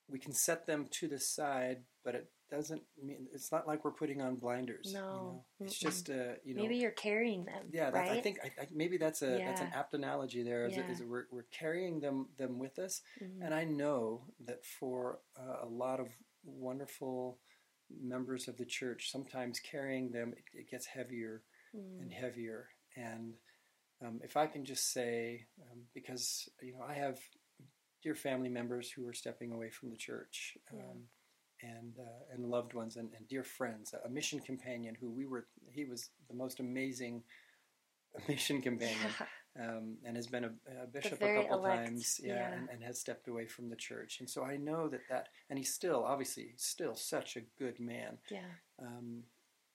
we 0.09 0.19
can 0.19 0.33
set 0.33 0.67
them 0.67 0.87
to 0.93 1.09
the 1.09 1.19
side, 1.19 1.83
but 2.05 2.15
it 2.15 2.31
doesn't 2.51 2.83
mean 3.03 3.27
it's 3.33 3.53
not 3.53 3.67
like 3.67 3.85
we're 3.85 3.91
putting 3.91 4.23
on 4.23 4.37
blinders. 4.37 4.93
No, 4.93 5.01
you 5.01 5.05
know? 5.05 5.45
it's 5.61 5.79
just 5.79 6.09
uh, 6.11 6.35
you 6.45 6.55
know 6.55 6.63
maybe 6.63 6.77
you're 6.77 6.91
carrying 6.91 7.45
them. 7.45 7.65
Yeah, 7.71 7.91
right? 7.91 8.11
I 8.11 8.21
think 8.21 8.39
I, 8.43 8.63
I, 8.63 8.67
maybe 8.75 8.97
that's 8.97 9.23
a 9.23 9.39
yeah. 9.39 9.47
that's 9.47 9.61
an 9.61 9.71
apt 9.75 9.95
analogy 9.95 10.43
there. 10.43 10.67
Is, 10.67 10.77
yeah. 10.77 10.91
is 10.91 11.03
we're 11.03 11.27
we're 11.31 11.47
carrying 11.51 12.01
them 12.01 12.29
them 12.39 12.59
with 12.59 12.79
us, 12.79 13.03
mm-hmm. 13.23 13.43
and 13.43 13.55
I 13.55 13.65
know 13.65 14.23
that 14.47 14.65
for 14.65 15.21
uh, 15.39 15.67
a 15.67 15.69
lot 15.69 16.01
of 16.01 16.09
wonderful 16.45 17.39
members 18.03 18.49
of 18.49 18.57
the 18.57 18.65
church, 18.65 19.11
sometimes 19.11 19.61
carrying 19.61 20.11
them 20.11 20.33
it, 20.37 20.45
it 20.61 20.71
gets 20.71 20.87
heavier 20.87 21.43
mm. 21.75 22.01
and 22.01 22.13
heavier. 22.13 22.69
And 22.97 23.35
um, 24.05 24.21
if 24.23 24.37
I 24.37 24.47
can 24.47 24.65
just 24.65 24.93
say, 24.93 25.47
um, 25.71 25.81
because 25.95 26.49
you 26.63 26.73
know 26.73 26.85
I 26.87 26.95
have 26.95 27.19
dear 28.03 28.15
family 28.15 28.49
members 28.49 28.91
who 28.91 29.07
are 29.09 29.13
stepping 29.13 29.53
away 29.53 29.71
from 29.71 29.91
the 29.91 29.97
church. 29.97 30.57
Yeah 30.73 30.81
um, 30.81 31.03
and 31.63 31.99
uh, 31.99 32.35
and 32.35 32.45
loved 32.45 32.75
ones 32.75 32.97
and, 32.97 33.11
and, 33.17 33.27
dear 33.29 33.45
friends. 33.45 33.95
A 34.05 34.09
mission 34.09 34.41
companion 34.41 34.97
who 35.01 35.11
we 35.11 35.27
were 35.27 35.47
he 35.71 35.85
was 35.85 36.11
the 36.29 36.35
most 36.35 36.61
amazing 36.61 37.23
mission 38.29 38.63
companion, 38.63 39.11
um, 39.61 39.97
and 40.05 40.17
has 40.17 40.27
been 40.27 40.45
a, 40.45 40.51
a 40.83 40.87
bishop 40.87 41.21
a 41.21 41.43
couple 41.43 41.59
elect. 41.59 41.87
times, 41.87 42.21
yeah, 42.23 42.35
yeah. 42.35 42.53
And, 42.53 42.69
and, 42.71 42.83
has 42.83 43.01
stepped 43.01 43.29
away 43.29 43.47
from 43.47 43.69
the 43.69 43.77
church. 43.77 44.19
And 44.21 44.29
so 44.29 44.45
I 44.45 44.57
know 44.57 44.89
that 44.89 45.01
that, 45.11 45.29
and 45.51 45.59
he's 45.59 45.73
still 45.73 46.05
obviously 46.05 46.55
still 46.57 46.95
such 46.95 47.37
a 47.37 47.43
good 47.59 47.81
man. 47.81 48.19
Yeah. 48.31 48.41
Um, 48.81 49.23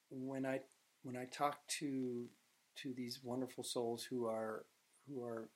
when 0.10 0.46
I 0.46 0.62
when 1.04 1.18
I 1.18 1.26
talk 1.26 1.58
to 1.80 2.28
to 2.82 2.94
these 2.94 3.22
wonderful 3.24 3.64
souls 3.64 4.04
who 4.04 4.26
are 4.26 4.66
who 5.08 5.24
are 5.24 5.50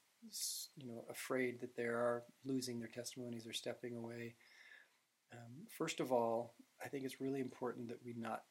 you 0.76 0.88
know 0.88 1.06
afraid 1.10 1.60
that 1.62 1.76
they 1.76 1.84
are 1.84 2.24
losing 2.44 2.80
their 2.80 2.90
testimonies 2.90 3.46
or 3.46 3.54
stepping 3.54 3.96
away 3.96 4.36
um, 5.34 5.68
first 5.78 6.00
of 6.00 6.12
all, 6.12 6.54
I 6.84 6.88
think 6.88 7.06
it's 7.06 7.22
really 7.22 7.42
important 7.42 7.88
that 7.90 8.00
we 8.06 8.14
not 8.14 8.44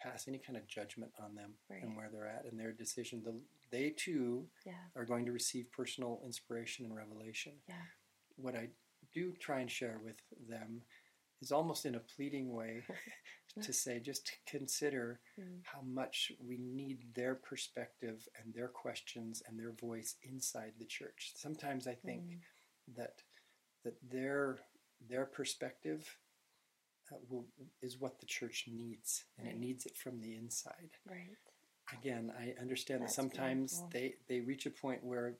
pass 0.00 0.28
any 0.28 0.38
kind 0.38 0.56
of 0.56 0.66
judgment 0.66 1.12
on 1.22 1.34
them 1.34 1.52
right. 1.70 1.82
and 1.82 1.96
where 1.96 2.10
they're 2.12 2.26
at 2.26 2.44
and 2.50 2.58
their 2.58 2.72
decision. 2.72 3.22
The, 3.24 3.34
they 3.70 3.90
too 3.90 4.46
yeah. 4.66 4.72
are 4.94 5.04
going 5.04 5.24
to 5.26 5.32
receive 5.32 5.72
personal 5.72 6.20
inspiration 6.24 6.84
and 6.84 6.94
revelation. 6.94 7.52
Yeah. 7.68 7.74
What 8.36 8.54
I 8.54 8.68
do 9.14 9.32
try 9.40 9.60
and 9.60 9.70
share 9.70 10.00
with 10.04 10.16
them 10.48 10.82
is 11.40 11.52
almost 11.52 11.86
in 11.86 11.94
a 11.94 12.00
pleading 12.00 12.52
way 12.52 12.82
to 13.62 13.72
say 13.72 14.00
just 14.00 14.26
to 14.26 14.32
consider 14.46 15.20
mm. 15.40 15.60
how 15.62 15.80
much 15.80 16.32
we 16.46 16.58
need 16.58 16.98
their 17.14 17.34
perspective 17.34 18.28
and 18.42 18.54
their 18.54 18.68
questions 18.68 19.42
and 19.46 19.58
their 19.58 19.72
voice 19.72 20.16
inside 20.22 20.72
the 20.78 20.84
church. 20.84 21.32
Sometimes 21.36 21.86
I 21.86 21.94
think 21.94 22.22
mm. 22.22 22.38
that 22.96 23.22
that 23.84 23.94
their 24.10 24.58
their 25.08 25.24
perspective 25.24 26.18
uh, 27.12 27.16
will, 27.28 27.46
is 27.82 28.00
what 28.00 28.18
the 28.18 28.26
church 28.26 28.64
needs, 28.70 29.24
and 29.38 29.46
right. 29.46 29.54
it 29.54 29.60
needs 29.60 29.86
it 29.86 29.96
from 29.96 30.20
the 30.20 30.34
inside. 30.34 30.90
Right. 31.08 31.36
Again, 31.92 32.32
I 32.38 32.60
understand 32.60 33.02
That's 33.02 33.14
that 33.14 33.22
sometimes 33.22 33.80
beautiful. 33.80 33.90
they 33.92 34.14
they 34.28 34.40
reach 34.40 34.66
a 34.66 34.70
point 34.70 35.04
where, 35.04 35.34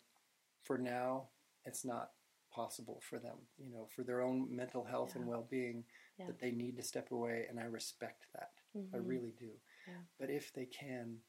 for 0.63 0.79
now, 0.79 1.29
it's 1.65 1.85
not 1.85 2.11
possible 2.53 3.03
for 3.09 3.19
them. 3.19 3.37
You 3.59 3.73
know, 3.73 3.89
for 3.95 4.03
their 4.03 4.23
own 4.23 4.55
mental 4.55 4.85
health 4.85 5.13
Yeah. 5.15 5.23
and 5.23 5.29
well 5.29 5.47
being, 5.51 5.85
Yeah. 6.19 6.27
that 6.29 6.39
they 6.39 6.51
need 6.51 6.77
to 6.77 6.83
step 6.83 7.11
away, 7.11 7.47
and 7.49 7.61
I 7.61 7.65
respect 7.65 8.27
that. 8.33 8.53
I 8.75 8.79
Mhm. 8.99 9.09
really 9.09 9.33
do. 9.33 9.61
Yeah. 9.87 10.03
But 10.19 10.31
if 10.31 10.53
they 10.53 10.67
can 10.67 11.23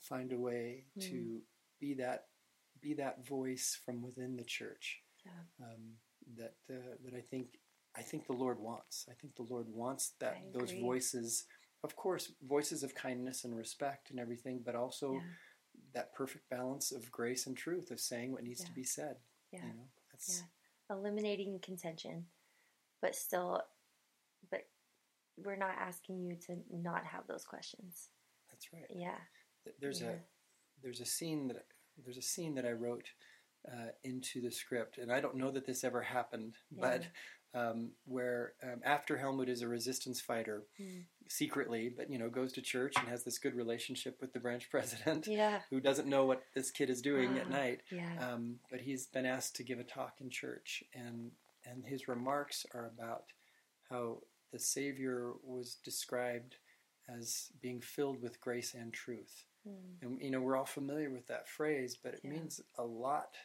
find 0.00 0.32
a 0.32 0.38
way 0.38 0.86
Mm. 0.96 1.02
to 1.10 1.46
be 1.78 1.94
that 1.94 2.28
be 2.80 2.92
that 2.94 3.20
voice 3.24 3.74
from 3.74 4.02
within 4.02 4.36
the 4.36 4.44
church, 4.44 5.02
Yeah. 5.24 5.44
um, 5.60 5.98
that 6.34 6.56
uh, 6.68 6.96
that 7.02 7.14
I 7.14 7.20
think 7.22 7.60
I 7.94 8.02
think 8.02 8.26
the 8.26 8.34
Lord 8.34 8.58
wants. 8.58 9.08
I 9.08 9.14
think 9.14 9.34
the 9.36 9.42
Lord 9.42 9.68
wants 9.68 10.10
that 10.18 10.52
those 10.52 10.72
voices, 10.72 11.46
of 11.82 11.96
course, 11.96 12.26
voices 12.42 12.82
of 12.82 12.94
kindness 12.94 13.44
and 13.44 13.56
respect 13.56 14.10
and 14.10 14.20
everything, 14.20 14.62
but 14.62 14.74
also 14.74 15.14
Yeah. 15.14 15.34
that 15.92 16.12
perfect 16.14 16.48
balance 16.50 16.92
of 16.92 17.10
grace 17.10 17.46
and 17.46 17.56
truth 17.56 17.90
of 17.90 17.98
saying 18.00 18.32
what 18.32 18.42
needs 18.44 18.62
to 18.64 18.72
be 18.72 18.84
said. 18.84 19.22
Yeah. 19.50 19.66
You 19.66 19.72
know, 19.74 19.88
that's 20.10 20.40
Yeah. 20.40 20.48
eliminating 20.96 21.58
contention, 21.60 22.30
but 23.00 23.14
still, 23.14 23.66
we're 25.44 25.56
not 25.56 25.74
asking 25.78 26.20
you 26.20 26.36
to 26.46 26.56
not 26.70 27.04
have 27.04 27.26
those 27.26 27.44
questions. 27.44 28.08
That's 28.50 28.72
right. 28.72 28.86
Yeah. 28.90 29.18
There's 29.80 30.00
Yeah. 30.00 30.10
a 30.10 30.16
there's 30.82 31.00
a 31.00 31.06
scene 31.06 31.48
that 31.48 31.66
there's 32.04 32.18
a 32.18 32.22
scene 32.22 32.54
that 32.54 32.66
I 32.66 32.72
wrote 32.72 33.08
uh, 33.70 33.88
into 34.04 34.40
the 34.40 34.50
script, 34.50 34.98
and 34.98 35.10
I 35.10 35.20
don't 35.20 35.36
know 35.36 35.50
that 35.50 35.66
this 35.66 35.82
ever 35.82 36.02
happened, 36.02 36.54
but 36.70 37.04
um, 37.54 37.92
where 38.04 38.52
um, 38.62 38.80
after 38.84 39.16
Helmut 39.16 39.48
is 39.48 39.62
a 39.62 39.68
resistance 39.68 40.20
fighter 40.20 40.64
Mm. 40.80 41.04
secretly, 41.28 41.88
but 41.88 42.10
you 42.10 42.18
know 42.18 42.28
goes 42.28 42.52
to 42.52 42.62
church 42.62 42.94
and 42.98 43.08
has 43.08 43.24
this 43.24 43.38
good 43.38 43.54
relationship 43.56 44.20
with 44.20 44.32
the 44.32 44.38
branch 44.40 44.68
president, 44.70 45.26
Yeah. 45.26 45.62
who 45.70 45.80
doesn't 45.80 46.06
know 46.08 46.26
what 46.26 46.44
this 46.54 46.70
kid 46.70 46.90
is 46.90 47.00
doing 47.02 47.38
at 47.38 47.46
Ah, 47.46 47.50
night. 47.50 47.80
Yeah. 47.90 48.32
Um, 48.32 48.60
but 48.70 48.80
he's 48.82 49.06
been 49.06 49.26
asked 49.26 49.56
to 49.56 49.64
give 49.64 49.80
a 49.80 49.84
talk 49.84 50.20
in 50.20 50.30
church, 50.30 50.84
and 50.94 51.32
and 51.64 51.84
his 51.84 52.06
remarks 52.06 52.64
are 52.72 52.86
about 52.86 53.24
how 53.90 54.22
the 54.52 54.58
Savior 54.58 55.32
was 55.42 55.76
described 55.84 56.56
as 57.08 57.50
being 57.60 57.80
filled 57.80 58.20
with 58.22 58.40
grace 58.40 58.74
and 58.74 58.92
truth. 58.92 59.44
Mm. 59.66 60.02
And 60.02 60.22
you 60.22 60.30
know, 60.30 60.40
we're 60.40 60.56
all 60.56 60.66
familiar 60.66 61.10
with 61.10 61.26
that 61.28 61.48
phrase, 61.48 61.96
but 62.02 62.14
it 62.14 62.20
Yeah. 62.24 62.30
means 62.30 62.60
a 62.78 62.84
lot 62.84 63.36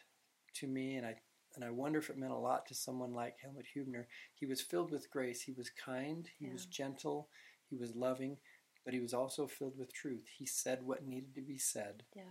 to 0.54 0.66
me, 0.66 0.96
and 0.96 1.06
I 1.06 1.20
and 1.54 1.64
I 1.64 1.70
wonder 1.70 1.98
if 1.98 2.08
it 2.08 2.16
meant 2.16 2.32
a 2.32 2.36
lot 2.38 2.64
to 2.66 2.74
someone 2.74 3.12
like 3.12 3.38
Helmut 3.38 3.66
Hubner. 3.76 4.06
He 4.34 4.46
was 4.46 4.62
filled 4.62 4.90
with 4.90 5.10
grace. 5.10 5.42
He 5.42 5.52
was 5.52 5.68
kind. 5.68 6.26
He 6.38 6.48
was 6.48 6.64
gentle. 6.64 7.28
He 7.68 7.76
was 7.76 7.94
loving, 7.94 8.38
but 8.86 8.94
he 8.94 9.00
was 9.00 9.12
also 9.12 9.46
filled 9.46 9.76
with 9.76 9.92
truth. 9.92 10.26
He 10.38 10.46
said 10.46 10.82
what 10.82 11.04
needed 11.06 11.34
to 11.34 11.42
be 11.42 11.58
said. 11.58 12.04
Yeah. 12.14 12.24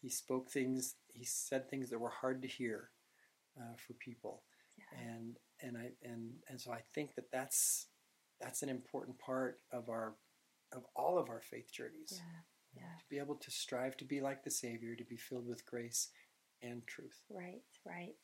He 0.00 0.08
spoke 0.08 0.50
things. 0.50 0.96
He 1.12 1.24
said 1.24 1.68
things 1.68 1.90
that 1.90 1.98
were 1.98 2.08
hard 2.08 2.40
to 2.42 2.48
hear 2.48 2.90
uh, 3.60 3.74
for 3.76 3.92
people, 3.94 4.42
Yeah. 4.78 5.00
and 5.00 5.38
and 5.60 5.76
I 5.76 5.92
and 6.02 6.42
and 6.48 6.58
so 6.60 6.72
I 6.72 6.80
think 6.94 7.14
that 7.16 7.30
that's 7.30 7.88
that's 8.42 8.62
an 8.62 8.68
important 8.68 9.18
part 9.18 9.60
of 9.72 9.88
our 9.88 10.14
of 10.72 10.84
all 10.96 11.18
of 11.18 11.28
our 11.28 11.40
faith 11.40 11.70
journeys 11.72 12.14
Yeah. 12.74 12.82
Yeah. 12.82 12.98
to 12.98 13.04
be 13.10 13.18
able 13.18 13.36
to 13.36 13.50
strive 13.50 13.96
to 13.98 14.04
be 14.04 14.20
like 14.20 14.42
the 14.42 14.50
Savior, 14.50 14.96
to 14.96 15.04
be 15.04 15.16
filled 15.16 15.46
with 15.46 15.66
grace 15.66 16.08
and 16.62 16.86
truth. 16.86 17.22
Right. 17.28 17.62
Right. 17.84 18.14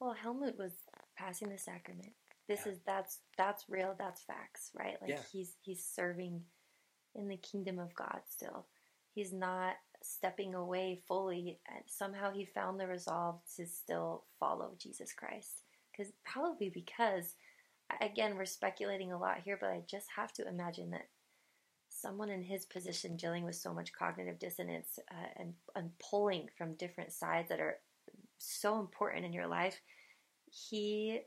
Well, 0.00 0.12
Helmut 0.12 0.58
was 0.58 0.72
passing 1.16 1.48
the 1.48 1.58
sacrament. 1.58 2.12
This 2.48 2.66
Yeah. 2.66 2.72
is 2.72 2.80
that's 2.82 3.20
that's 3.38 3.68
real. 3.68 3.94
That's 3.98 4.22
facts, 4.22 4.70
right? 4.74 5.00
Like 5.00 5.10
Yeah. 5.10 5.22
he's 5.32 5.56
he's 5.62 5.84
serving 5.84 6.44
in 7.14 7.28
the 7.28 7.36
kingdom 7.36 7.78
of 7.78 7.94
God 7.94 8.22
still. 8.28 8.66
He's 9.14 9.32
not 9.32 9.76
stepping 10.02 10.54
away 10.54 10.96
fully. 11.06 11.60
And 11.68 11.84
somehow 11.88 12.32
he 12.32 12.44
found 12.44 12.80
the 12.80 12.88
resolve 12.88 13.40
to 13.56 13.66
still 13.66 14.26
follow 14.40 14.74
Jesus 14.76 15.12
Christ. 15.12 15.62
Because 15.92 16.12
probably 16.24 16.70
because, 16.70 17.36
again, 18.00 18.36
we're 18.36 18.44
speculating 18.44 19.12
a 19.12 19.18
lot 19.18 19.38
here, 19.44 19.58
but 19.60 19.70
I 19.70 19.82
just 19.88 20.06
have 20.16 20.32
to 20.34 20.48
imagine 20.48 20.90
that 20.90 21.08
someone 21.88 22.30
in 22.30 22.42
his 22.42 22.64
position 22.64 23.16
dealing 23.16 23.44
with 23.44 23.54
so 23.54 23.72
much 23.72 23.92
cognitive 23.92 24.38
dissonance 24.38 24.98
uh, 25.10 25.28
and 25.36 25.54
and 25.76 25.90
pulling 25.98 26.48
from 26.56 26.74
different 26.74 27.12
sides 27.12 27.48
that 27.48 27.60
are 27.60 27.78
so 28.38 28.80
important 28.80 29.24
in 29.24 29.32
your 29.32 29.46
life, 29.46 29.80
he 30.50 31.20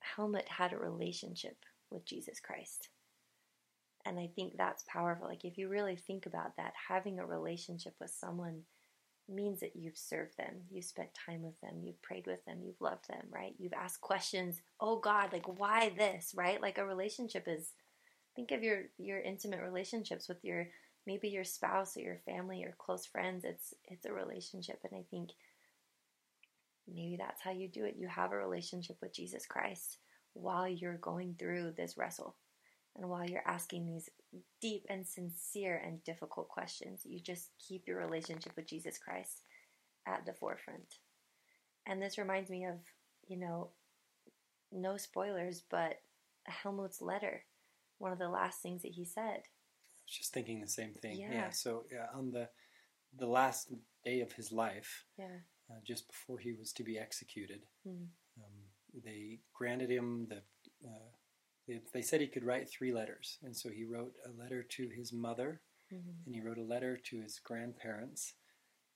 Helmut 0.00 0.48
had 0.48 0.72
a 0.72 0.78
relationship 0.78 1.56
with 1.90 2.04
Jesus 2.04 2.40
Christ. 2.40 2.88
And 4.04 4.18
I 4.18 4.30
think 4.34 4.56
that's 4.56 4.84
powerful. 4.88 5.28
Like 5.28 5.44
if 5.44 5.58
you 5.58 5.68
really 5.68 5.96
think 5.96 6.26
about 6.26 6.56
that, 6.56 6.72
having 6.88 7.18
a 7.18 7.26
relationship 7.26 7.94
with 8.00 8.10
someone 8.10 8.62
means 9.28 9.60
that 9.60 9.76
you've 9.76 9.96
served 9.96 10.36
them, 10.36 10.62
you've 10.70 10.84
spent 10.84 11.10
time 11.14 11.42
with 11.42 11.60
them, 11.60 11.80
you've 11.82 12.00
prayed 12.02 12.26
with 12.26 12.44
them, 12.44 12.58
you've 12.64 12.80
loved 12.80 13.08
them, 13.08 13.26
right? 13.30 13.54
You've 13.58 13.72
asked 13.72 14.00
questions, 14.00 14.62
oh 14.80 14.98
God, 14.98 15.32
like 15.32 15.58
why 15.58 15.92
this, 15.96 16.32
right? 16.34 16.60
Like 16.60 16.78
a 16.78 16.86
relationship 16.86 17.44
is 17.46 17.72
think 18.34 18.52
of 18.52 18.62
your 18.62 18.84
your 18.98 19.20
intimate 19.20 19.60
relationships 19.62 20.28
with 20.28 20.44
your 20.44 20.68
maybe 21.06 21.28
your 21.28 21.44
spouse 21.44 21.96
or 21.96 22.00
your 22.00 22.20
family 22.24 22.64
or 22.64 22.74
close 22.78 23.06
friends. 23.06 23.44
It's 23.44 23.74
it's 23.84 24.06
a 24.06 24.12
relationship 24.12 24.78
and 24.84 24.98
I 24.98 25.04
think 25.10 25.30
maybe 26.86 27.16
that's 27.18 27.42
how 27.42 27.50
you 27.50 27.68
do 27.68 27.84
it. 27.84 27.96
You 27.98 28.08
have 28.08 28.32
a 28.32 28.36
relationship 28.36 28.96
with 29.02 29.14
Jesus 29.14 29.46
Christ 29.46 29.98
while 30.34 30.68
you're 30.68 30.98
going 30.98 31.34
through 31.38 31.72
this 31.76 31.96
wrestle 31.96 32.36
and 32.98 33.08
while 33.08 33.24
you're 33.24 33.46
asking 33.46 33.86
these 33.86 34.10
deep 34.60 34.84
and 34.90 35.06
sincere 35.06 35.80
and 35.84 36.02
difficult 36.04 36.48
questions. 36.48 37.02
You 37.04 37.20
just 37.20 37.50
keep 37.66 37.86
your 37.86 37.98
relationship 37.98 38.52
with 38.56 38.66
Jesus 38.66 38.98
Christ 38.98 39.40
at 40.06 40.26
the 40.26 40.32
forefront. 40.34 40.96
And 41.86 42.02
this 42.02 42.18
reminds 42.18 42.50
me 42.50 42.66
of, 42.66 42.76
you 43.26 43.38
know, 43.38 43.70
no 44.70 44.96
spoilers, 44.96 45.62
but 45.70 46.00
Helmut's 46.46 47.00
letter, 47.00 47.44
one 47.98 48.12
of 48.12 48.18
the 48.18 48.28
last 48.28 48.60
things 48.60 48.82
that 48.82 48.92
he 48.92 49.04
said. 49.04 49.22
I 49.44 50.04
was 50.04 50.16
just 50.18 50.34
thinking 50.34 50.60
the 50.60 50.68
same 50.68 50.92
thing. 50.94 51.18
Yeah. 51.18 51.50
so 51.50 51.84
yeah, 51.90 52.06
on 52.14 52.30
the 52.32 52.48
the 53.16 53.26
last 53.26 53.72
day 54.04 54.20
of 54.20 54.32
his 54.32 54.52
life, 54.52 55.06
Yeah. 55.18 55.38
uh, 55.70 55.80
just 55.86 56.06
before 56.08 56.38
he 56.38 56.52
was 56.52 56.72
to 56.74 56.82
be 56.84 56.98
executed, 56.98 57.62
Hmm. 57.84 58.04
um, 58.36 58.70
they 59.04 59.38
granted 59.54 59.90
him 59.90 60.26
the. 60.28 60.42
Uh, 60.86 61.08
they, 61.68 61.80
they 61.92 62.02
said 62.02 62.20
he 62.20 62.26
could 62.28 62.44
write 62.44 62.68
three 62.70 62.92
letters, 62.92 63.38
and 63.44 63.56
so 63.56 63.68
he 63.70 63.84
wrote 63.84 64.14
a 64.26 64.30
letter 64.42 64.62
to 64.64 64.88
his 64.88 65.12
mother, 65.12 65.60
Mhm. 65.92 66.26
and 66.26 66.34
he 66.34 66.40
wrote 66.42 66.58
a 66.58 66.62
letter 66.62 66.96
to 66.96 67.20
his 67.20 67.38
grandparents, 67.38 68.34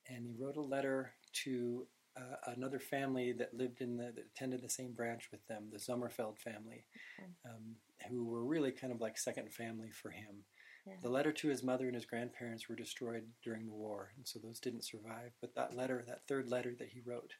and 0.07 0.25
he 0.27 0.33
wrote 0.35 0.57
a 0.57 0.61
letter 0.61 1.15
to 1.43 1.87
uh, 2.15 2.37
another 2.45 2.79
family 2.79 3.31
that 3.33 3.55
lived 3.55 3.81
in 3.81 3.97
the 3.97 4.11
that 4.11 4.25
attended 4.35 4.61
the 4.61 4.69
same 4.69 4.93
branch 4.93 5.31
with 5.31 5.43
them, 5.47 5.69
the 5.71 5.79
Sommerfeld 5.79 6.37
family, 6.39 6.85
Okay. 7.19 7.31
um, 7.45 7.75
who 8.07 8.25
were 8.25 8.45
really 8.45 8.71
kind 8.71 8.93
of 8.93 9.01
like 9.01 9.17
second 9.17 9.51
family 9.51 9.89
for 9.91 10.11
him. 10.11 10.45
Yeah. 10.85 10.99
The 11.01 11.09
letter 11.09 11.31
to 11.31 11.47
his 11.47 11.63
mother 11.63 11.85
and 11.87 11.95
his 11.95 12.05
grandparents 12.05 12.69
were 12.69 12.75
destroyed 12.75 13.33
during 13.43 13.65
the 13.65 13.73
war, 13.73 14.13
and 14.15 14.27
so 14.27 14.37
those 14.39 14.59
didn't 14.59 14.83
survive. 14.85 15.31
But 15.41 15.55
that 15.55 15.73
letter, 15.75 16.03
that 16.07 16.27
third 16.27 16.49
letter 16.49 16.75
that 16.75 16.89
he 16.89 17.01
wrote 17.01 17.33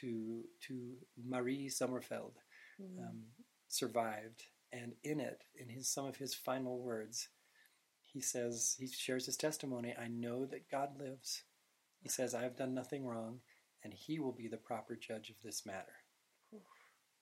to 0.00 0.48
to 0.68 0.96
Marie 1.16 1.68
Sommerfeld, 1.68 2.34
Mhm. 2.78 2.98
um, 3.00 3.34
survived, 3.68 4.44
and 4.72 4.92
in 5.04 5.20
it, 5.20 5.42
in 5.54 5.68
his 5.68 5.88
some 5.88 6.06
of 6.06 6.16
his 6.16 6.34
final 6.34 6.78
words, 6.80 7.28
he 8.00 8.20
says 8.20 8.76
he 8.78 8.86
shares 8.86 9.26
his 9.26 9.36
testimony. 9.36 9.94
I 9.98 10.08
know 10.08 10.46
that 10.46 10.70
God 10.70 10.98
lives. 10.98 11.44
He 12.00 12.08
says 12.08 12.34
I 12.34 12.42
have 12.42 12.56
done 12.56 12.74
nothing 12.74 13.06
wrong, 13.06 13.40
and 13.84 13.94
He 13.94 14.18
will 14.18 14.32
be 14.32 14.48
the 14.48 14.56
proper 14.56 14.96
judge 14.96 15.30
of 15.30 15.36
this 15.42 15.64
matter. 15.64 15.94
Oof. 16.54 16.62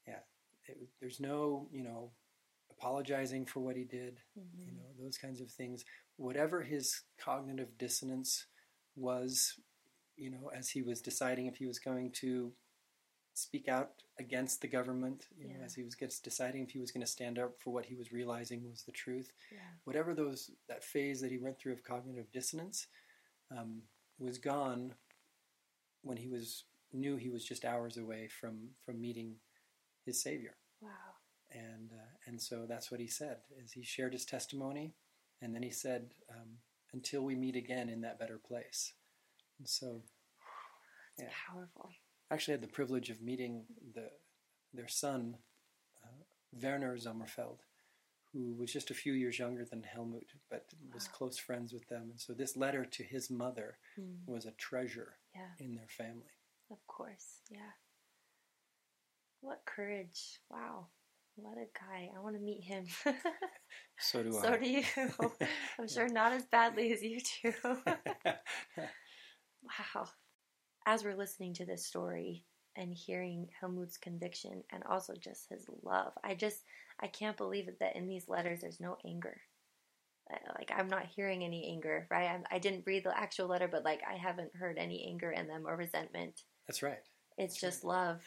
Yeah, 0.07 0.20
it, 0.66 0.88
there's 1.01 1.20
no 1.20 1.68
you 1.70 1.84
know 1.84 2.12
apologizing 2.70 3.46
for 3.46 3.61
what 3.61 3.76
he 3.76 3.84
did. 3.84 4.20
Mhm. 4.38 4.66
You 4.66 4.72
know 4.72 4.88
those 4.98 5.18
kinds 5.18 5.40
of 5.40 5.51
things. 5.51 5.84
Whatever 6.16 6.62
his 6.62 7.03
cognitive 7.18 7.76
dissonance 7.78 8.46
was, 8.96 9.59
you 10.16 10.30
know, 10.30 10.51
as 10.55 10.70
he 10.70 10.82
was 10.82 11.01
deciding 11.01 11.46
if 11.46 11.57
he 11.57 11.66
was 11.66 11.78
going 11.78 12.12
to 12.12 12.53
speak 13.41 13.68
out 13.68 14.03
against 14.18 14.61
the 14.61 14.68
government, 14.68 15.28
you 15.36 15.49
know, 15.49 15.55
Yeah. 15.59 15.64
as 15.64 15.74
he 15.74 15.82
was 15.82 15.95
gets 15.95 16.20
deciding 16.20 16.62
if 16.62 16.70
he 16.70 16.78
was 16.78 16.91
going 16.93 17.05
to 17.05 17.11
stand 17.11 17.38
up 17.38 17.59
for 17.61 17.70
what 17.72 17.86
he 17.86 17.95
was 17.95 18.12
realizing 18.12 18.68
was 18.68 18.82
the 18.84 18.93
truth. 18.93 19.32
Yeah. 19.51 19.59
Whatever 19.84 20.14
those 20.14 20.51
that 20.68 20.84
phase 20.84 21.20
that 21.20 21.30
he 21.30 21.38
went 21.38 21.59
through 21.59 21.72
of 21.72 21.82
cognitive 21.82 22.30
dissonance 22.32 22.86
um, 23.51 23.82
was 24.18 24.38
gone 24.38 24.95
when 26.03 26.16
he 26.16 26.28
was 26.28 26.64
knew 26.93 27.16
he 27.16 27.30
was 27.30 27.45
just 27.45 27.64
hours 27.64 27.97
away 27.97 28.28
from 28.28 28.70
from 28.84 29.01
meeting 29.01 29.36
his 30.05 30.20
Savior, 30.22 30.57
Wow. 30.80 30.91
and 31.51 31.93
uh, 31.93 32.16
and 32.26 32.41
so 32.41 32.66
that's 32.66 32.91
what 32.91 33.01
he 33.01 33.07
said. 33.07 33.38
Is 33.62 33.72
he 33.72 33.82
shared 33.82 34.12
his 34.12 34.24
testimony, 34.24 34.95
and 35.41 35.55
then 35.55 35.62
he 35.62 35.70
said, 35.70 36.14
um, 36.30 36.59
"Until 36.93 37.22
we 37.22 37.36
meet 37.36 37.57
again 37.57 37.88
in 37.88 38.01
that 38.03 38.18
better 38.18 38.38
place." 38.38 38.95
And 39.59 39.68
so 39.68 40.03
It's 41.12 41.22
Yeah. 41.22 41.30
powerful. 41.53 41.93
I 42.30 42.34
actually 42.34 42.52
had 42.52 42.62
the 42.62 42.68
privilege 42.68 43.10
of 43.10 43.20
meeting 43.20 43.64
the 43.94 44.10
their 44.72 44.88
son, 44.88 45.36
uh, 46.04 46.08
Werner 46.62 46.96
Sommerfeld, 46.96 47.58
who 48.32 48.54
was 48.54 48.72
just 48.72 48.90
a 48.90 48.94
few 48.94 49.12
years 49.14 49.38
younger 49.38 49.64
than 49.64 49.82
Helmut, 49.82 50.28
but 50.48 50.66
was 50.94 51.08
close 51.08 51.36
friends 51.38 51.72
with 51.72 51.88
them. 51.88 52.02
And 52.10 52.20
so 52.20 52.32
this 52.32 52.56
letter 52.56 52.84
to 52.84 53.02
his 53.02 53.30
mother 53.30 53.78
Mm. 53.98 54.18
was 54.26 54.46
a 54.46 54.52
treasure 54.52 55.18
Yeah. 55.34 55.50
in 55.58 55.74
their 55.74 55.88
family. 55.88 56.30
Of 56.70 56.86
course, 56.86 57.40
yeah. 57.50 57.72
What 59.40 59.64
courage! 59.64 60.40
Wow, 60.50 60.86
what 61.34 61.56
a 61.58 61.66
guy! 61.74 62.10
I 62.14 62.20
want 62.20 62.36
to 62.36 62.40
meet 62.42 62.62
him. 62.64 62.86
So 63.98 64.22
do 64.22 64.32
so 64.32 64.38
I. 64.38 64.42
So 64.42 64.56
do 64.58 64.68
you. 64.68 64.84
I'm 65.78 65.88
sure 65.88 66.08
not 66.08 66.32
as 66.32 66.44
badly 66.46 66.92
as 66.92 67.02
you 67.02 67.20
do. 67.42 67.52
wow. 69.62 70.08
As 70.86 71.04
we're 71.04 71.16
listening 71.16 71.54
to 71.54 71.66
this 71.66 71.86
story 71.86 72.44
and 72.76 72.94
hearing 72.94 73.48
Helmut's 73.60 73.96
conviction 73.96 74.64
and 74.70 74.82
also 74.84 75.14
just 75.14 75.48
his 75.48 75.66
love, 75.82 76.12
I 76.24 76.34
just 76.34 76.64
I 77.00 77.06
can't 77.06 77.36
believe 77.36 77.68
it 77.68 77.78
that 77.80 77.96
in 77.96 78.08
these 78.08 78.28
letters 78.28 78.60
there's 78.60 78.80
no 78.80 78.96
anger. 79.06 79.40
Like 80.56 80.70
I'm 80.74 80.88
not 80.88 81.06
hearing 81.06 81.44
any 81.44 81.68
anger, 81.72 82.06
right? 82.10 82.30
I'm, 82.30 82.44
I 82.50 82.58
didn't 82.58 82.86
read 82.86 83.04
the 83.04 83.18
actual 83.18 83.48
letter, 83.48 83.68
but 83.68 83.84
like 83.84 84.00
I 84.08 84.16
haven't 84.16 84.54
heard 84.54 84.78
any 84.78 85.06
anger 85.08 85.32
in 85.32 85.48
them 85.48 85.64
or 85.66 85.76
resentment. 85.76 86.42
That's 86.68 86.82
right. 86.82 87.00
It's 87.36 87.54
That's 87.54 87.60
just 87.60 87.84
love. 87.84 88.20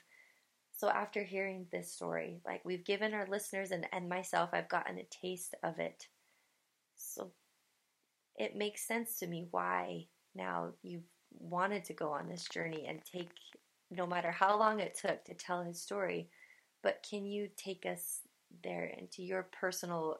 So 0.75 0.89
after 0.89 1.23
hearing 1.23 1.67
this 1.71 1.93
story, 1.93 2.41
like 2.45 2.65
we've 2.65 2.83
given 2.83 3.13
our 3.13 3.27
listeners 3.27 3.71
and, 3.71 3.87
and 3.93 4.09
myself, 4.09 4.49
I've 4.53 4.69
gotten 4.69 4.97
a 4.97 5.03
taste 5.05 5.55
of 5.63 5.79
it. 5.79 6.07
So 6.95 7.31
it 8.35 8.55
makes 8.55 8.87
sense 8.87 9.19
to 9.19 9.27
me 9.27 9.47
why 9.51 10.07
now 10.35 10.73
you've 10.81 11.07
wanted 11.39 11.83
to 11.85 11.93
go 11.93 12.09
on 12.11 12.27
this 12.27 12.45
journey 12.47 12.85
and 12.87 12.99
take 13.03 13.29
no 13.91 14.05
matter 14.07 14.31
how 14.31 14.57
long 14.57 14.79
it 14.79 14.97
took 14.99 15.23
to 15.25 15.33
tell 15.33 15.63
his 15.63 15.81
story. 15.81 16.29
But 16.81 17.05
can 17.09 17.25
you 17.25 17.49
take 17.55 17.85
us 17.85 18.19
there 18.63 18.85
into 18.85 19.23
your 19.23 19.47
personal 19.59 20.19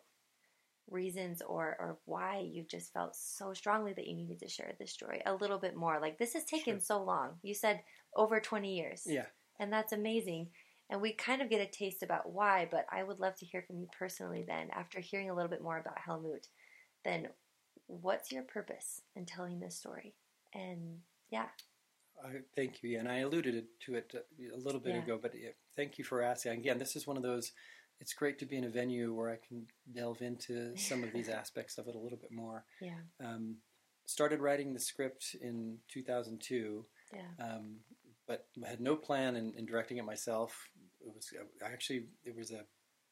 reasons 0.89 1.41
or 1.41 1.78
or 1.80 1.97
why 2.05 2.39
you 2.39 2.64
just 2.70 2.91
felt 2.93 3.16
so 3.16 3.53
strongly 3.53 3.93
that 3.93 4.05
you 4.05 4.16
needed 4.16 4.38
to 4.39 4.49
share 4.49 4.74
this 4.80 4.91
story 4.91 5.22
a 5.26 5.34
little 5.34 5.57
bit 5.57 5.76
more 5.78 5.97
like 5.99 6.18
this 6.18 6.34
has 6.34 6.43
taken 6.43 6.74
Sure. 6.76 6.82
so 6.82 7.03
long 7.03 7.30
you 7.41 7.53
said 7.53 7.82
over 8.16 8.41
20 8.41 8.76
years 8.76 9.03
Yeah. 9.07 9.26
and 9.61 9.72
that's 9.72 9.93
amazing 9.93 10.49
and 10.89 10.99
we 11.01 11.14
kind 11.14 11.41
of 11.41 11.49
get 11.49 11.61
a 11.61 11.72
taste 11.72 12.03
about 12.03 12.34
why 12.34 12.68
but 12.70 12.86
i 12.91 13.01
would 13.01 13.20
love 13.22 13.36
to 13.38 13.45
hear 13.45 13.61
from 13.66 13.78
you 13.80 13.88
personally 13.97 14.43
then 14.45 14.68
after 14.72 14.99
hearing 14.99 15.30
a 15.30 15.34
little 15.34 15.49
bit 15.49 15.64
more 15.64 15.78
about 15.78 15.97
helmut 16.05 16.49
then 17.05 17.30
what's 17.88 18.32
your 18.32 18.43
purpose 18.43 19.01
in 19.16 19.26
telling 19.26 19.61
this 19.61 19.78
story 19.78 20.14
and 20.56 20.99
yeah 21.32 21.47
I, 22.24 22.38
thank 22.56 22.82
you. 22.82 22.91
Yeah, 22.91 22.99
and 22.99 23.10
I 23.10 23.18
alluded 23.20 23.66
to 23.86 23.95
it 23.95 24.14
uh, 24.16 24.56
a 24.56 24.58
little 24.58 24.80
bit 24.80 24.93
Yeah. 24.95 25.04
ago, 25.04 25.20
but 25.22 25.34
yeah, 25.36 25.49
thank 25.76 25.97
you 25.97 26.06
for 26.06 26.22
asking. 26.22 26.54
Again, 26.54 26.78
this 26.78 26.95
is 26.95 27.06
one 27.06 27.18
of 27.18 27.24
those. 27.24 27.51
It's 27.99 28.14
great 28.14 28.39
to 28.39 28.45
be 28.45 28.56
in 28.58 28.64
a 28.64 28.70
venue 28.70 29.14
where 29.14 29.30
I 29.30 29.38
can 29.45 29.68
delve 29.93 30.22
into 30.22 30.78
some 30.78 31.04
of 31.04 31.12
these 31.12 31.28
aspects 31.41 31.78
of 31.78 31.88
it 31.88 31.95
a 31.95 31.99
little 31.99 32.18
bit 32.18 32.32
more. 32.32 32.64
yeah 32.82 32.99
Um, 33.20 33.58
started 34.06 34.39
writing 34.41 34.74
the 34.74 34.80
script 34.80 35.36
in 35.41 35.80
2002, 35.89 36.86
yeah 37.14 37.22
um, 37.45 37.78
but 38.28 38.47
had 38.66 38.80
no 38.80 38.95
plan 38.95 39.36
in, 39.36 39.54
in 39.58 39.66
directing 39.66 39.97
it 39.97 40.06
myself. 40.06 40.70
It 41.06 41.14
was 41.14 41.34
I 41.66 41.72
actually 41.74 42.06
it 42.24 42.36
was 42.36 42.51
a 42.51 42.64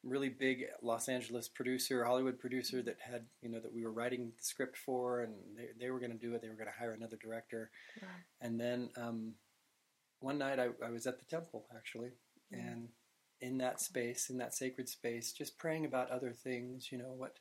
really 0.03 0.29
big 0.29 0.65
Los 0.81 1.07
Angeles 1.09 1.47
producer, 1.47 2.03
Hollywood 2.03 2.39
producer 2.39 2.81
that 2.81 2.97
had 2.99 3.25
you 3.41 3.49
know 3.49 3.59
that 3.59 3.73
we 3.73 3.83
were 3.83 3.91
writing 3.91 4.31
the 4.37 4.43
script 4.43 4.77
for, 4.77 5.21
and 5.21 5.33
they, 5.55 5.67
they 5.85 5.91
were 5.91 5.99
going 5.99 6.11
to 6.11 6.17
do 6.17 6.33
it. 6.33 6.41
They 6.41 6.49
were 6.49 6.55
going 6.55 6.67
to 6.71 6.79
hire 6.79 6.93
another 6.93 7.17
director, 7.17 7.69
Wow. 8.01 8.07
and 8.41 8.59
then 8.59 8.89
um, 8.97 9.33
one 10.19 10.37
night 10.37 10.59
I, 10.59 10.69
I 10.85 10.89
was 10.89 11.05
at 11.07 11.19
the 11.19 11.25
temple 11.25 11.65
actually, 11.75 12.11
Mm. 12.53 12.59
and 12.71 12.87
in 13.39 13.57
that 13.59 13.79
space, 13.81 14.29
in 14.29 14.37
that 14.37 14.53
sacred 14.53 14.87
space, 14.89 15.31
just 15.31 15.57
praying 15.57 15.85
about 15.85 16.11
other 16.11 16.31
things, 16.31 16.91
you 16.91 16.97
know 16.97 17.13
what 17.15 17.37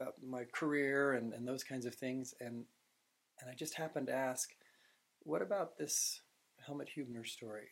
about 0.00 0.14
my 0.26 0.44
career 0.44 1.12
and, 1.12 1.32
and 1.32 1.46
those 1.46 1.62
kinds 1.64 1.86
of 1.86 1.94
things, 1.94 2.34
and 2.40 2.64
and 3.40 3.50
I 3.50 3.54
just 3.54 3.74
happened 3.74 4.06
to 4.06 4.14
ask, 4.14 4.50
what 5.24 5.42
about 5.42 5.76
this 5.76 6.20
Helmut 6.66 6.88
Hubner 6.96 7.26
story? 7.26 7.68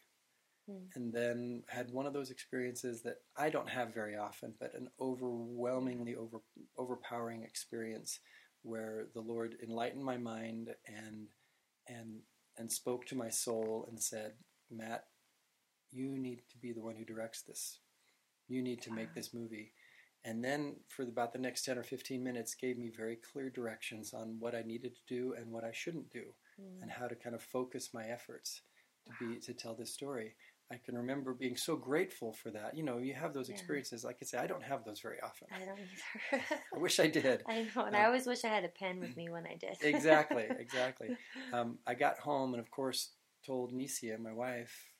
Hmm. 0.67 0.87
And 0.95 1.13
then 1.13 1.63
had 1.69 1.91
one 1.91 2.07
of 2.07 2.13
those 2.15 2.31
experiences 2.31 3.03
that 3.03 3.19
I 3.37 3.51
don't 3.51 3.69
have 3.69 3.93
very 3.95 4.17
often, 4.17 4.55
but 4.59 4.75
an 4.75 4.89
overwhelmingly 5.01 6.15
over 6.17 6.39
overpowering 6.79 7.43
experience 7.43 8.21
where 8.63 9.07
the 9.15 9.21
Lord 9.21 9.57
enlightened 9.63 10.05
my 10.05 10.17
mind 10.17 10.71
and 10.87 11.29
and 11.87 12.21
and 12.57 12.73
spoke 12.73 13.05
to 13.07 13.17
my 13.17 13.29
soul 13.29 13.87
and 13.89 14.01
said, 14.03 14.33
Matt, 14.71 15.05
you 15.91 16.17
need 16.17 16.43
to 16.51 16.59
be 16.59 16.73
the 16.73 16.83
one 16.83 16.97
who 16.97 17.05
directs 17.05 17.43
this. 17.43 17.81
You 18.49 18.63
need 18.63 18.81
to 18.83 18.93
make 18.93 19.15
this 19.15 19.35
movie. 19.35 19.73
And 20.25 20.43
then 20.43 20.77
for 20.89 21.03
about 21.03 21.33
the 21.35 21.39
next 21.39 21.65
10 21.67 21.77
or 21.77 21.83
15 21.83 22.23
minutes 22.23 22.55
gave 22.55 22.79
me 22.79 22.91
very 22.97 23.17
clear 23.17 23.51
directions 23.51 24.15
on 24.15 24.37
what 24.39 24.55
I 24.55 24.63
needed 24.63 24.95
to 24.95 25.15
do 25.15 25.35
and 25.35 25.51
what 25.53 25.65
I 25.65 25.73
shouldn't 25.73 26.11
do 26.11 26.35
Mm. 26.61 26.83
and 26.83 26.91
how 26.91 27.09
to 27.09 27.17
kind 27.17 27.35
of 27.35 27.43
focus 27.43 27.93
my 27.93 28.07
efforts 28.07 28.63
to 29.07 29.13
be 29.19 29.41
to 29.41 29.53
tell 29.53 29.75
this 29.75 29.93
story. 29.93 30.37
I 30.75 30.79
can 30.85 30.97
remember 30.97 31.33
being 31.33 31.57
so 31.57 31.77
grateful 31.77 32.33
for 32.33 32.51
that. 32.51 32.77
You 32.77 32.83
know, 32.83 32.99
you 32.99 33.15
have 33.15 33.33
those 33.33 33.49
Yeah. 33.49 33.55
experiences. 33.55 34.05
Like 34.05 34.19
I 34.21 34.25
say, 34.25 34.39
I 34.39 34.47
don't 34.49 34.63
have 34.63 34.85
those 34.85 35.01
very 35.01 35.21
often. 35.21 35.47
i 35.53 35.65
don't 35.65 35.79
either 35.79 36.43
I 36.75 36.79
wish 36.79 36.99
I 36.99 37.07
did. 37.07 37.45
I 37.49 37.63
know, 37.63 37.85
and 37.85 37.95
Um, 37.95 38.03
I 38.03 38.05
always 38.07 38.27
wish 38.27 38.45
I 38.45 38.49
had 38.49 38.65
a 38.65 38.69
pen 38.69 38.99
with 39.01 39.17
me 39.17 39.29
when 39.31 39.47
I 39.47 39.55
did. 39.55 39.77
exactly, 39.81 40.47
exactly. 40.59 41.17
Um, 41.53 41.79
I 41.87 41.95
got 41.95 42.19
home 42.19 42.55
and, 42.55 42.61
of 42.61 42.71
course, 42.71 43.11
told 43.47 43.73
Nisia, 43.73 44.19
my 44.19 44.33
wife, 44.33 44.91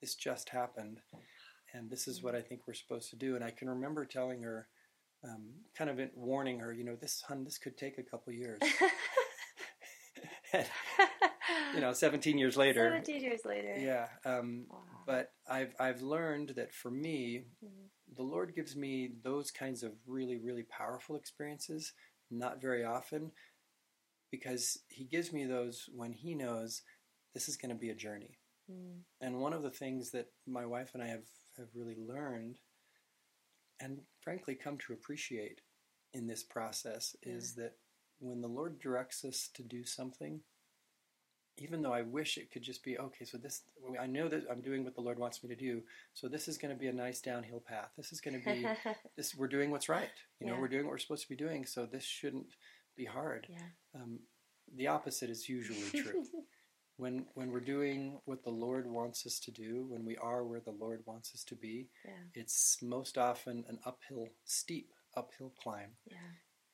this 0.00 0.14
just 0.14 0.50
happened, 0.50 1.00
and 1.74 1.90
this 1.90 2.06
is 2.06 2.22
what 2.22 2.36
I 2.36 2.40
think 2.40 2.60
we're 2.68 2.74
supposed 2.74 3.10
to 3.10 3.16
do. 3.16 3.34
And 3.34 3.42
I 3.42 3.50
can 3.50 3.68
remember 3.68 4.04
telling 4.04 4.42
her, 4.42 4.68
um, 5.24 5.48
kind 5.76 5.90
of 5.90 5.98
warning 6.14 6.60
her, 6.60 6.72
you 6.72 6.84
know, 6.84 6.94
this, 6.94 7.22
hun, 7.26 7.42
this 7.42 7.58
could 7.58 7.76
take 7.76 7.98
a 7.98 8.02
couple 8.04 8.32
years. 8.32 8.60
And, 10.52 10.66
you 11.74 11.80
know, 11.80 11.92
17 11.92 12.38
years 12.38 12.56
later. 12.56 12.88
17 12.90 13.20
years 13.22 13.40
later. 13.44 13.76
Yeah. 13.78 14.06
Um, 14.24 14.64
Wow. 14.70 14.78
But 15.08 15.32
I've 15.48 15.74
I've 15.80 16.02
learned 16.02 16.50
that 16.50 16.74
for 16.74 16.90
me, 16.90 17.46
Mhm. 17.64 17.88
the 18.14 18.22
Lord 18.22 18.54
gives 18.54 18.76
me 18.76 19.08
those 19.22 19.50
kinds 19.50 19.82
of 19.82 19.92
really 20.06 20.36
really 20.36 20.64
powerful 20.64 21.16
experiences 21.16 21.94
not 22.30 22.60
very 22.60 22.84
often, 22.84 23.32
because 24.30 24.84
He 24.88 25.04
gives 25.04 25.32
me 25.32 25.46
those 25.46 25.88
when 25.88 26.12
He 26.12 26.34
knows 26.34 26.82
this 27.32 27.48
is 27.48 27.56
going 27.56 27.70
to 27.74 27.80
be 27.86 27.88
a 27.88 27.94
journey. 27.94 28.38
Mm. 28.70 29.02
And 29.22 29.40
one 29.40 29.54
of 29.54 29.62
the 29.62 29.70
things 29.70 30.10
that 30.10 30.30
my 30.46 30.66
wife 30.66 30.90
and 30.92 31.02
I 31.02 31.06
have 31.06 31.26
have 31.56 31.74
really 31.74 31.96
learned, 31.96 32.60
and 33.80 34.06
frankly 34.20 34.54
come 34.54 34.76
to 34.78 34.92
appreciate 34.92 35.62
in 36.12 36.26
this 36.26 36.44
process, 36.44 37.16
is 37.22 37.54
that 37.54 37.78
when 38.18 38.42
the 38.42 38.48
Lord 38.58 38.78
directs 38.78 39.24
us 39.24 39.48
to 39.54 39.62
do 39.62 39.84
something, 39.84 40.44
even 41.58 41.82
though 41.82 41.92
I 41.92 42.02
wish 42.02 42.38
it 42.38 42.50
could 42.50 42.62
just 42.62 42.82
be 42.84 42.98
okay, 42.98 43.24
so 43.24 43.38
this 43.38 43.62
I 44.00 44.06
know 44.06 44.28
that 44.28 44.44
I'm 44.50 44.60
doing 44.60 44.84
what 44.84 44.94
the 44.94 45.00
Lord 45.00 45.18
wants 45.18 45.42
me 45.42 45.48
to 45.48 45.56
do, 45.56 45.82
so 46.14 46.28
this 46.28 46.48
is 46.48 46.58
going 46.58 46.74
to 46.74 46.78
be 46.80 46.88
a 46.88 46.92
nice 46.92 47.20
downhill 47.20 47.60
path. 47.60 47.90
This 47.96 48.12
is 48.12 48.20
going 48.20 48.40
to 48.40 48.44
be 48.44 48.66
this 49.16 49.34
we're 49.34 49.48
doing 49.48 49.70
what's 49.70 49.88
right. 49.88 50.08
You 50.40 50.46
know, 50.46 50.54
Yeah. 50.54 50.60
we're 50.60 50.68
doing 50.68 50.84
what 50.84 50.92
we're 50.92 50.98
supposed 50.98 51.22
to 51.24 51.28
be 51.28 51.36
doing, 51.36 51.66
so 51.66 51.86
this 51.86 52.04
shouldn't 52.04 52.46
be 52.96 53.04
hard. 53.04 53.46
yeah. 53.50 53.58
Um, 54.00 54.20
the 54.76 54.86
opposite 54.88 55.30
is 55.30 55.48
usually 55.48 56.02
true. 56.02 56.24
when 56.96 57.26
when 57.34 57.50
we're 57.50 57.60
doing 57.60 58.18
what 58.24 58.42
the 58.44 58.50
Lord 58.50 58.86
wants 58.90 59.24
us 59.26 59.38
to 59.40 59.50
do, 59.50 59.86
when 59.88 60.04
we 60.04 60.16
are 60.18 60.44
where 60.44 60.60
the 60.60 60.72
Lord 60.72 61.02
wants 61.06 61.32
us 61.34 61.44
to 61.44 61.54
be, 61.54 61.88
yeah. 62.04 62.12
it's 62.34 62.78
most 62.82 63.16
often 63.16 63.64
an 63.68 63.78
uphill, 63.86 64.28
steep 64.44 64.90
uphill 65.16 65.52
climb 65.62 65.90
Yeah. 66.06 66.16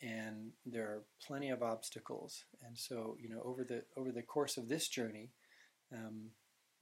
And 0.05 0.50
there 0.66 0.84
are 0.84 1.02
plenty 1.26 1.50
of 1.50 1.62
obstacles. 1.62 2.44
And 2.66 2.76
so, 2.76 3.16
you 3.20 3.28
know, 3.30 3.40
over 3.44 3.64
the 3.64 3.82
over 3.96 4.12
the 4.12 4.22
course 4.22 4.57
of 4.57 4.68
this 4.68 4.88
journey, 4.88 5.30
um, 5.92 6.30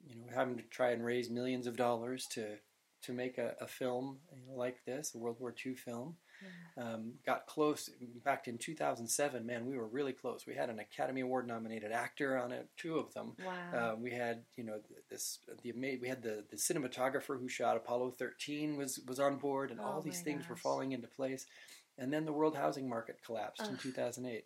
you 0.06 0.16
know, 0.16 0.24
having 0.34 0.56
to 0.56 0.62
try 0.64 0.90
and 0.90 1.04
raise 1.04 1.30
millions 1.30 1.66
of 1.66 1.76
dollars 1.76 2.26
to 2.32 2.56
to 3.02 3.12
make 3.12 3.36
a, 3.38 3.54
a 3.60 3.66
film 3.66 4.18
you 4.32 4.42
know, 4.46 4.56
like 4.58 4.84
this, 4.86 5.12
a 5.14 5.18
World 5.18 5.36
War 5.40 5.52
II 5.66 5.74
film, 5.74 6.14
Yeah. 6.76 6.84
um, 6.94 7.14
got 7.26 7.46
close. 7.48 7.90
In 8.00 8.20
fact, 8.20 8.46
in 8.46 8.58
2007, 8.58 9.44
man, 9.44 9.66
we 9.66 9.76
were 9.76 9.88
really 9.88 10.12
close. 10.12 10.46
We 10.46 10.54
had 10.54 10.70
an 10.70 10.78
Academy 10.78 11.20
Award 11.22 11.48
nominated 11.48 11.90
actor 11.90 12.38
on 12.38 12.52
it, 12.52 12.68
two 12.76 12.98
of 12.98 13.12
them. 13.12 13.32
Wow. 13.44 13.54
Uh, 13.92 13.96
we 13.96 14.12
had, 14.12 14.44
you 14.56 14.62
know, 14.62 14.78
this 15.10 15.40
the 15.64 15.72
we 16.00 16.08
had 16.08 16.22
the, 16.22 16.44
the 16.50 16.56
cinematographer 16.56 17.38
who 17.40 17.48
shot 17.48 17.76
Apollo 17.76 18.12
13 18.18 18.76
was 18.76 19.00
was 19.06 19.18
on 19.18 19.36
board, 19.36 19.70
and 19.72 19.80
Oh 19.80 19.84
all 19.84 20.00
these 20.00 20.20
things 20.20 20.48
were 20.48 20.56
falling 20.56 20.92
into 20.92 21.08
place. 21.08 21.46
And 22.02 22.12
then 22.12 22.24
the 22.24 22.32
world 22.32 22.56
housing 22.56 22.88
market 22.88 23.20
collapsed 23.24 23.62
in 23.62 23.76
2008, 23.76 24.44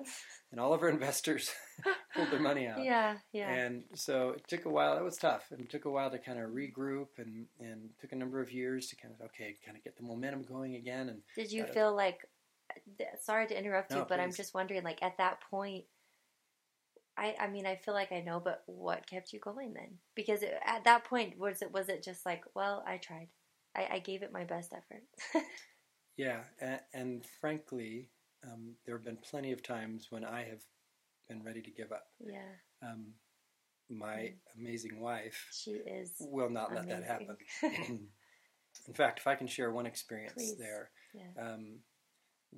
and 0.53 0.61
all 0.61 0.75
of 0.75 0.83
our 0.83 0.91
investors 0.91 1.51
pulled 2.15 2.31
their 2.31 2.39
money 2.39 2.67
out. 2.67 2.85
yeah. 2.85 3.17
Yeah. 3.33 3.51
And 3.51 3.85
so 3.95 4.31
it 4.37 4.47
took 4.47 4.67
a 4.67 4.69
while. 4.69 4.95
That 4.95 5.03
was 5.03 5.17
tough, 5.17 5.45
and 5.51 5.63
it 5.63 5.71
took 5.71 5.87
a 5.87 5.91
while 5.91 6.11
to 6.11 6.19
kind 6.19 6.39
of 6.39 6.51
regroup, 6.51 7.07
and 7.17 7.47
and 7.59 7.89
took 7.99 8.13
a 8.13 8.17
number 8.17 8.43
of 8.43 8.53
years 8.53 8.89
to 8.89 8.97
kind 8.97 9.15
of 9.19 9.25
okay, 9.29 9.57
kind 9.65 9.75
of 9.75 9.83
get 9.83 9.97
the 9.97 10.03
momentum 10.03 10.43
going 10.43 10.75
again. 10.75 11.09
And 11.09 11.23
Did 11.35 11.51
you 11.51 11.63
uh, 11.63 11.73
feel 11.73 11.97
like? 11.97 12.19
Sorry 13.23 13.47
to 13.47 13.59
interrupt 13.59 13.91
you, 13.91 13.99
No, 13.99 14.07
but 14.07 14.21
I'm 14.21 14.35
just 14.35 14.53
wondering, 14.53 14.85
like 14.85 15.03
at 15.03 15.17
that 15.17 15.41
point. 15.51 15.85
I, 17.17 17.35
I 17.41 17.47
mean 17.49 17.65
I 17.65 17.77
feel 17.77 17.95
like 17.95 18.13
I 18.13 18.21
know, 18.21 18.39
but 18.39 18.65
what 18.67 19.09
kept 19.09 19.33
you 19.33 19.41
going 19.41 19.73
then? 19.73 19.97
Because 20.15 20.43
it, 20.43 20.53
at 20.67 20.85
that 20.85 21.05
point, 21.05 21.39
was 21.39 21.63
it 21.63 21.73
was 21.73 21.89
it 21.89 22.03
just 22.03 22.27
like, 22.27 22.43
well, 22.55 22.85
I 22.87 22.99
tried, 22.99 23.29
I, 23.75 23.89
I 23.93 23.99
gave 24.01 24.23
it 24.23 24.31
my 24.35 24.45
best 24.45 24.75
effort. 24.75 25.03
Yeah, 26.17 26.41
and, 26.61 26.81
and 26.95 27.27
frankly, 27.41 28.11
um, 28.45 28.75
there 28.85 28.97
have 28.97 29.05
been 29.05 29.19
plenty 29.19 29.53
of 29.53 29.63
times 29.63 30.07
when 30.11 30.25
I 30.25 30.45
have 30.45 30.63
been 31.29 31.43
ready 31.43 31.61
to 31.63 31.71
give 31.71 31.93
up. 31.93 32.07
yeah, 32.21 32.53
Um, 32.83 33.13
my 33.89 34.33
amazing 34.59 35.01
wife 35.01 35.47
she 35.53 35.73
is. 35.73 36.13
will 36.19 36.51
not 36.51 36.75
let 36.75 36.89
that 36.89 37.05
happen. 37.05 37.37
In 38.89 38.95
fact, 38.95 39.21
if 39.21 39.27
I 39.27 39.35
can 39.35 39.47
share 39.47 39.71
one 39.71 39.87
experience 39.87 40.35
Please. 40.35 40.57
there, 40.59 40.91
Yeah. 41.15 41.31
um, 41.53 41.79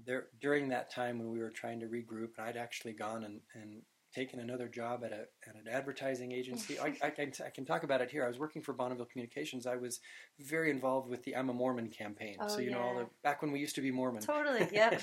there 0.04 0.26
during 0.40 0.68
that 0.68 0.90
time 0.90 1.18
when 1.18 1.30
we 1.30 1.38
were 1.38 1.50
trying 1.50 1.80
to 1.80 1.86
regroup, 1.86 2.30
and 2.38 2.46
I'd 2.46 2.56
actually 2.56 2.92
gone 2.92 3.24
and, 3.24 3.40
and 3.54 3.82
taken 4.14 4.40
another 4.40 4.68
job 4.68 5.04
at, 5.04 5.12
a, 5.12 5.26
at 5.48 5.54
an 5.54 5.66
advertising 5.70 6.32
agency. 6.32 6.78
I, 6.78 6.86
I, 7.02 7.10
can, 7.10 7.32
I 7.44 7.50
can 7.50 7.64
talk 7.64 7.82
about 7.82 8.00
it 8.00 8.10
here. 8.10 8.24
I 8.24 8.28
was 8.28 8.38
working 8.38 8.62
for 8.62 8.72
Bonneville 8.72 9.06
Communications. 9.06 9.66
I 9.66 9.76
was 9.76 10.00
very 10.38 10.70
involved 10.70 11.08
with 11.10 11.24
the 11.24 11.36
I'm 11.36 11.48
a 11.50 11.52
Mormon 11.52 11.88
campaign. 11.88 12.36
Oh, 12.40 12.48
so 12.48 12.58
you 12.58 12.70
know 12.70 12.80
all 12.80 12.96
the 12.96 13.06
back 13.22 13.42
when 13.42 13.52
we 13.52 13.60
used 13.60 13.74
to 13.76 13.80
be 13.80 13.90
Mormon. 13.90 14.22
Totally. 14.22 14.68
Yep. 14.72 15.02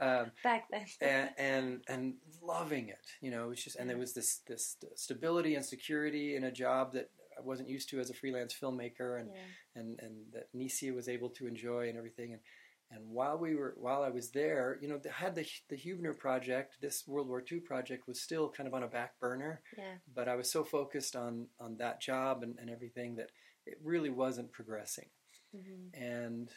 um, 0.00 0.30
Back 0.44 0.64
then. 0.70 0.84
and, 1.00 1.30
and 1.38 1.80
and 1.88 2.14
loving 2.42 2.88
it. 2.88 2.98
You 3.20 3.30
know, 3.30 3.44
it 3.46 3.48
was 3.48 3.62
just 3.64 3.76
and 3.76 3.88
there 3.88 3.98
was 3.98 4.12
this 4.12 4.40
this 4.46 4.76
stability 4.96 5.54
and 5.54 5.64
security 5.64 6.36
in 6.36 6.44
a 6.44 6.52
job 6.52 6.92
that 6.94 7.10
I 7.36 7.40
wasn't 7.42 7.68
used 7.68 7.88
to 7.90 8.00
as 8.00 8.10
a 8.10 8.14
freelance 8.14 8.54
filmmaker, 8.54 9.18
and 9.20 9.30
Yeah. 9.34 9.80
and 9.80 10.00
and 10.00 10.14
that 10.32 10.48
Nisia 10.54 10.94
was 10.94 11.08
able 11.08 11.30
to 11.30 11.46
enjoy 11.46 11.88
and 11.88 11.96
everything. 11.98 12.32
And 12.32 12.40
and 12.94 13.10
while 13.10 13.38
we 13.38 13.54
were 13.56 13.74
while 13.76 14.02
I 14.02 14.10
was 14.10 14.30
there, 14.30 14.78
you 14.80 14.88
know, 14.88 14.98
they 14.98 15.10
had 15.10 15.34
the 15.34 15.46
the 15.68 15.76
Huebner 15.76 16.14
project. 16.14 16.76
This 16.80 17.06
World 17.06 17.28
War 17.28 17.42
II 17.50 17.60
project 17.60 18.06
was 18.06 18.20
still 18.20 18.48
kind 18.50 18.66
of 18.68 18.74
on 18.74 18.82
a 18.84 18.88
back 18.88 19.18
burner, 19.20 19.62
Yeah. 19.76 19.94
but 20.14 20.28
I 20.28 20.36
was 20.36 20.50
so 20.50 20.62
focused 20.64 21.16
on 21.16 21.48
on 21.58 21.76
that 21.78 22.00
job 22.00 22.42
and, 22.42 22.58
and 22.58 22.70
everything 22.70 23.16
that 23.16 23.30
it 23.66 23.78
really 23.82 24.10
wasn't 24.10 24.52
progressing. 24.52 25.08
Mm-hmm. 25.56 26.02
And 26.02 26.50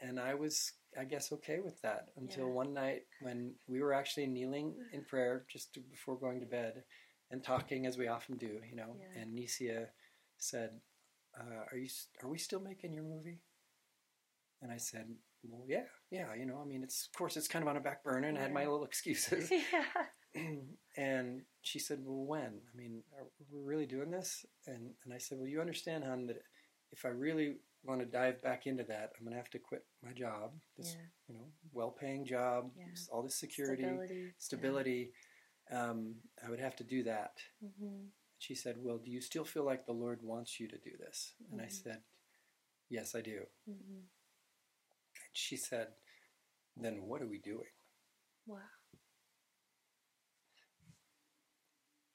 and 0.00 0.20
I 0.20 0.34
was 0.34 0.72
I 0.98 1.04
guess 1.04 1.32
okay 1.32 1.60
with 1.60 1.80
that 1.82 2.08
until 2.16 2.46
Yeah. 2.46 2.52
one 2.62 2.74
night 2.74 3.02
when 3.20 3.54
we 3.66 3.80
were 3.82 3.94
actually 3.94 4.26
kneeling 4.26 4.74
in 4.92 5.04
prayer 5.04 5.44
just 5.48 5.72
to, 5.74 5.80
before 5.80 6.18
going 6.18 6.40
to 6.40 6.46
bed 6.46 6.84
and 7.30 7.42
talking 7.42 7.86
as 7.86 7.96
we 7.96 8.08
often 8.08 8.36
do, 8.36 8.60
you 8.68 8.76
know. 8.76 8.94
Yeah. 8.98 9.22
And 9.22 9.34
Nisia 9.36 9.86
said, 10.38 10.70
uh, 11.38 11.64
"Are 11.70 11.78
you 11.78 11.88
are 12.22 12.28
we 12.28 12.38
still 12.38 12.60
making 12.60 12.92
your 12.92 13.04
movie?" 13.04 13.40
And 14.60 14.70
I 14.70 14.76
said, 14.76 15.06
"Well, 15.44 15.64
yeah, 15.66 15.84
yeah. 16.10 16.34
You 16.34 16.46
know, 16.46 16.60
I 16.60 16.64
mean, 16.64 16.82
it's 16.82 17.06
of 17.06 17.12
course 17.18 17.36
it's 17.36 17.48
kind 17.48 17.62
of 17.62 17.68
on 17.68 17.76
a 17.76 17.80
back 17.80 18.02
burner, 18.04 18.28
and 18.28 18.38
I 18.38 18.42
had 18.42 18.52
my 18.52 18.62
little 18.66 18.84
excuses." 18.84 19.50
yeah. 19.72 20.06
and 20.96 21.42
she 21.62 21.78
said, 21.78 22.00
"Well, 22.04 22.24
when? 22.26 22.60
I 22.72 22.76
mean, 22.76 23.02
are 23.18 23.26
we 23.50 23.60
really 23.60 23.86
doing 23.86 24.10
this?" 24.10 24.44
And 24.66 24.94
and 25.04 25.12
I 25.14 25.18
said, 25.18 25.38
"Well, 25.38 25.48
you 25.48 25.60
understand, 25.60 26.04
hon, 26.04 26.26
that 26.26 26.42
if 26.92 27.04
I 27.04 27.08
really 27.08 27.56
want 27.84 28.00
to 28.00 28.06
dive 28.06 28.40
back 28.42 28.66
into 28.66 28.84
that, 28.84 29.12
I'm 29.18 29.24
going 29.24 29.32
to 29.32 29.36
have 29.38 29.50
to 29.50 29.58
quit 29.58 29.84
my 30.02 30.12
job, 30.12 30.52
this 30.76 30.94
Yeah. 30.94 31.06
you 31.28 31.34
know, 31.34 31.52
well-paying 31.72 32.24
job, 32.24 32.70
Yeah. 32.76 32.86
all 33.10 33.22
this 33.22 33.36
security, 33.36 33.82
Stability. 33.82 34.34
stability. 34.38 35.12
Um, 35.70 36.14
I 36.44 36.50
would 36.50 36.60
have 36.60 36.76
to 36.76 36.84
do 36.84 37.02
that." 37.04 37.42
Mm-hmm. 37.64 38.06
She 38.38 38.54
said, 38.54 38.76
"Well, 38.78 38.98
do 38.98 39.10
you 39.10 39.20
still 39.20 39.44
feel 39.44 39.64
like 39.64 39.86
the 39.86 39.92
Lord 39.92 40.22
wants 40.22 40.58
you 40.60 40.68
to 40.68 40.78
do 40.78 40.96
this?" 40.98 41.34
And 41.50 41.60
I 41.60 41.66
Mhm. 41.66 41.72
said, 41.82 42.02
"Yes, 42.88 43.14
I 43.14 43.20
do." 43.20 43.46
hmm 43.66 44.00
And 45.32 45.36
she 45.38 45.56
said, 45.56 45.88
"Then 46.76 47.06
what 47.06 47.22
are 47.22 47.26
we 47.26 47.38
doing?" 47.38 47.70
Wow. 48.46 48.58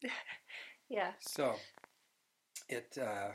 yeah. 0.89 1.11
So 1.19 1.55
it 2.69 2.97
uh, 3.01 3.29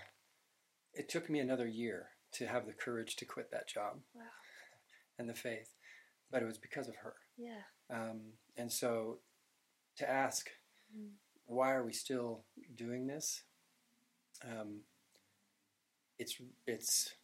it 0.94 1.08
took 1.08 1.28
me 1.28 1.40
another 1.40 1.66
year 1.66 2.10
to 2.34 2.46
have 2.46 2.66
the 2.66 2.72
courage 2.72 3.16
to 3.16 3.24
quit 3.24 3.50
that 3.50 3.68
job 3.68 3.98
Wow. 4.14 4.22
and 5.18 5.28
the 5.28 5.34
faith, 5.34 5.74
but 6.30 6.42
it 6.42 6.46
was 6.46 6.58
because 6.58 6.88
of 6.88 6.96
her. 6.96 7.14
Yeah. 7.36 7.62
Um, 7.90 8.20
and 8.56 8.70
so 8.72 9.18
to 9.96 10.08
ask, 10.08 10.48
Mhm. 10.96 11.10
why 11.46 11.72
are 11.72 11.84
we 11.84 11.92
still 11.92 12.44
doing 12.74 13.06
this? 13.06 13.42
Um, 14.44 14.84
it's 16.18 16.40
it's 16.66 17.14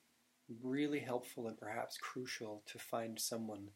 really 0.63 1.01
helpful 1.01 1.47
and 1.49 1.59
perhaps 1.59 1.97
crucial 1.99 2.63
to 2.67 2.79
find 2.79 3.19
someone 3.21 3.69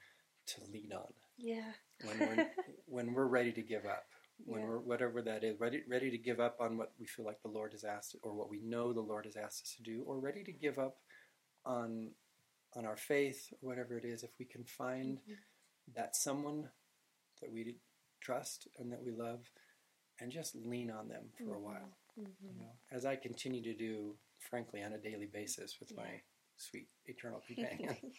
to 0.46 0.60
lean 0.72 0.92
on 0.92 1.12
Yeah. 1.36 1.72
when 2.04 2.18
we're 2.18 2.50
when 2.86 3.12
we're 3.12 3.26
ready 3.26 3.52
to 3.52 3.62
give 3.62 3.84
up 3.86 4.06
when 4.44 4.60
Yeah. 4.62 4.66
we're 4.66 4.78
whatever 4.80 5.22
that 5.22 5.44
is 5.44 5.60
ready 5.60 5.82
ready 5.88 6.10
to 6.10 6.18
give 6.18 6.40
up 6.40 6.56
on 6.60 6.76
what 6.78 6.92
we 6.98 7.06
feel 7.06 7.24
like 7.24 7.40
the 7.42 7.48
lord 7.48 7.72
has 7.72 7.84
asked 7.84 8.16
or 8.22 8.32
what 8.34 8.48
we 8.50 8.58
know 8.60 8.92
the 8.92 9.00
lord 9.00 9.24
has 9.26 9.36
asked 9.36 9.62
us 9.62 9.74
to 9.76 9.82
do 9.82 10.02
or 10.06 10.18
ready 10.18 10.42
to 10.44 10.52
give 10.52 10.78
up 10.78 10.96
on 11.64 12.10
on 12.74 12.84
our 12.86 12.96
faith 12.96 13.52
or 13.60 13.68
whatever 13.68 13.96
it 13.98 14.04
is 14.04 14.22
if 14.22 14.30
we 14.38 14.44
can 14.44 14.64
find 14.64 15.18
Mhm. 15.18 15.36
that 15.94 16.16
someone 16.16 16.70
that 17.40 17.52
we 17.52 17.76
trust 18.20 18.66
and 18.78 18.90
that 18.92 19.02
we 19.02 19.12
love 19.12 19.50
and 20.20 20.32
just 20.32 20.54
lean 20.54 20.90
on 20.90 21.08
them 21.08 21.30
for 21.38 21.54
a 21.54 21.58
Mhm. 21.58 21.62
while 21.62 21.96
Mhm. 22.18 22.34
you 22.40 22.54
know 22.54 22.72
as 22.90 23.04
i 23.04 23.14
continue 23.14 23.62
to 23.62 23.74
do 23.74 24.18
frankly 24.38 24.82
on 24.82 24.92
a 24.92 24.98
daily 24.98 25.26
basis 25.26 25.78
with 25.78 25.90
Yeah. 25.92 26.02
my 26.02 26.22
sweet 26.56 26.88
eternal 27.06 27.40
companion 27.46 27.96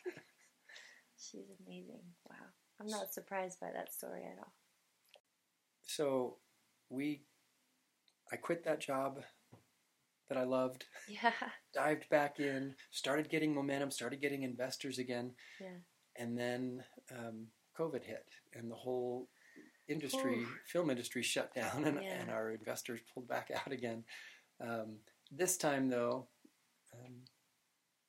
She's 1.17 1.45
amazing. 1.65 2.01
Wow. 2.29 2.35
I'm 2.81 2.87
not 2.87 3.13
surprised 3.13 3.59
by 3.61 3.69
that 3.73 3.93
story 3.93 4.23
at 4.23 4.39
all. 4.39 4.53
so 5.83 6.37
we 6.89 7.23
i 8.31 8.35
quit 8.35 8.63
that 8.63 8.79
job 8.81 9.21
that 10.29 10.37
i 10.37 10.43
loved 10.43 10.85
Yeah. 11.07 11.31
dived 11.73 12.09
back 12.09 12.39
in 12.39 12.75
started 12.91 13.29
getting 13.29 13.53
momentum 13.53 13.91
started 13.91 14.21
getting 14.21 14.43
investors 14.43 14.97
again 14.99 15.31
Yeah. 15.61 15.77
and 16.17 16.37
then 16.37 16.83
um, 17.11 17.47
covid 17.77 18.03
hit 18.03 18.25
and 18.53 18.69
the 18.71 18.75
whole 18.75 19.29
industry 19.87 20.39
Oof. 20.39 20.49
film 20.65 20.89
industry 20.89 21.23
shut 21.23 21.53
down 21.53 21.83
and, 21.85 22.01
Yeah. 22.01 22.15
and 22.21 22.29
our 22.31 22.51
investors 22.51 23.01
pulled 23.13 23.27
back 23.27 23.51
out 23.55 23.71
again 23.71 24.03
um, 24.61 24.97
this 25.31 25.57
time 25.57 25.89
though 25.89 26.27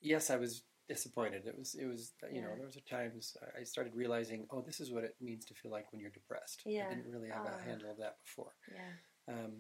yes 0.05 0.31
i 0.31 0.37
was 0.37 0.63
disappointed 0.89 1.47
it 1.47 1.57
was 1.59 1.75
it 1.75 1.87
was 1.87 2.13
you 2.31 2.43
know 2.43 2.49
Yeah. 2.51 2.57
there 2.59 2.67
was 2.67 2.77
times 2.89 3.37
I- 3.59 3.65
started 3.65 3.95
realizing 3.97 4.47
oh 4.51 4.61
this 4.61 4.81
is 4.81 4.93
what 4.93 5.03
it 5.03 5.17
means 5.21 5.45
to 5.47 5.55
feel 5.55 5.71
like 5.71 5.91
when 5.91 6.01
you're 6.01 6.11
depressed 6.11 6.61
Yeah. 6.67 6.87
i 6.91 6.95
didn't 6.95 7.11
really 7.11 7.31
have 7.31 7.47
Ah. 7.49 7.59
a 7.59 7.63
handle 7.63 7.91
of 7.91 7.97
that 7.99 8.17
before 8.25 8.53
Yeah. 8.71 8.93
um, 9.35 9.53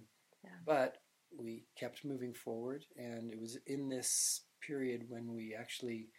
Yeah. 0.45 0.51
But 0.67 0.99
we 1.45 1.65
kept 1.81 2.05
moving 2.05 2.35
forward, 2.35 2.85
and 2.97 3.33
it 3.33 3.41
was 3.41 3.57
in 3.67 3.89
this 3.89 4.43
period 4.61 5.09
when 5.09 5.33
we 5.33 5.55
actually 5.55 6.11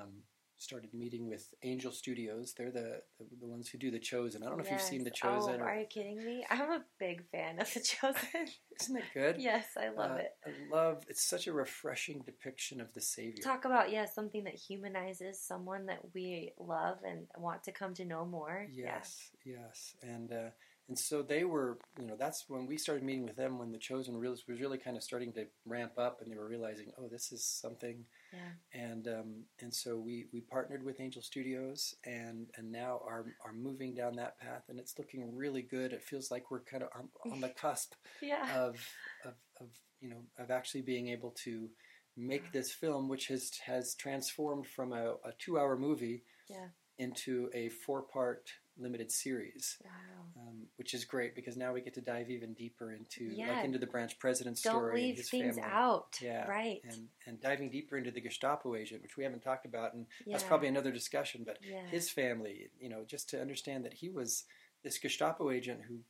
um, 0.00 0.14
started 0.58 0.94
meeting 0.94 1.28
with 1.28 1.52
Angel 1.62 1.92
Studios. 1.92 2.54
They're 2.56 2.70
the, 2.70 3.02
the 3.18 3.26
the 3.40 3.46
ones 3.46 3.68
who 3.68 3.78
do 3.78 3.90
The 3.90 3.98
Chosen. 3.98 4.42
I 4.42 4.46
don't 4.46 4.58
know 4.58 4.64
if 4.64 4.70
you've 4.70 4.80
seen 4.80 5.04
The 5.04 5.10
Chosen. 5.10 5.56
Oh, 5.60 5.64
or, 5.64 5.68
are 5.68 5.80
you 5.80 5.86
kidding 5.86 6.24
me? 6.24 6.44
I'm 6.50 6.70
a 6.70 6.84
big 6.98 7.24
fan 7.30 7.60
of 7.60 7.72
The 7.72 7.80
Chosen. 7.80 8.46
isn't 8.80 8.96
it 8.96 9.04
good? 9.12 9.36
yes, 9.38 9.66
I 9.76 9.88
love 9.90 10.12
Uh, 10.12 10.16
it. 10.16 10.36
I 10.46 10.74
love. 10.74 11.04
It's 11.08 11.24
such 11.24 11.46
a 11.46 11.52
refreshing 11.52 12.22
depiction 12.24 12.80
of 12.80 12.92
the 12.94 13.00
Savior. 13.00 13.42
Talk 13.42 13.64
about 13.64 13.90
yeah, 13.90 14.06
something 14.06 14.44
that 14.44 14.54
humanizes 14.54 15.40
someone 15.40 15.86
that 15.86 16.00
we 16.14 16.52
love 16.58 16.98
and 17.06 17.26
want 17.36 17.62
to 17.64 17.72
come 17.72 17.94
to 17.94 18.04
know 18.04 18.24
more. 18.24 18.66
Yes, 18.72 19.30
yes, 19.44 19.94
and 20.02 20.32
uh, 20.32 20.50
and 20.88 20.98
so 20.98 21.22
they 21.22 21.44
were, 21.44 21.78
you 21.98 22.06
know, 22.06 22.16
that's 22.18 22.44
when 22.48 22.66
we 22.66 22.76
started 22.76 23.02
meeting 23.04 23.24
with 23.24 23.36
them 23.36 23.58
when 23.58 23.72
the 23.72 23.78
Chosen 23.78 24.18
was 24.18 24.42
really 24.48 24.76
kind 24.78 24.96
of 24.96 25.02
starting 25.02 25.32
to 25.32 25.46
ramp 25.64 25.92
up, 25.98 26.20
and 26.20 26.30
they 26.30 26.36
were 26.36 26.46
realizing, 26.48 26.92
oh, 26.98 27.08
this 27.08 27.32
is 27.32 27.44
something, 27.44 28.04
Yeah. 28.32 28.80
and 28.80 29.08
um, 29.08 29.44
and 29.60 29.72
so 29.74 29.96
we, 29.96 30.26
we 30.32 30.40
partnered 30.40 30.84
with 30.84 31.00
Angel 31.00 31.22
Studios, 31.22 31.94
and 32.04 32.48
and 32.56 32.70
now 32.70 33.00
are 33.06 33.24
are 33.44 33.52
moving 33.54 33.94
down 33.94 34.16
that 34.16 34.38
path, 34.38 34.64
and 34.68 34.78
it's 34.78 34.98
looking 34.98 35.34
really 35.34 35.62
good. 35.62 35.92
It 35.92 36.02
feels 36.02 36.30
like 36.30 36.50
we're 36.50 36.60
kind 36.60 36.82
of 36.82 36.90
on, 36.96 37.08
on 37.32 37.40
the 37.40 37.48
cusp. 37.50 37.94
Yeah. 38.22 38.46
of, 38.64 38.76
of 39.24 39.34
of 39.60 39.68
you 40.00 40.10
know 40.10 40.22
of 40.38 40.50
actually 40.50 40.82
being 40.82 41.08
able 41.08 41.34
to 41.44 41.68
make 42.16 42.52
this 42.52 42.72
film, 42.72 43.08
which 43.08 43.26
has 43.28 43.50
has 43.64 43.94
transformed 43.94 44.66
from 44.66 44.92
a, 44.92 45.14
a 45.24 45.32
two 45.38 45.58
hour 45.58 45.76
movie 45.76 46.22
Yeah. 46.48 46.68
into 46.98 47.48
a 47.54 47.70
four 47.70 48.02
part 48.02 48.50
limited 48.76 49.10
series 49.10 49.76
wow. 49.84 49.90
um, 50.36 50.66
which 50.76 50.94
is 50.94 51.04
great 51.04 51.34
because 51.36 51.56
now 51.56 51.72
we 51.72 51.80
get 51.80 51.94
to 51.94 52.00
dive 52.00 52.28
even 52.28 52.52
deeper 52.54 52.92
into 52.92 53.24
Yeah. 53.24 53.52
like 53.56 53.64
into 53.64 53.78
the 53.78 53.86
branch 53.86 54.18
president 54.18 54.60
Don't 54.62 54.72
story 54.72 54.94
and 55.00 55.08
leave 55.08 55.16
his 55.18 55.30
things 55.30 55.56
family. 55.56 55.70
out. 55.70 56.18
Yeah, 56.20 56.44
Right. 56.48 56.80
and 56.88 57.08
and 57.26 57.40
diving 57.40 57.70
deeper 57.70 57.96
into 57.96 58.10
the 58.10 58.20
Gestapo 58.20 58.74
agent, 58.74 59.02
which 59.02 59.16
we 59.16 59.22
haven't 59.24 59.42
talked 59.42 59.64
about, 59.66 59.94
and 59.94 60.06
yeah. 60.26 60.32
that's 60.32 60.44
probably 60.44 60.68
another 60.68 60.90
discussion. 60.90 61.44
But 61.44 61.58
yeah. 61.62 61.86
his 61.86 62.10
family, 62.10 62.70
you 62.80 62.88
know, 62.88 63.04
just 63.06 63.28
to 63.30 63.40
understand 63.40 63.84
that 63.84 63.94
he 63.94 64.08
was 64.08 64.44
this 64.82 64.98
Gestapo 64.98 65.50
agent 65.50 65.82
who 65.88 66.00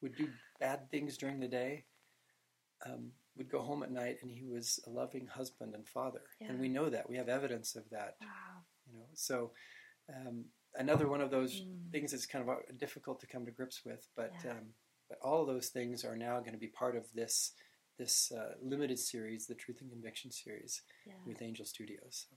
would 0.00 0.16
do 0.16 0.28
bad 0.58 0.90
things 0.90 1.16
during 1.16 1.38
the 1.40 1.48
day, 1.48 1.84
um, 2.84 3.12
would 3.36 3.48
go 3.48 3.60
home 3.62 3.82
at 3.82 3.90
night, 3.92 4.18
and 4.22 4.30
he 4.30 4.44
was 4.44 4.80
a 4.86 4.90
loving 4.90 5.26
husband 5.26 5.74
and 5.74 5.86
father, 5.86 6.22
and 6.40 6.58
we 6.58 6.68
know 6.68 6.90
that 6.90 7.08
we 7.08 7.16
have 7.16 7.28
evidence 7.28 7.76
of 7.76 7.88
that. 7.90 8.16
wow. 8.20 8.64
You 8.90 8.98
know, 8.98 9.06
so 9.14 9.52
um, 10.08 10.46
another 10.76 11.08
one 11.08 11.20
of 11.20 11.30
those 11.30 11.52
Mm. 11.52 11.90
things 11.90 12.10
that's 12.12 12.26
kind 12.26 12.42
of 12.42 12.48
uh, 12.48 12.60
difficult 12.78 13.20
to 13.20 13.26
come 13.26 13.44
to 13.44 13.50
grips 13.52 13.84
with. 13.84 14.08
But 14.16 14.32
Yeah. 14.44 14.52
um, 14.52 14.74
but 15.08 15.18
all 15.22 15.42
of 15.42 15.46
those 15.46 15.68
things 15.68 16.04
are 16.04 16.16
now 16.16 16.40
going 16.40 16.52
to 16.52 16.58
be 16.58 16.68
part 16.68 16.96
of 16.96 17.12
this 17.12 17.52
this 17.98 18.32
uh, 18.32 18.54
limited 18.62 18.98
series, 18.98 19.46
the 19.46 19.54
Truth 19.54 19.80
and 19.82 19.90
Conviction 19.90 20.30
series 20.32 20.82
Yeah. 21.06 21.12
with 21.26 21.42
Angel 21.42 21.66
Studios. 21.66 22.26
So, 22.30 22.36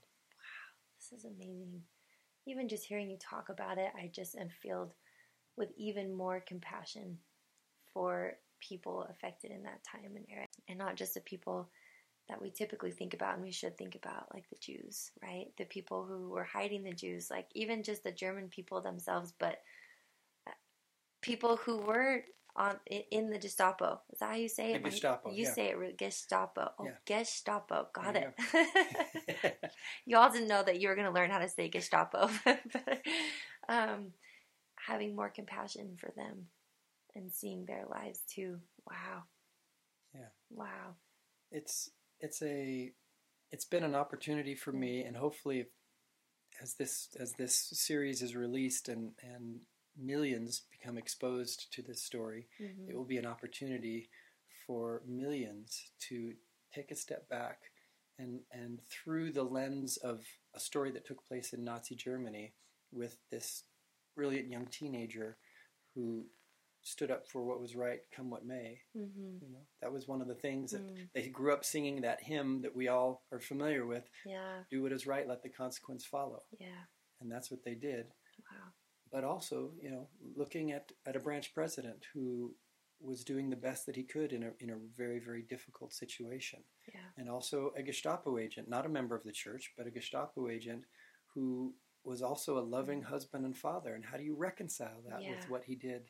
This 0.98 1.18
is 1.20 1.24
amazing. 1.24 1.82
Even 2.46 2.68
just 2.68 2.84
hearing 2.84 3.10
you 3.10 3.18
talk 3.18 3.48
about 3.48 3.78
it, 3.78 3.90
I 3.96 4.08
just 4.14 4.36
am 4.36 4.50
filled 4.62 4.92
with 5.56 5.70
even 5.76 6.12
more 6.12 6.40
compassion 6.46 7.18
for 7.92 8.38
people 8.60 9.06
affected 9.10 9.50
in 9.50 9.62
that 9.62 9.82
time 9.84 10.14
and 10.16 10.26
era. 10.30 10.46
And 10.68 10.78
not 10.78 10.96
just 10.96 11.14
the 11.14 11.20
people 11.20 11.70
that 12.28 12.40
we 12.42 12.50
typically 12.50 12.90
think 12.90 13.14
about 13.14 13.34
and 13.34 13.42
we 13.42 13.52
should 13.52 13.76
think 13.78 13.94
about, 13.94 14.26
like 14.34 14.48
the 14.50 14.56
Jews, 14.60 15.12
right? 15.22 15.46
The 15.58 15.64
people 15.64 16.04
who 16.04 16.28
were 16.30 16.44
hiding 16.44 16.82
the 16.82 16.92
Jews, 16.92 17.30
like 17.30 17.46
even 17.54 17.82
just 17.82 18.02
the 18.02 18.12
German 18.12 18.48
people 18.48 18.80
themselves, 18.80 19.32
but 19.38 19.62
uh, 20.46 20.52
people 21.22 21.56
who 21.56 21.78
were 21.78 22.24
on 22.56 22.76
in 23.10 23.30
the 23.30 23.38
Gestapo. 23.38 24.00
Is 24.12 24.18
that 24.18 24.30
how 24.30 24.34
you 24.36 24.48
say 24.48 24.72
it? 24.72 24.82
When 24.82 24.90
Gestapo, 24.90 25.30
You 25.30 25.44
yeah. 25.44 25.52
say 25.52 25.66
it, 25.68 25.98
Gestapo. 25.98 26.70
Oh, 26.78 26.84
Yeah. 26.84 26.92
Gestapo. 27.04 27.88
Got 27.92 28.14
There 28.14 28.34
it. 28.54 29.58
Y'all 30.06 30.32
didn't 30.32 30.48
know 30.48 30.62
that 30.62 30.80
you 30.80 30.88
were 30.88 30.94
going 30.94 31.06
to 31.06 31.12
learn 31.12 31.30
how 31.30 31.38
to 31.38 31.48
say 31.48 31.68
Gestapo. 31.68 32.30
but, 32.44 33.00
um, 33.68 34.12
having 34.76 35.14
more 35.14 35.28
compassion 35.28 35.96
for 35.98 36.10
them 36.16 36.46
and 37.14 37.32
seeing 37.32 37.66
their 37.66 37.84
lives 37.88 38.20
too. 38.28 38.58
Wow. 38.88 39.24
Yeah. 40.14 40.28
Wow. 40.50 40.96
it's 41.50 41.90
it's 42.20 42.42
a 42.42 42.92
it's 43.52 43.64
been 43.64 43.84
an 43.84 43.94
opportunity 43.94 44.54
for 44.54 44.72
me, 44.72 45.02
and 45.02 45.16
hopefully, 45.16 45.66
as 46.62 46.74
this 46.74 47.08
as 47.18 47.32
this 47.34 47.56
series 47.56 48.22
is 48.22 48.34
released 48.36 48.88
and 48.88 49.12
and 49.22 49.60
millions 49.96 50.62
become 50.70 50.98
exposed 50.98 51.72
to 51.72 51.82
this 51.82 52.02
story, 52.02 52.48
Mhm. 52.60 52.88
it 52.90 52.94
will 52.96 53.04
be 53.04 53.16
an 53.18 53.26
opportunity 53.26 54.10
for 54.66 55.02
millions 55.06 55.92
to 56.00 56.36
take 56.72 56.90
a 56.90 56.96
step 56.96 57.28
back 57.28 57.70
and 58.18 58.44
and 58.50 58.82
through 58.88 59.32
the 59.32 59.44
lens 59.44 59.96
of 59.98 60.26
a 60.54 60.60
story 60.60 60.90
that 60.90 61.04
took 61.06 61.24
place 61.24 61.52
in 61.52 61.64
Nazi 61.64 61.94
Germany 61.94 62.52
with 62.90 63.18
this 63.30 63.64
brilliant 64.14 64.48
young 64.50 64.66
teenager 64.66 65.38
who 65.94 66.26
stood 66.86 67.10
up 67.10 67.26
for 67.26 67.42
what 67.44 67.60
was 67.60 67.74
right 67.74 68.02
come 68.12 68.30
what 68.30 68.44
may 68.46 68.80
Mhm. 68.94 69.42
you 69.42 69.48
know 69.48 69.66
that 69.80 69.92
was 69.92 70.06
one 70.06 70.20
of 70.22 70.28
the 70.28 70.36
things 70.36 70.70
that 70.70 70.82
Mm. 70.86 71.10
they 71.14 71.28
grew 71.28 71.52
up 71.52 71.64
singing 71.64 72.00
that 72.02 72.22
hymn 72.22 72.60
that 72.62 72.76
we 72.76 72.86
all 72.86 73.24
are 73.32 73.40
familiar 73.40 73.84
with 73.84 74.08
Yeah. 74.24 74.62
do 74.70 74.82
what 74.82 74.92
is 74.92 75.04
right 75.06 75.26
let 75.26 75.42
the 75.42 75.48
consequence 75.48 76.06
follow 76.06 76.44
Yeah. 76.60 76.84
and 77.20 77.30
that's 77.30 77.50
what 77.50 77.64
they 77.64 77.74
did 77.74 78.14
Wow. 78.52 78.72
but 79.10 79.24
also 79.24 79.74
you 79.82 79.90
know 79.90 80.08
looking 80.36 80.70
at, 80.70 80.92
at 81.06 81.16
a 81.16 81.20
branch 81.20 81.52
president 81.52 82.04
who 82.12 82.56
was 83.00 83.24
doing 83.24 83.50
the 83.50 83.56
best 83.56 83.84
that 83.86 83.96
he 83.96 84.04
could 84.04 84.32
in 84.32 84.44
a, 84.44 84.54
in 84.60 84.70
a 84.70 84.76
very 84.76 85.18
very 85.18 85.42
difficult 85.42 85.92
situation 85.92 86.64
Yeah. 86.86 87.10
and 87.16 87.28
also 87.28 87.72
a 87.72 87.82
Gestapo 87.82 88.38
agent 88.38 88.68
not 88.68 88.86
a 88.86 88.88
member 88.88 89.16
of 89.16 89.24
the 89.24 89.32
church 89.32 89.74
but 89.76 89.88
a 89.88 89.90
Gestapo 89.90 90.48
agent 90.48 90.86
who 91.34 91.74
was 92.04 92.22
also 92.22 92.56
a 92.56 92.60
loving 92.76 93.02
husband 93.02 93.44
and 93.44 93.58
father 93.58 93.96
and 93.96 94.04
how 94.04 94.16
do 94.16 94.22
you 94.22 94.36
reconcile 94.36 95.02
that 95.02 95.20
Yeah. 95.22 95.34
with 95.34 95.50
what 95.50 95.64
he 95.64 95.74
did 95.74 96.08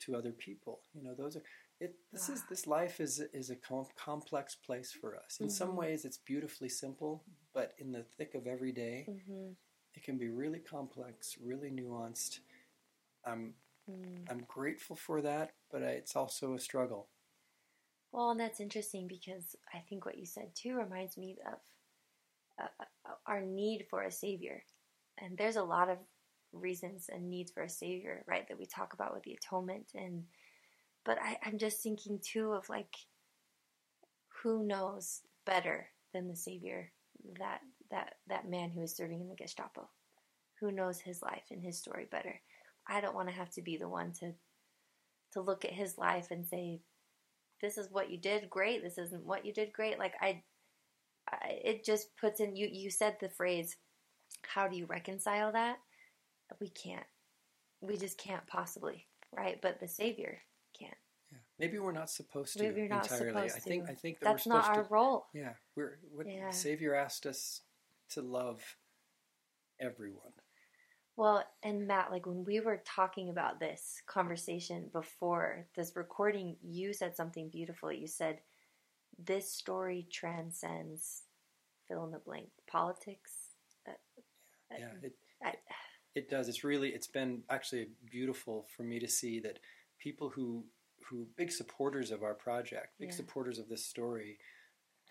to 0.00 0.16
other 0.16 0.32
people 0.32 0.80
you 0.94 1.02
know 1.02 1.14
those 1.14 1.36
are 1.36 1.42
it 1.80 1.94
this 2.12 2.28
is 2.28 2.42
this 2.50 2.66
life 2.66 3.00
is 3.00 3.20
is 3.32 3.50
a 3.50 3.56
com- 3.56 3.86
complex 3.96 4.54
place 4.54 4.92
for 4.92 5.16
us 5.16 5.38
in 5.40 5.48
some 5.50 5.70
Mhm. 5.70 5.76
ways 5.76 6.04
it's 6.04 6.18
beautifully 6.18 6.68
simple 6.68 7.24
but 7.54 7.72
in 7.78 7.92
the 7.92 8.02
thick 8.16 8.34
of 8.34 8.46
every 8.46 8.72
day 8.72 9.04
hmm 9.06 9.52
it 9.94 10.04
can 10.04 10.16
be 10.18 10.28
really 10.28 10.60
complex, 10.60 11.36
really 11.42 11.70
nuanced. 11.70 12.40
I'm 13.24 13.54
Mm. 13.90 14.30
I'm 14.30 14.44
grateful 14.46 14.96
for 14.96 15.22
that, 15.22 15.52
but 15.70 15.82
it's 15.82 16.14
also 16.14 16.54
a 16.54 16.60
struggle. 16.60 17.08
Well, 18.12 18.30
and 18.30 18.40
that's 18.40 18.60
interesting 18.60 19.06
because 19.08 19.56
I 19.74 19.78
think 19.88 20.04
what 20.04 20.18
you 20.18 20.26
said 20.26 20.54
too 20.54 20.74
reminds 20.76 21.16
me 21.16 21.36
of 21.46 21.58
uh, 22.60 22.84
uh, 23.06 23.14
our 23.26 23.40
need 23.40 23.86
for 23.90 24.02
a 24.02 24.10
savior. 24.10 24.64
And 25.18 25.36
there's 25.36 25.56
a 25.56 25.62
lot 25.62 25.88
of 25.88 25.98
reasons 26.52 27.08
and 27.12 27.28
needs 27.28 27.50
for 27.50 27.62
a 27.62 27.68
savior, 27.68 28.24
right, 28.26 28.46
that 28.48 28.58
we 28.58 28.66
talk 28.66 28.92
about 28.92 29.14
with 29.14 29.22
the 29.24 29.34
atonement. 29.34 29.88
And 29.94 30.24
but 31.04 31.18
I, 31.22 31.38
I'm 31.44 31.58
just 31.58 31.82
thinking 31.82 32.20
too 32.22 32.52
of 32.52 32.68
like, 32.68 32.94
who 34.42 34.66
knows 34.66 35.22
better 35.46 35.88
than 36.12 36.28
the 36.28 36.36
savior 36.36 36.90
that 37.38 37.60
that 37.90 38.14
that 38.28 38.48
man 38.48 38.70
who 38.70 38.82
is 38.82 38.96
serving 38.96 39.20
in 39.20 39.28
the 39.28 39.36
Gestapo? 39.36 39.88
Who 40.60 40.72
knows 40.72 41.00
his 41.00 41.22
life 41.22 41.44
and 41.50 41.62
his 41.62 41.78
story 41.78 42.06
better? 42.10 42.40
I 42.86 43.00
don't 43.00 43.14
want 43.14 43.28
to 43.28 43.34
have 43.34 43.50
to 43.50 43.62
be 43.62 43.76
the 43.76 43.88
one 43.88 44.12
to 44.20 44.32
to 45.32 45.40
look 45.40 45.64
at 45.64 45.72
his 45.72 45.98
life 45.98 46.30
and 46.30 46.46
say, 46.46 46.80
this 47.60 47.78
is 47.78 47.88
what 47.90 48.10
you 48.10 48.18
did 48.18 48.50
great 48.50 48.82
this 48.82 48.98
isn't 48.98 49.24
what 49.24 49.44
you 49.44 49.52
did 49.52 49.72
great 49.72 49.98
like 49.98 50.14
i, 50.20 50.42
I 51.28 51.60
it 51.64 51.84
just 51.84 52.16
puts 52.16 52.40
in 52.40 52.56
you 52.56 52.68
you 52.70 52.90
said 52.90 53.16
the 53.20 53.28
phrase 53.28 53.76
how 54.42 54.68
do 54.68 54.76
you 54.76 54.86
reconcile 54.86 55.52
that 55.52 55.78
we 56.60 56.68
can't 56.70 57.06
we 57.80 57.96
just 57.96 58.18
can't 58.18 58.46
possibly 58.46 59.06
right 59.36 59.60
but 59.62 59.78
the 59.80 59.88
savior 59.88 60.38
can't. 60.78 60.94
Yeah. 61.30 61.38
Maybe 61.58 61.78
we're 61.78 61.92
not 61.92 62.08
supposed 62.10 62.56
to 62.56 62.62
Maybe 62.64 62.80
you're 62.80 62.88
not 62.88 63.10
entirely. 63.10 63.48
supposed 63.48 63.56
I 63.56 63.60
think 63.60 63.86
to. 63.86 63.92
I 63.92 63.94
think 63.94 64.18
that 64.20 64.24
that's 64.24 64.46
we're 64.46 64.54
not 64.54 64.68
our 64.68 64.84
to. 64.84 64.88
role 64.90 65.26
Yeah, 65.34 65.52
we're 65.76 65.98
what 66.12 66.26
Yeah. 66.26 66.50
Savior 66.50 66.94
asked 66.94 67.26
us 67.26 67.60
to 68.10 68.22
love 68.22 68.62
everyone. 69.80 70.32
well 71.16 71.44
and 71.62 71.86
matt 71.86 72.10
like 72.10 72.26
when 72.26 72.44
we 72.44 72.60
were 72.60 72.82
talking 72.86 73.28
about 73.30 73.60
this 73.60 74.02
conversation 74.06 74.88
before 74.92 75.66
this 75.76 75.94
recording 75.96 76.56
you 76.62 76.92
said 76.92 77.14
something 77.14 77.48
beautiful 77.50 77.92
you 77.92 78.06
said 78.06 78.40
this 79.18 79.52
story 79.52 80.06
transcends 80.12 81.22
fill 81.86 82.04
in 82.04 82.10
the 82.12 82.18
blank 82.20 82.48
politics 82.70 83.32
uh, 83.88 83.92
uh, 84.72 84.76
Yeah, 84.78 84.90
it 85.02 85.12
I, 85.44 85.54
it 86.14 86.28
does. 86.28 86.48
It's 86.48 86.64
really 86.64 86.90
it's 86.90 87.06
been 87.06 87.42
actually 87.50 87.88
beautiful 88.10 88.66
for 88.76 88.82
me 88.82 88.98
to 88.98 89.08
see 89.08 89.40
that 89.40 89.58
people 89.98 90.30
who 90.30 90.64
who 91.08 91.26
big 91.36 91.50
supporters 91.50 92.10
of 92.10 92.22
our 92.22 92.34
project, 92.34 92.98
big 92.98 93.08
Yeah. 93.10 93.14
supporters 93.16 93.58
of 93.58 93.68
this 93.68 93.84
story, 93.86 94.38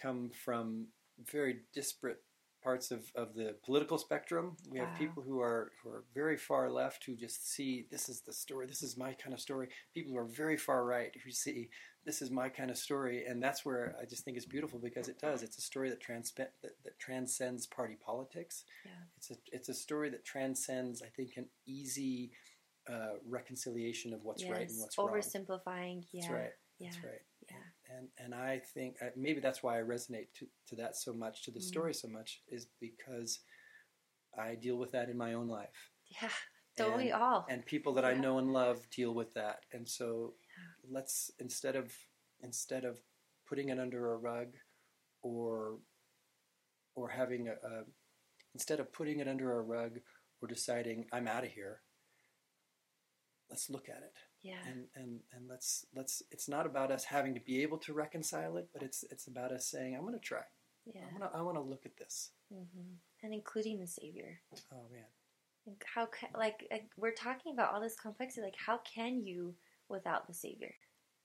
come 0.02 0.30
from 0.30 0.88
very 1.18 1.62
disparate 1.74 2.22
parts 2.62 2.92
of, 2.92 3.10
of 3.16 3.34
the 3.34 3.56
political 3.64 3.98
spectrum. 3.98 4.58
We 4.70 4.80
have 4.80 4.94
people 4.98 5.24
who 5.24 5.40
are 5.40 5.72
who 5.82 5.90
are 5.90 6.04
very 6.14 6.38
far 6.38 6.70
left 6.70 7.06
who 7.06 7.16
just 7.16 7.50
see 7.50 7.88
this 7.90 8.10
is 8.10 8.22
the 8.22 8.34
story, 8.34 8.68
this 8.68 8.84
is 8.84 8.98
my 8.98 9.14
kind 9.14 9.34
of 9.34 9.40
story. 9.40 9.70
People 9.94 10.12
who 10.14 10.20
are 10.20 10.26
very 10.26 10.58
far 10.58 10.84
right 10.86 11.12
who 11.24 11.32
see 11.32 11.70
this 12.08 12.22
is 12.22 12.32
my 12.32 12.48
kind 12.48 12.72
of 12.72 12.78
story, 12.78 13.26
and 13.28 13.44
that's 13.44 13.66
where 13.66 13.96
I 14.02 14.06
just 14.06 14.24
think 14.24 14.38
it's 14.38 14.46
beautiful 14.46 14.80
because 14.80 15.10
it 15.10 15.20
does. 15.20 15.44
It's 15.44 15.58
a 15.58 15.62
story 15.62 15.90
that 15.90 16.02
transpe- 16.02 16.54
that, 16.64 16.72
that 16.86 16.98
transcends 16.98 17.68
party 17.68 17.98
politics. 18.04 18.64
Yeah. 18.86 18.92
It's 19.18 19.30
a 19.32 19.36
it's 19.52 19.70
a 19.70 19.74
story 19.74 20.10
that 20.12 20.24
transcends, 20.26 21.04
I 21.04 21.08
think, 21.08 21.32
an 21.36 21.48
easy 21.68 22.32
uh, 22.90 23.16
reconciliation 23.28 24.14
of 24.14 24.24
what's 24.24 24.44
right 24.46 24.62
and 24.62 24.70
Yes, 24.70 24.80
what's 24.80 24.98
wrong. 24.98 25.10
oversimplifying. 25.10 26.06
Yeah, 26.14 26.22
That's 26.22 26.32
right. 26.34 26.54
yeah, 26.80 26.90
That's 26.92 27.04
right. 27.04 27.22
yeah. 27.52 27.98
And 27.98 28.08
and 28.18 28.34
I 28.34 28.62
think 28.74 28.96
uh, 29.02 29.08
maybe 29.18 29.42
that's 29.42 29.62
why 29.62 29.78
I 29.78 29.84
resonate 29.84 30.28
to, 30.40 30.48
to 30.70 30.76
that 30.78 30.96
so 30.96 31.12
much, 31.14 31.44
to 31.44 31.52
the 31.52 31.60
Mm. 31.60 31.64
story 31.74 31.94
so 31.94 32.08
much, 32.08 32.42
is 32.48 32.68
because 32.80 33.40
I 34.38 34.56
deal 34.56 34.78
with 34.78 34.92
that 34.94 35.10
in 35.10 35.18
my 35.18 35.34
own 35.34 35.48
life, 35.50 35.92
yeah. 36.22 36.30
Don't 36.78 36.96
we 36.98 37.12
all? 37.12 37.46
and 37.50 37.66
people 37.66 37.94
that 37.96 38.06
I 38.06 38.14
know 38.14 38.38
and 38.38 38.54
love 38.54 38.88
deal 38.92 39.14
with 39.14 39.34
that. 39.34 39.66
And 39.74 39.90
so 39.90 40.36
let's 40.90 41.32
instead 41.40 41.76
of 41.76 41.94
instead 42.42 42.86
of 42.86 43.00
putting 43.48 43.70
it 43.70 43.80
under 43.80 44.14
a 44.14 44.18
rug, 44.18 44.48
or 45.22 45.78
or 46.96 47.10
having 47.10 47.48
a, 47.48 47.52
a 47.52 47.84
instead 48.54 48.80
of 48.80 48.92
putting 48.94 49.20
it 49.20 49.28
under 49.28 49.58
a 49.58 49.62
rug 49.62 50.00
or 50.42 50.48
deciding 50.48 51.06
I'm 51.12 51.28
out 51.28 51.44
of 51.44 51.52
here, 51.52 51.82
let's 53.50 53.70
look 53.70 53.90
at 53.90 53.98
it 53.98 54.14
yeah, 54.44 54.58
and 54.68 54.86
and 54.96 55.20
and 55.34 55.48
let's 55.50 55.86
let's 55.96 56.22
it's 56.32 56.48
not 56.48 56.66
about 56.66 56.92
us 56.92 57.06
having 57.06 57.34
to 57.34 57.40
be 57.40 57.62
able 57.62 57.78
to 57.80 57.94
reconcile 57.94 58.58
it 58.58 58.70
but 58.74 58.84
it's 58.84 59.04
it's 59.10 59.28
about 59.28 59.52
us 59.52 59.68
saying 59.68 59.96
i'm 59.96 60.02
going 60.02 60.14
to 60.14 60.20
try 60.20 60.42
yeah. 60.86 61.02
i'm 61.14 61.22
to 61.22 61.30
i 61.34 61.42
want 61.42 61.58
to 61.58 61.62
look 61.62 61.86
at 61.86 61.98
this 61.98 62.32
Mm-hmm. 62.54 62.94
And 63.24 63.34
including 63.34 63.80
the 63.80 63.88
savior. 63.88 64.40
oh 64.72 64.88
man 64.92 65.04
Like, 65.66 65.84
How 65.94 66.08
like, 66.38 66.68
like 66.72 66.90
we're 66.98 67.12
talking 67.12 67.54
about 67.54 67.74
all 67.74 67.82
this 67.82 67.96
complexity. 67.96 68.42
Like, 68.42 68.56
how 68.66 68.80
can 68.80 69.22
you 69.22 69.56
without 69.90 70.28
the 70.28 70.34
savior? 70.34 70.74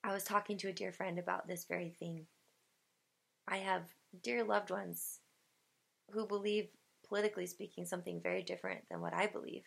I 0.05 0.13
was 0.13 0.25
talking 0.25 0.59
to 0.59 0.69
a 0.69 0.73
dear 0.73 0.93
friend 0.93 1.19
about 1.19 1.47
this 1.47 1.65
very 1.65 1.91
thing. 1.91 2.27
I 3.49 3.59
have 3.59 3.83
dear 4.23 4.45
loved 4.45 4.71
ones 4.71 5.21
who 6.11 6.27
believe, 6.27 6.69
politically 7.07 7.47
speaking, 7.47 7.85
something 7.85 8.21
very 8.21 8.43
different 8.43 8.81
than 8.91 9.01
what 9.01 9.15
I 9.15 9.27
believe, 9.27 9.65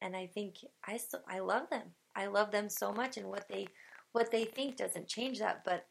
and 0.00 0.16
I 0.16 0.26
think 0.26 0.56
I 0.86 0.96
still 0.96 1.22
I 1.28 1.40
love 1.40 1.70
them. 1.70 1.94
I 2.14 2.26
love 2.26 2.50
them 2.50 2.68
so 2.68 2.92
much, 2.92 3.16
and 3.16 3.28
what 3.28 3.48
they 3.48 3.66
what 4.12 4.30
they 4.30 4.44
think 4.44 4.76
doesn't 4.76 5.08
change 5.08 5.38
that, 5.38 5.62
but 5.64 5.86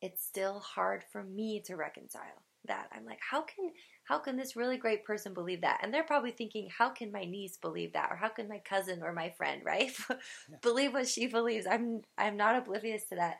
it's 0.00 0.24
still 0.24 0.60
hard 0.60 1.04
for 1.10 1.22
me 1.22 1.62
to 1.66 1.76
reconcile 1.76 2.44
that. 2.66 2.88
I'm 2.92 3.04
like, 3.04 3.20
how 3.30 3.42
can 3.42 3.70
how 4.04 4.18
can 4.18 4.36
this 4.36 4.54
really 4.54 4.76
great 4.76 5.04
person 5.04 5.32
believe 5.32 5.62
that? 5.62 5.80
And 5.82 5.92
they're 5.92 6.04
probably 6.04 6.30
thinking, 6.30 6.68
how 6.76 6.90
can 6.90 7.10
my 7.10 7.24
niece 7.24 7.56
believe 7.56 7.94
that, 7.94 8.10
or 8.10 8.16
how 8.16 8.28
can 8.28 8.48
my 8.48 8.58
cousin 8.58 9.02
or 9.02 9.12
my 9.12 9.30
friend, 9.30 9.62
right, 9.64 9.92
believe 10.62 10.92
what 10.92 11.08
she 11.08 11.26
believes? 11.26 11.66
I'm 11.66 12.02
I'm 12.18 12.36
not 12.36 12.56
oblivious 12.56 13.04
to 13.06 13.16
that, 13.16 13.38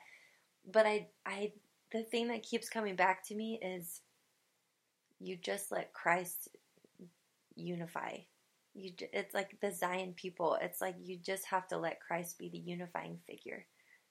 but 0.70 0.86
I 0.86 1.08
I 1.26 1.52
the 1.92 2.02
thing 2.02 2.28
that 2.28 2.42
keeps 2.42 2.68
coming 2.68 2.96
back 2.96 3.26
to 3.28 3.34
me 3.34 3.60
is 3.62 4.00
you 5.20 5.36
just 5.36 5.70
let 5.70 5.92
Christ 5.92 6.48
unify. 7.54 8.18
You 8.74 8.92
it's 9.12 9.34
like 9.34 9.58
the 9.60 9.70
Zion 9.70 10.14
people. 10.16 10.58
It's 10.60 10.80
like 10.80 10.96
you 11.02 11.18
just 11.18 11.44
have 11.46 11.68
to 11.68 11.78
let 11.78 12.00
Christ 12.00 12.38
be 12.38 12.48
the 12.48 12.58
unifying 12.58 13.18
figure 13.26 13.66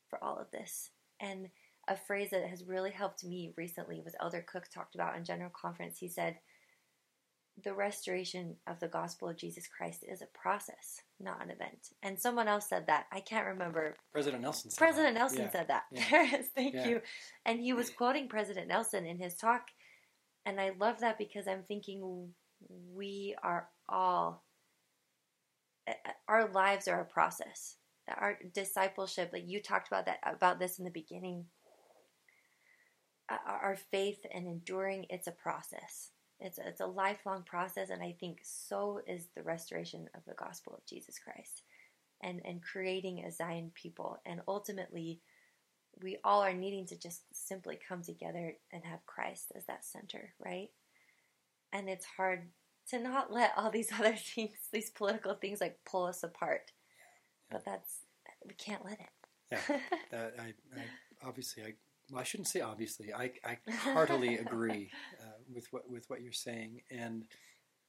for 0.09 0.23
all 0.23 0.37
of 0.37 0.51
this. 0.51 0.91
And 1.19 1.49
a 1.87 1.97
phrase 1.97 2.29
that 2.31 2.47
has 2.47 2.63
really 2.65 2.91
helped 2.91 3.23
me 3.23 3.53
recently 3.57 4.01
was 4.03 4.15
Elder 4.21 4.45
Cook 4.47 4.65
talked 4.73 4.95
about 4.95 5.17
in 5.17 5.25
General 5.25 5.51
Conference. 5.51 5.97
He 5.97 6.07
said, 6.07 6.37
The 7.63 7.73
restoration 7.73 8.55
of 8.67 8.79
the 8.79 8.87
gospel 8.87 9.29
of 9.29 9.37
Jesus 9.37 9.67
Christ 9.67 10.03
is 10.07 10.21
a 10.21 10.27
process, 10.27 11.01
not 11.19 11.43
an 11.43 11.49
event. 11.51 11.89
And 12.01 12.19
someone 12.19 12.47
else 12.47 12.69
said 12.69 12.87
that. 12.87 13.05
I 13.11 13.19
can't 13.19 13.47
remember. 13.47 13.95
president 14.11 14.41
nelson 14.43 14.71
said 14.71 14.77
President 14.77 15.13
that. 15.15 15.19
Nelson 15.19 15.41
Yeah. 15.41 15.51
said 15.51 15.67
that. 15.67 15.83
Yeah. 15.91 16.03
There. 16.11 16.43
Thank 16.55 16.73
Yeah. 16.75 16.87
you. 16.87 17.01
And 17.45 17.59
he 17.59 17.73
was 17.73 17.89
quoting 17.97 18.27
President 18.29 18.67
Nelson 18.67 19.05
in 19.05 19.17
his 19.17 19.35
talk. 19.35 19.67
And 20.45 20.59
I 20.59 20.71
love 20.79 20.99
that 21.01 21.17
because 21.17 21.47
I'm 21.47 21.63
thinking 21.63 22.33
we 22.93 23.35
are 23.43 23.67
all, 23.89 24.43
our 26.27 26.49
lives 26.49 26.87
are 26.87 27.01
a 27.01 27.05
process. 27.05 27.75
Our 28.09 28.37
discipleship, 28.53 29.29
like 29.31 29.43
you 29.47 29.61
talked 29.61 29.87
about 29.87 30.05
that 30.07 30.19
about 30.25 30.59
this 30.59 30.77
in 30.79 30.83
the 30.85 30.91
beginning. 30.91 31.45
Our 33.29 33.77
faith 33.91 34.25
and 34.33 34.47
enduring, 34.47 35.05
it's 35.09 35.27
a 35.27 35.31
process. 35.31 36.09
It's 36.39 36.57
a, 36.57 36.67
it's 36.67 36.81
a 36.81 36.85
lifelong 36.85 37.43
process, 37.43 37.89
and 37.89 38.01
I 38.03 38.15
think 38.19 38.39
so 38.43 38.99
is 39.07 39.27
the 39.35 39.43
restoration 39.43 40.09
of 40.15 40.25
the 40.25 40.33
gospel 40.33 40.73
of 40.73 40.85
Jesus 40.85 41.17
Christ, 41.17 41.61
and 42.21 42.41
and 42.43 42.61
creating 42.61 43.23
a 43.23 43.31
Zion 43.31 43.71
people, 43.73 44.19
and 44.25 44.41
ultimately, 44.47 45.21
we 46.01 46.17
all 46.23 46.41
are 46.41 46.53
needing 46.53 46.85
to 46.87 46.99
just 46.99 47.21
simply 47.31 47.79
come 47.87 48.01
together 48.01 48.55
and 48.71 48.83
have 48.83 49.05
Christ 49.05 49.53
as 49.55 49.65
that 49.65 49.85
center, 49.85 50.33
right? 50.43 50.69
And 51.71 51.87
it's 51.87 52.05
hard 52.05 52.49
to 52.89 52.99
not 52.99 53.31
let 53.31 53.53
all 53.55 53.71
these 53.71 53.91
other 53.97 54.15
things, 54.15 54.57
these 54.71 54.89
political 54.89 55.35
things, 55.35 55.61
like 55.61 55.79
pull 55.85 56.05
us 56.05 56.23
apart. 56.23 56.71
But 57.49 57.63
that's 57.63 57.99
we 58.45 58.53
can't 58.55 58.83
let 58.83 58.99
it. 58.99 59.09
Yeah, 59.51 59.79
that 60.11 60.33
I, 60.39 60.53
I 60.77 60.83
obviously 61.25 61.63
I 61.63 61.73
well, 62.09 62.21
I 62.21 62.23
shouldn't 62.23 62.47
say 62.47 62.61
obviously. 62.61 63.13
I, 63.13 63.31
I 63.45 63.57
heartily 63.71 64.37
agree 64.37 64.91
uh, 65.21 65.37
with 65.53 65.67
what 65.71 65.89
with 65.89 66.09
what 66.09 66.21
you're 66.21 66.31
saying, 66.33 66.81
and 66.91 67.23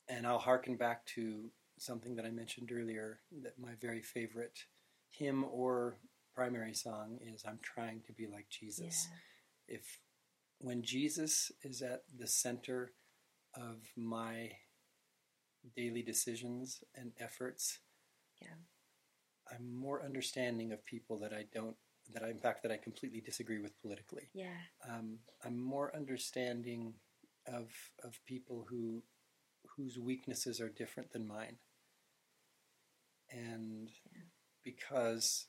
and 0.09 0.27
I'll 0.27 0.39
harken 0.39 0.77
back 0.77 1.05
to 1.15 1.51
something 1.79 2.17
that 2.17 2.25
I 2.25 2.31
mentioned 2.31 2.71
earlier. 2.73 3.21
That 3.43 3.59
my 3.59 3.73
very 3.81 4.03
favorite 4.03 4.59
hymn 5.11 5.45
or 5.51 5.97
primary 6.35 6.75
song 6.75 7.19
is 7.23 7.45
"I'm 7.47 7.61
trying 7.63 8.03
to 8.07 8.13
be 8.13 8.27
like 8.27 8.49
Jesus." 8.49 9.09
Yeah. 9.69 9.77
If 9.77 9.99
when 10.61 10.83
Jesus 10.83 11.51
is 11.63 11.83
at 11.83 12.03
the 12.17 12.27
center 12.27 12.93
of 13.57 13.79
my 13.97 14.53
daily 15.77 16.03
decisions 16.03 16.85
and 16.95 17.13
efforts, 17.19 17.81
yeah. 18.41 18.49
I'm 19.53 19.75
more 19.75 20.03
understanding 20.03 20.73
of 20.73 20.85
people 20.87 21.19
that 21.19 21.33
I 21.33 21.47
don't 21.53 21.77
that 22.15 22.23
I, 22.23 22.31
in 22.31 22.39
fact, 22.39 22.63
that 22.63 22.73
I 22.73 22.77
completely 22.77 23.21
disagree 23.21 23.59
with 23.61 23.81
politically. 23.83 24.29
Yeah. 24.33 24.57
Um, 24.89 25.19
I'm 25.45 25.61
more 25.61 25.95
understanding 25.95 26.95
of 27.47 27.71
of 28.03 28.19
people 28.27 28.67
who 28.71 29.03
whose 29.77 29.99
weaknesses 29.99 30.61
are 30.61 30.69
different 30.69 31.13
than 31.13 31.27
mine, 31.27 31.57
and 33.31 33.91
yeah. 34.13 34.23
because, 34.63 35.47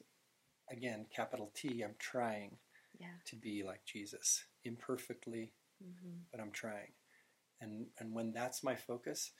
again, 0.71 1.05
capital 1.15 1.51
T, 1.55 1.81
I'm 1.83 1.95
trying 1.99 2.57
yeah. 2.99 3.19
to 3.27 3.35
be 3.35 3.63
like 3.63 3.85
Jesus, 3.85 4.43
imperfectly, 4.63 5.53
mm-hmm. 5.83 6.17
but 6.31 6.41
I'm 6.41 6.51
trying, 6.51 6.93
and 7.61 7.87
and 7.99 8.13
when 8.13 8.33
that's 8.33 8.63
my 8.63 8.75
focus, 8.75 9.31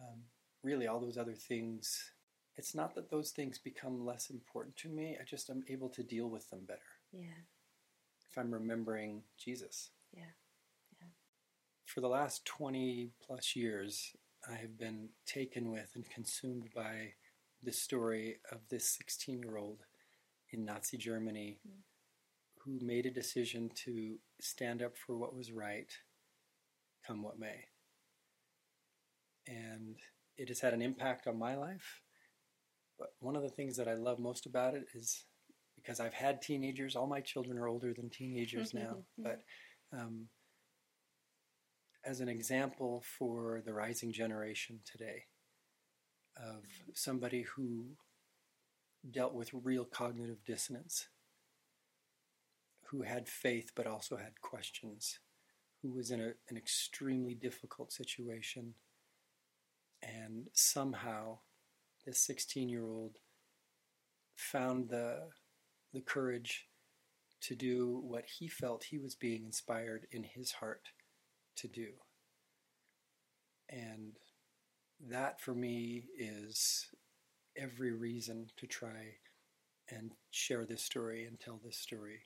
um, 0.00 0.22
really, 0.62 0.86
all 0.86 1.00
those 1.00 1.18
other 1.18 1.34
things 1.34 2.10
it's 2.56 2.74
not 2.74 2.94
that 2.94 3.10
those 3.10 3.30
things 3.30 3.58
become 3.58 4.06
less 4.06 4.30
important 4.30 4.76
to 4.76 4.88
me. 4.88 5.16
I 5.20 5.24
just 5.24 5.50
am 5.50 5.64
able 5.68 5.88
to 5.90 6.02
deal 6.02 6.28
with 6.28 6.48
them 6.50 6.60
better. 6.66 6.80
Yeah. 7.12 7.42
If 8.30 8.38
I'm 8.38 8.52
remembering 8.52 9.22
Jesus. 9.36 9.90
Yeah. 10.12 10.34
Yeah. 11.00 11.08
For 11.84 12.00
the 12.00 12.08
last 12.08 12.44
20 12.44 13.10
plus 13.26 13.56
years, 13.56 14.12
I 14.48 14.54
have 14.54 14.78
been 14.78 15.08
taken 15.26 15.70
with 15.70 15.90
and 15.94 16.08
consumed 16.08 16.68
by 16.74 17.14
the 17.62 17.72
story 17.72 18.36
of 18.52 18.60
this 18.70 18.88
16 18.88 19.42
year 19.42 19.56
old 19.56 19.80
in 20.50 20.64
Nazi 20.64 20.96
Germany 20.96 21.58
mm. 21.66 21.72
who 22.58 22.84
made 22.84 23.06
a 23.06 23.10
decision 23.10 23.70
to 23.84 24.16
stand 24.40 24.82
up 24.82 24.96
for 24.96 25.16
what 25.16 25.34
was 25.34 25.50
right, 25.50 25.90
come 27.04 27.22
what 27.22 27.38
may. 27.38 27.64
And 29.48 29.96
it 30.36 30.48
has 30.48 30.60
had 30.60 30.72
an 30.72 30.82
impact 30.82 31.26
on 31.26 31.38
my 31.38 31.56
life 31.56 32.00
but 32.98 33.08
one 33.20 33.36
of 33.36 33.42
the 33.42 33.48
things 33.48 33.76
that 33.76 33.88
I 33.88 33.94
love 33.94 34.18
most 34.18 34.46
about 34.46 34.74
it 34.74 34.86
is 34.94 35.24
because 35.76 36.00
I've 36.00 36.14
had 36.14 36.40
teenagers. 36.40 36.96
All 36.96 37.06
my 37.06 37.20
children 37.20 37.58
are 37.58 37.68
older 37.68 37.92
than 37.92 38.08
teenagers 38.10 38.72
now, 38.74 38.98
but 39.18 39.42
um, 39.92 40.28
as 42.04 42.20
an 42.20 42.28
example 42.28 43.02
for 43.18 43.62
the 43.64 43.72
rising 43.72 44.12
generation 44.12 44.80
today 44.84 45.24
of 46.36 46.64
somebody 46.94 47.42
who 47.42 47.84
dealt 49.10 49.34
with 49.34 49.50
real 49.52 49.84
cognitive 49.84 50.44
dissonance, 50.44 51.08
who 52.90 53.02
had 53.02 53.28
faith 53.28 53.70
but 53.74 53.86
also 53.86 54.16
had 54.16 54.40
questions, 54.40 55.18
who 55.82 55.92
was 55.92 56.10
in 56.10 56.20
a, 56.20 56.32
an 56.48 56.56
extremely 56.56 57.34
difficult 57.34 57.92
situation, 57.92 58.74
and 60.02 60.48
somehow 60.52 61.38
this 62.06 62.20
16 62.20 62.68
year 62.68 62.84
old 62.84 63.18
found 64.36 64.88
the, 64.88 65.28
the 65.92 66.00
courage 66.00 66.66
to 67.42 67.54
do 67.54 68.00
what 68.04 68.24
he 68.38 68.48
felt 68.48 68.84
he 68.84 68.98
was 68.98 69.14
being 69.14 69.44
inspired 69.44 70.06
in 70.10 70.24
his 70.24 70.52
heart 70.52 70.88
to 71.56 71.68
do. 71.68 71.88
And 73.68 74.16
that 75.08 75.40
for 75.40 75.54
me 75.54 76.06
is 76.18 76.86
every 77.56 77.92
reason 77.92 78.46
to 78.56 78.66
try 78.66 79.16
and 79.90 80.12
share 80.30 80.64
this 80.64 80.82
story 80.82 81.24
and 81.24 81.38
tell 81.38 81.60
this 81.62 81.76
story 81.76 82.20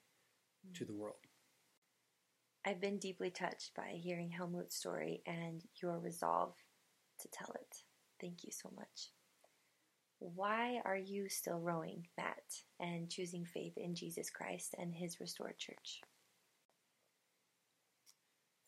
to 0.75 0.85
the 0.85 0.95
world. 0.95 1.17
I've 2.65 2.81
been 2.81 2.99
deeply 2.99 3.31
touched 3.31 3.75
by 3.75 3.99
hearing 4.01 4.31
Helmut's 4.31 4.77
story 4.77 5.23
and 5.27 5.63
your 5.83 5.99
resolve 5.99 6.55
to 7.21 7.29
tell 7.33 7.55
it. 7.55 7.77
Thank 8.21 8.45
you 8.45 8.51
so 8.53 8.71
much. 8.77 9.11
Why 10.21 10.81
are 10.85 10.97
you 10.97 11.29
still 11.29 11.61
rowing, 11.61 12.07
Matt, 12.17 12.63
and 12.81 13.09
choosing 13.09 13.45
faith 13.45 13.75
in 13.77 13.95
Jesus 13.95 14.31
Christ 14.31 14.75
and 14.79 14.95
His 14.95 15.21
restored 15.21 15.59
church? 15.59 16.01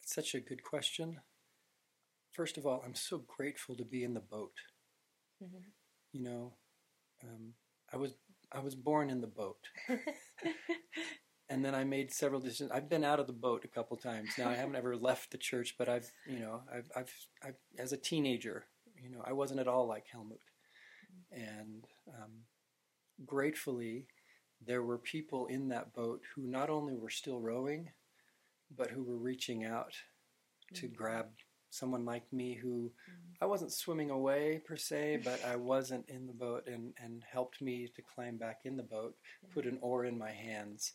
It's 0.02 0.14
such 0.14 0.34
a 0.34 0.40
good 0.40 0.62
question. 0.62 1.20
First 2.32 2.56
of 2.56 2.66
all, 2.66 2.82
I'm 2.84 2.94
so 2.94 3.18
grateful 3.26 3.74
to 3.76 3.84
be 3.84 4.04
in 4.04 4.14
the 4.14 4.20
boat. 4.20 4.52
Mm-hmm. 5.42 5.58
You 6.12 6.22
know, 6.22 6.52
um, 7.24 7.54
I 7.92 7.96
was 7.96 8.14
I 8.52 8.60
was 8.60 8.74
born 8.74 9.10
in 9.10 9.20
the 9.20 9.26
boat, 9.26 9.68
and 11.48 11.64
then 11.64 11.74
I 11.74 11.84
made 11.84 12.12
several 12.12 12.40
decisions. 12.40 12.70
I've 12.72 12.88
been 12.88 13.04
out 13.04 13.20
of 13.20 13.26
the 13.26 13.32
boat 13.32 13.64
a 13.64 13.68
couple 13.68 13.96
times. 13.96 14.30
Now 14.38 14.48
I 14.48 14.54
haven't 14.54 14.76
ever 14.76 14.96
left 14.96 15.30
the 15.30 15.38
church, 15.38 15.76
but 15.78 15.88
I've 15.88 16.10
you 16.26 16.40
know 16.40 16.62
I've 16.72 16.90
I've, 16.96 17.12
I've 17.44 17.56
as 17.78 17.92
a 17.92 17.96
teenager, 17.96 18.66
you 19.02 19.10
know, 19.10 19.22
I 19.24 19.32
wasn't 19.32 19.60
at 19.60 19.68
all 19.68 19.86
like 19.86 20.06
Helmut. 20.10 20.40
And 21.32 21.86
um, 22.08 22.30
gratefully, 23.24 24.06
there 24.64 24.82
were 24.82 24.98
people 24.98 25.46
in 25.46 25.68
that 25.68 25.94
boat 25.94 26.22
who 26.34 26.42
not 26.42 26.70
only 26.70 26.96
were 26.96 27.10
still 27.10 27.40
rowing, 27.40 27.90
but 28.76 28.90
who 28.90 29.02
were 29.02 29.16
reaching 29.16 29.64
out 29.64 29.94
to 30.74 30.86
mm-hmm. 30.86 30.94
grab 30.94 31.26
someone 31.70 32.04
like 32.04 32.30
me 32.32 32.54
who 32.54 32.68
mm-hmm. 32.68 33.44
I 33.44 33.46
wasn't 33.46 33.72
swimming 33.72 34.10
away 34.10 34.60
per 34.64 34.76
se, 34.76 35.20
but 35.24 35.42
I 35.44 35.56
wasn't 35.56 36.08
in 36.08 36.26
the 36.26 36.32
boat 36.32 36.64
and, 36.66 36.92
and 37.02 37.22
helped 37.30 37.62
me 37.62 37.88
to 37.94 38.02
climb 38.02 38.36
back 38.36 38.60
in 38.64 38.76
the 38.76 38.82
boat, 38.82 39.14
put 39.54 39.66
an 39.66 39.78
oar 39.80 40.04
in 40.04 40.18
my 40.18 40.32
hands, 40.32 40.92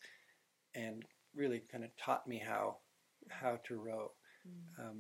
and 0.74 1.04
really 1.34 1.64
kind 1.72 1.84
of 1.84 1.96
taught 1.98 2.28
me 2.28 2.42
how 2.46 2.78
how 3.30 3.60
to 3.68 3.76
row. 3.76 4.12
Mm-hmm. 4.48 4.82
Um, 4.82 4.98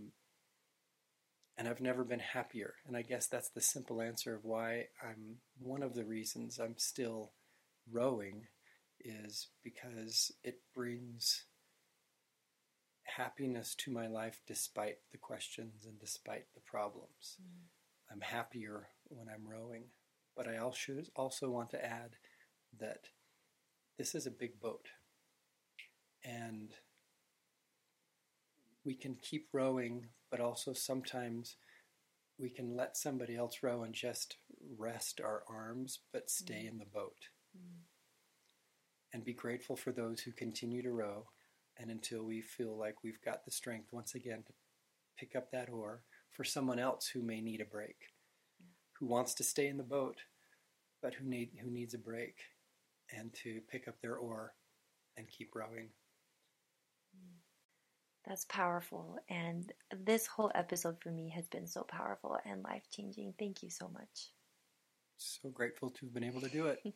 and 1.58 1.68
I've 1.68 1.82
never 1.82 2.04
been 2.04 2.20
happier. 2.20 2.76
And 2.88 2.98
I 2.98 3.02
guess 3.02 3.28
that's 3.28 3.50
the 3.50 3.62
simple 3.62 4.02
answer 4.02 4.36
of 4.36 4.44
why 4.44 4.88
I'm 5.02 5.38
one 5.60 5.84
of 5.84 5.94
the 5.94 6.06
reasons 6.06 6.60
I'm 6.60 6.78
still 6.78 7.32
rowing 7.90 8.48
is 9.00 9.48
because 9.64 10.32
it 10.44 10.60
brings 10.74 11.46
happiness 13.04 13.76
to 13.76 13.92
my 13.92 14.08
life 14.08 14.42
despite 14.48 14.98
the 15.12 15.18
questions 15.18 15.86
and 15.86 16.00
despite 16.00 16.46
the 16.54 16.62
problems. 16.62 17.38
Mm. 17.42 17.68
I'm 18.12 18.22
happier 18.22 18.88
when 19.10 19.28
I'm 19.30 19.48
rowing. 19.48 19.86
But 20.36 20.48
I 20.48 20.58
also 20.58 21.02
also 21.16 21.50
want 21.50 21.70
to 21.72 21.86
add 21.86 22.18
that 22.80 23.06
this 23.98 24.16
is 24.16 24.28
a 24.28 24.32
big 24.32 24.60
boat. 24.60 24.88
And 26.24 26.72
we 28.84 28.96
can 28.96 29.16
keep 29.16 29.48
rowing, 29.54 30.08
but 30.36 30.44
also 30.44 30.74
sometimes 30.74 31.56
we 32.38 32.50
can 32.50 32.76
let 32.76 32.98
somebody 32.98 33.38
else 33.38 33.60
row 33.64 33.84
and 33.84 33.94
just 33.94 34.36
rest 34.78 35.22
our 35.24 35.44
arms, 35.48 36.00
but 36.12 36.30
stay 36.30 36.66
mm. 36.66 36.72
in 36.72 36.78
the 36.78 36.86
boat. 36.86 37.30
Mm. 37.58 37.84
And 39.14 39.24
be 39.24 39.32
grateful 39.32 39.78
for 39.78 39.94
those 39.94 40.20
who 40.20 40.34
continue 40.34 40.84
to 40.84 40.92
row, 40.92 41.28
and 41.78 41.90
until 41.90 42.24
we 42.24 42.42
feel 42.42 42.78
like 42.78 42.96
we've 43.02 43.22
got 43.24 43.46
the 43.46 43.52
strength 43.52 43.94
once 43.94 44.14
again 44.14 44.44
to 44.46 44.54
pick 45.18 45.38
up 45.38 45.52
that 45.52 45.70
oar 45.70 46.02
for 46.32 46.44
someone 46.44 46.80
else 46.80 47.08
who 47.08 47.22
may 47.22 47.40
need 47.40 47.62
a 47.62 47.66
break, 47.66 47.96
yeah. 48.60 48.68
who 49.00 49.06
wants 49.06 49.36
to 49.36 49.44
stay 49.46 49.68
in 49.68 49.78
the 49.78 49.84
boat, 49.84 50.18
but 51.02 51.14
who 51.14 51.26
need 51.26 51.52
who 51.64 51.72
needs 51.72 51.94
a 51.94 51.98
break, 51.98 52.40
and 53.18 53.34
to 53.36 53.62
pick 53.70 53.88
up 53.88 54.02
their 54.02 54.18
oar 54.18 54.52
and 55.16 55.30
keep 55.30 55.56
rowing. 55.56 55.92
That's 58.28 58.46
powerful. 58.46 59.20
And 59.30 59.72
this 59.96 60.26
whole 60.26 60.52
episode 60.56 60.98
for 61.02 61.10
me 61.10 61.30
has 61.30 61.48
been 61.48 61.68
so 61.68 61.84
powerful 61.84 62.38
and 62.46 62.64
life 62.64 62.84
changing. 62.92 63.34
Thank 63.38 63.62
you 63.62 63.70
so 63.70 63.88
much. 63.88 64.32
So 65.18 65.50
grateful 65.50 65.92
to 65.92 66.06
have 66.06 66.14
been 66.14 66.24
able 66.24 66.42
to 66.42 66.50
do 66.50 66.68
it. 66.68 66.80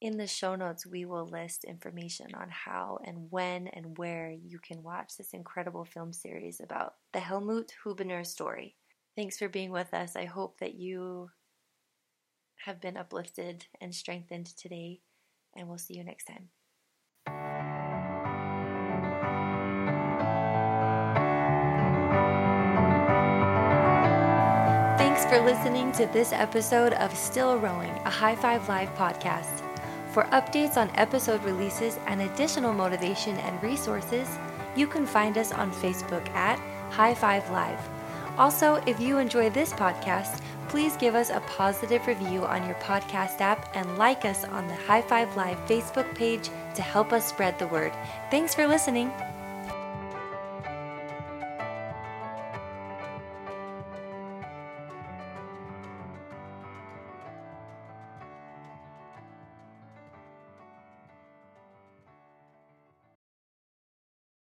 In 0.00 0.16
the 0.16 0.26
show 0.26 0.54
notes, 0.56 0.86
we 0.86 1.04
will 1.04 1.26
list 1.26 1.64
information 1.64 2.34
on 2.34 2.48
how 2.48 3.00
and 3.04 3.30
when 3.30 3.68
and 3.68 3.98
where 3.98 4.30
you 4.30 4.58
can 4.58 4.82
watch 4.82 5.16
this 5.16 5.34
incredible 5.34 5.84
film 5.84 6.14
series 6.14 6.58
about 6.58 6.94
the 7.12 7.20
Helmut 7.20 7.74
Hubener 7.84 8.26
story. 8.26 8.76
Thanks 9.14 9.36
for 9.36 9.48
being 9.48 9.70
with 9.70 9.92
us. 9.92 10.16
I 10.16 10.24
hope 10.24 10.58
that 10.60 10.74
you 10.74 11.30
have 12.64 12.80
been 12.80 12.96
uplifted 12.96 13.66
and 13.80 13.94
strengthened 13.94 14.46
today, 14.56 15.02
and 15.54 15.68
we'll 15.68 15.76
see 15.76 15.98
you 15.98 16.04
next 16.04 16.24
time. 16.24 16.48
For 25.30 25.40
listening 25.42 25.92
to 25.92 26.06
this 26.06 26.32
episode 26.32 26.92
of 26.94 27.16
Still 27.16 27.56
Rowing, 27.56 27.92
a 28.04 28.10
High 28.10 28.34
Five 28.34 28.68
Live 28.68 28.92
podcast. 28.96 29.62
For 30.10 30.24
updates 30.32 30.76
on 30.76 30.90
episode 30.96 31.44
releases 31.44 32.00
and 32.08 32.22
additional 32.22 32.72
motivation 32.72 33.36
and 33.36 33.62
resources, 33.62 34.28
you 34.74 34.88
can 34.88 35.06
find 35.06 35.38
us 35.38 35.52
on 35.52 35.70
Facebook 35.70 36.28
at 36.30 36.58
High 36.90 37.14
Five 37.14 37.48
Live. 37.52 37.78
Also, 38.38 38.82
if 38.86 38.98
you 38.98 39.18
enjoy 39.18 39.50
this 39.50 39.72
podcast, 39.72 40.40
please 40.66 40.96
give 40.96 41.14
us 41.14 41.30
a 41.30 41.38
positive 41.46 42.08
review 42.08 42.44
on 42.44 42.66
your 42.66 42.74
podcast 42.80 43.40
app 43.40 43.70
and 43.76 43.98
like 43.98 44.24
us 44.24 44.42
on 44.42 44.66
the 44.66 44.74
High 44.74 45.02
Five 45.02 45.36
Live 45.36 45.58
Facebook 45.58 46.12
page 46.16 46.50
to 46.74 46.82
help 46.82 47.12
us 47.12 47.28
spread 47.28 47.56
the 47.56 47.68
word. 47.68 47.92
Thanks 48.32 48.52
for 48.52 48.66
listening. 48.66 49.12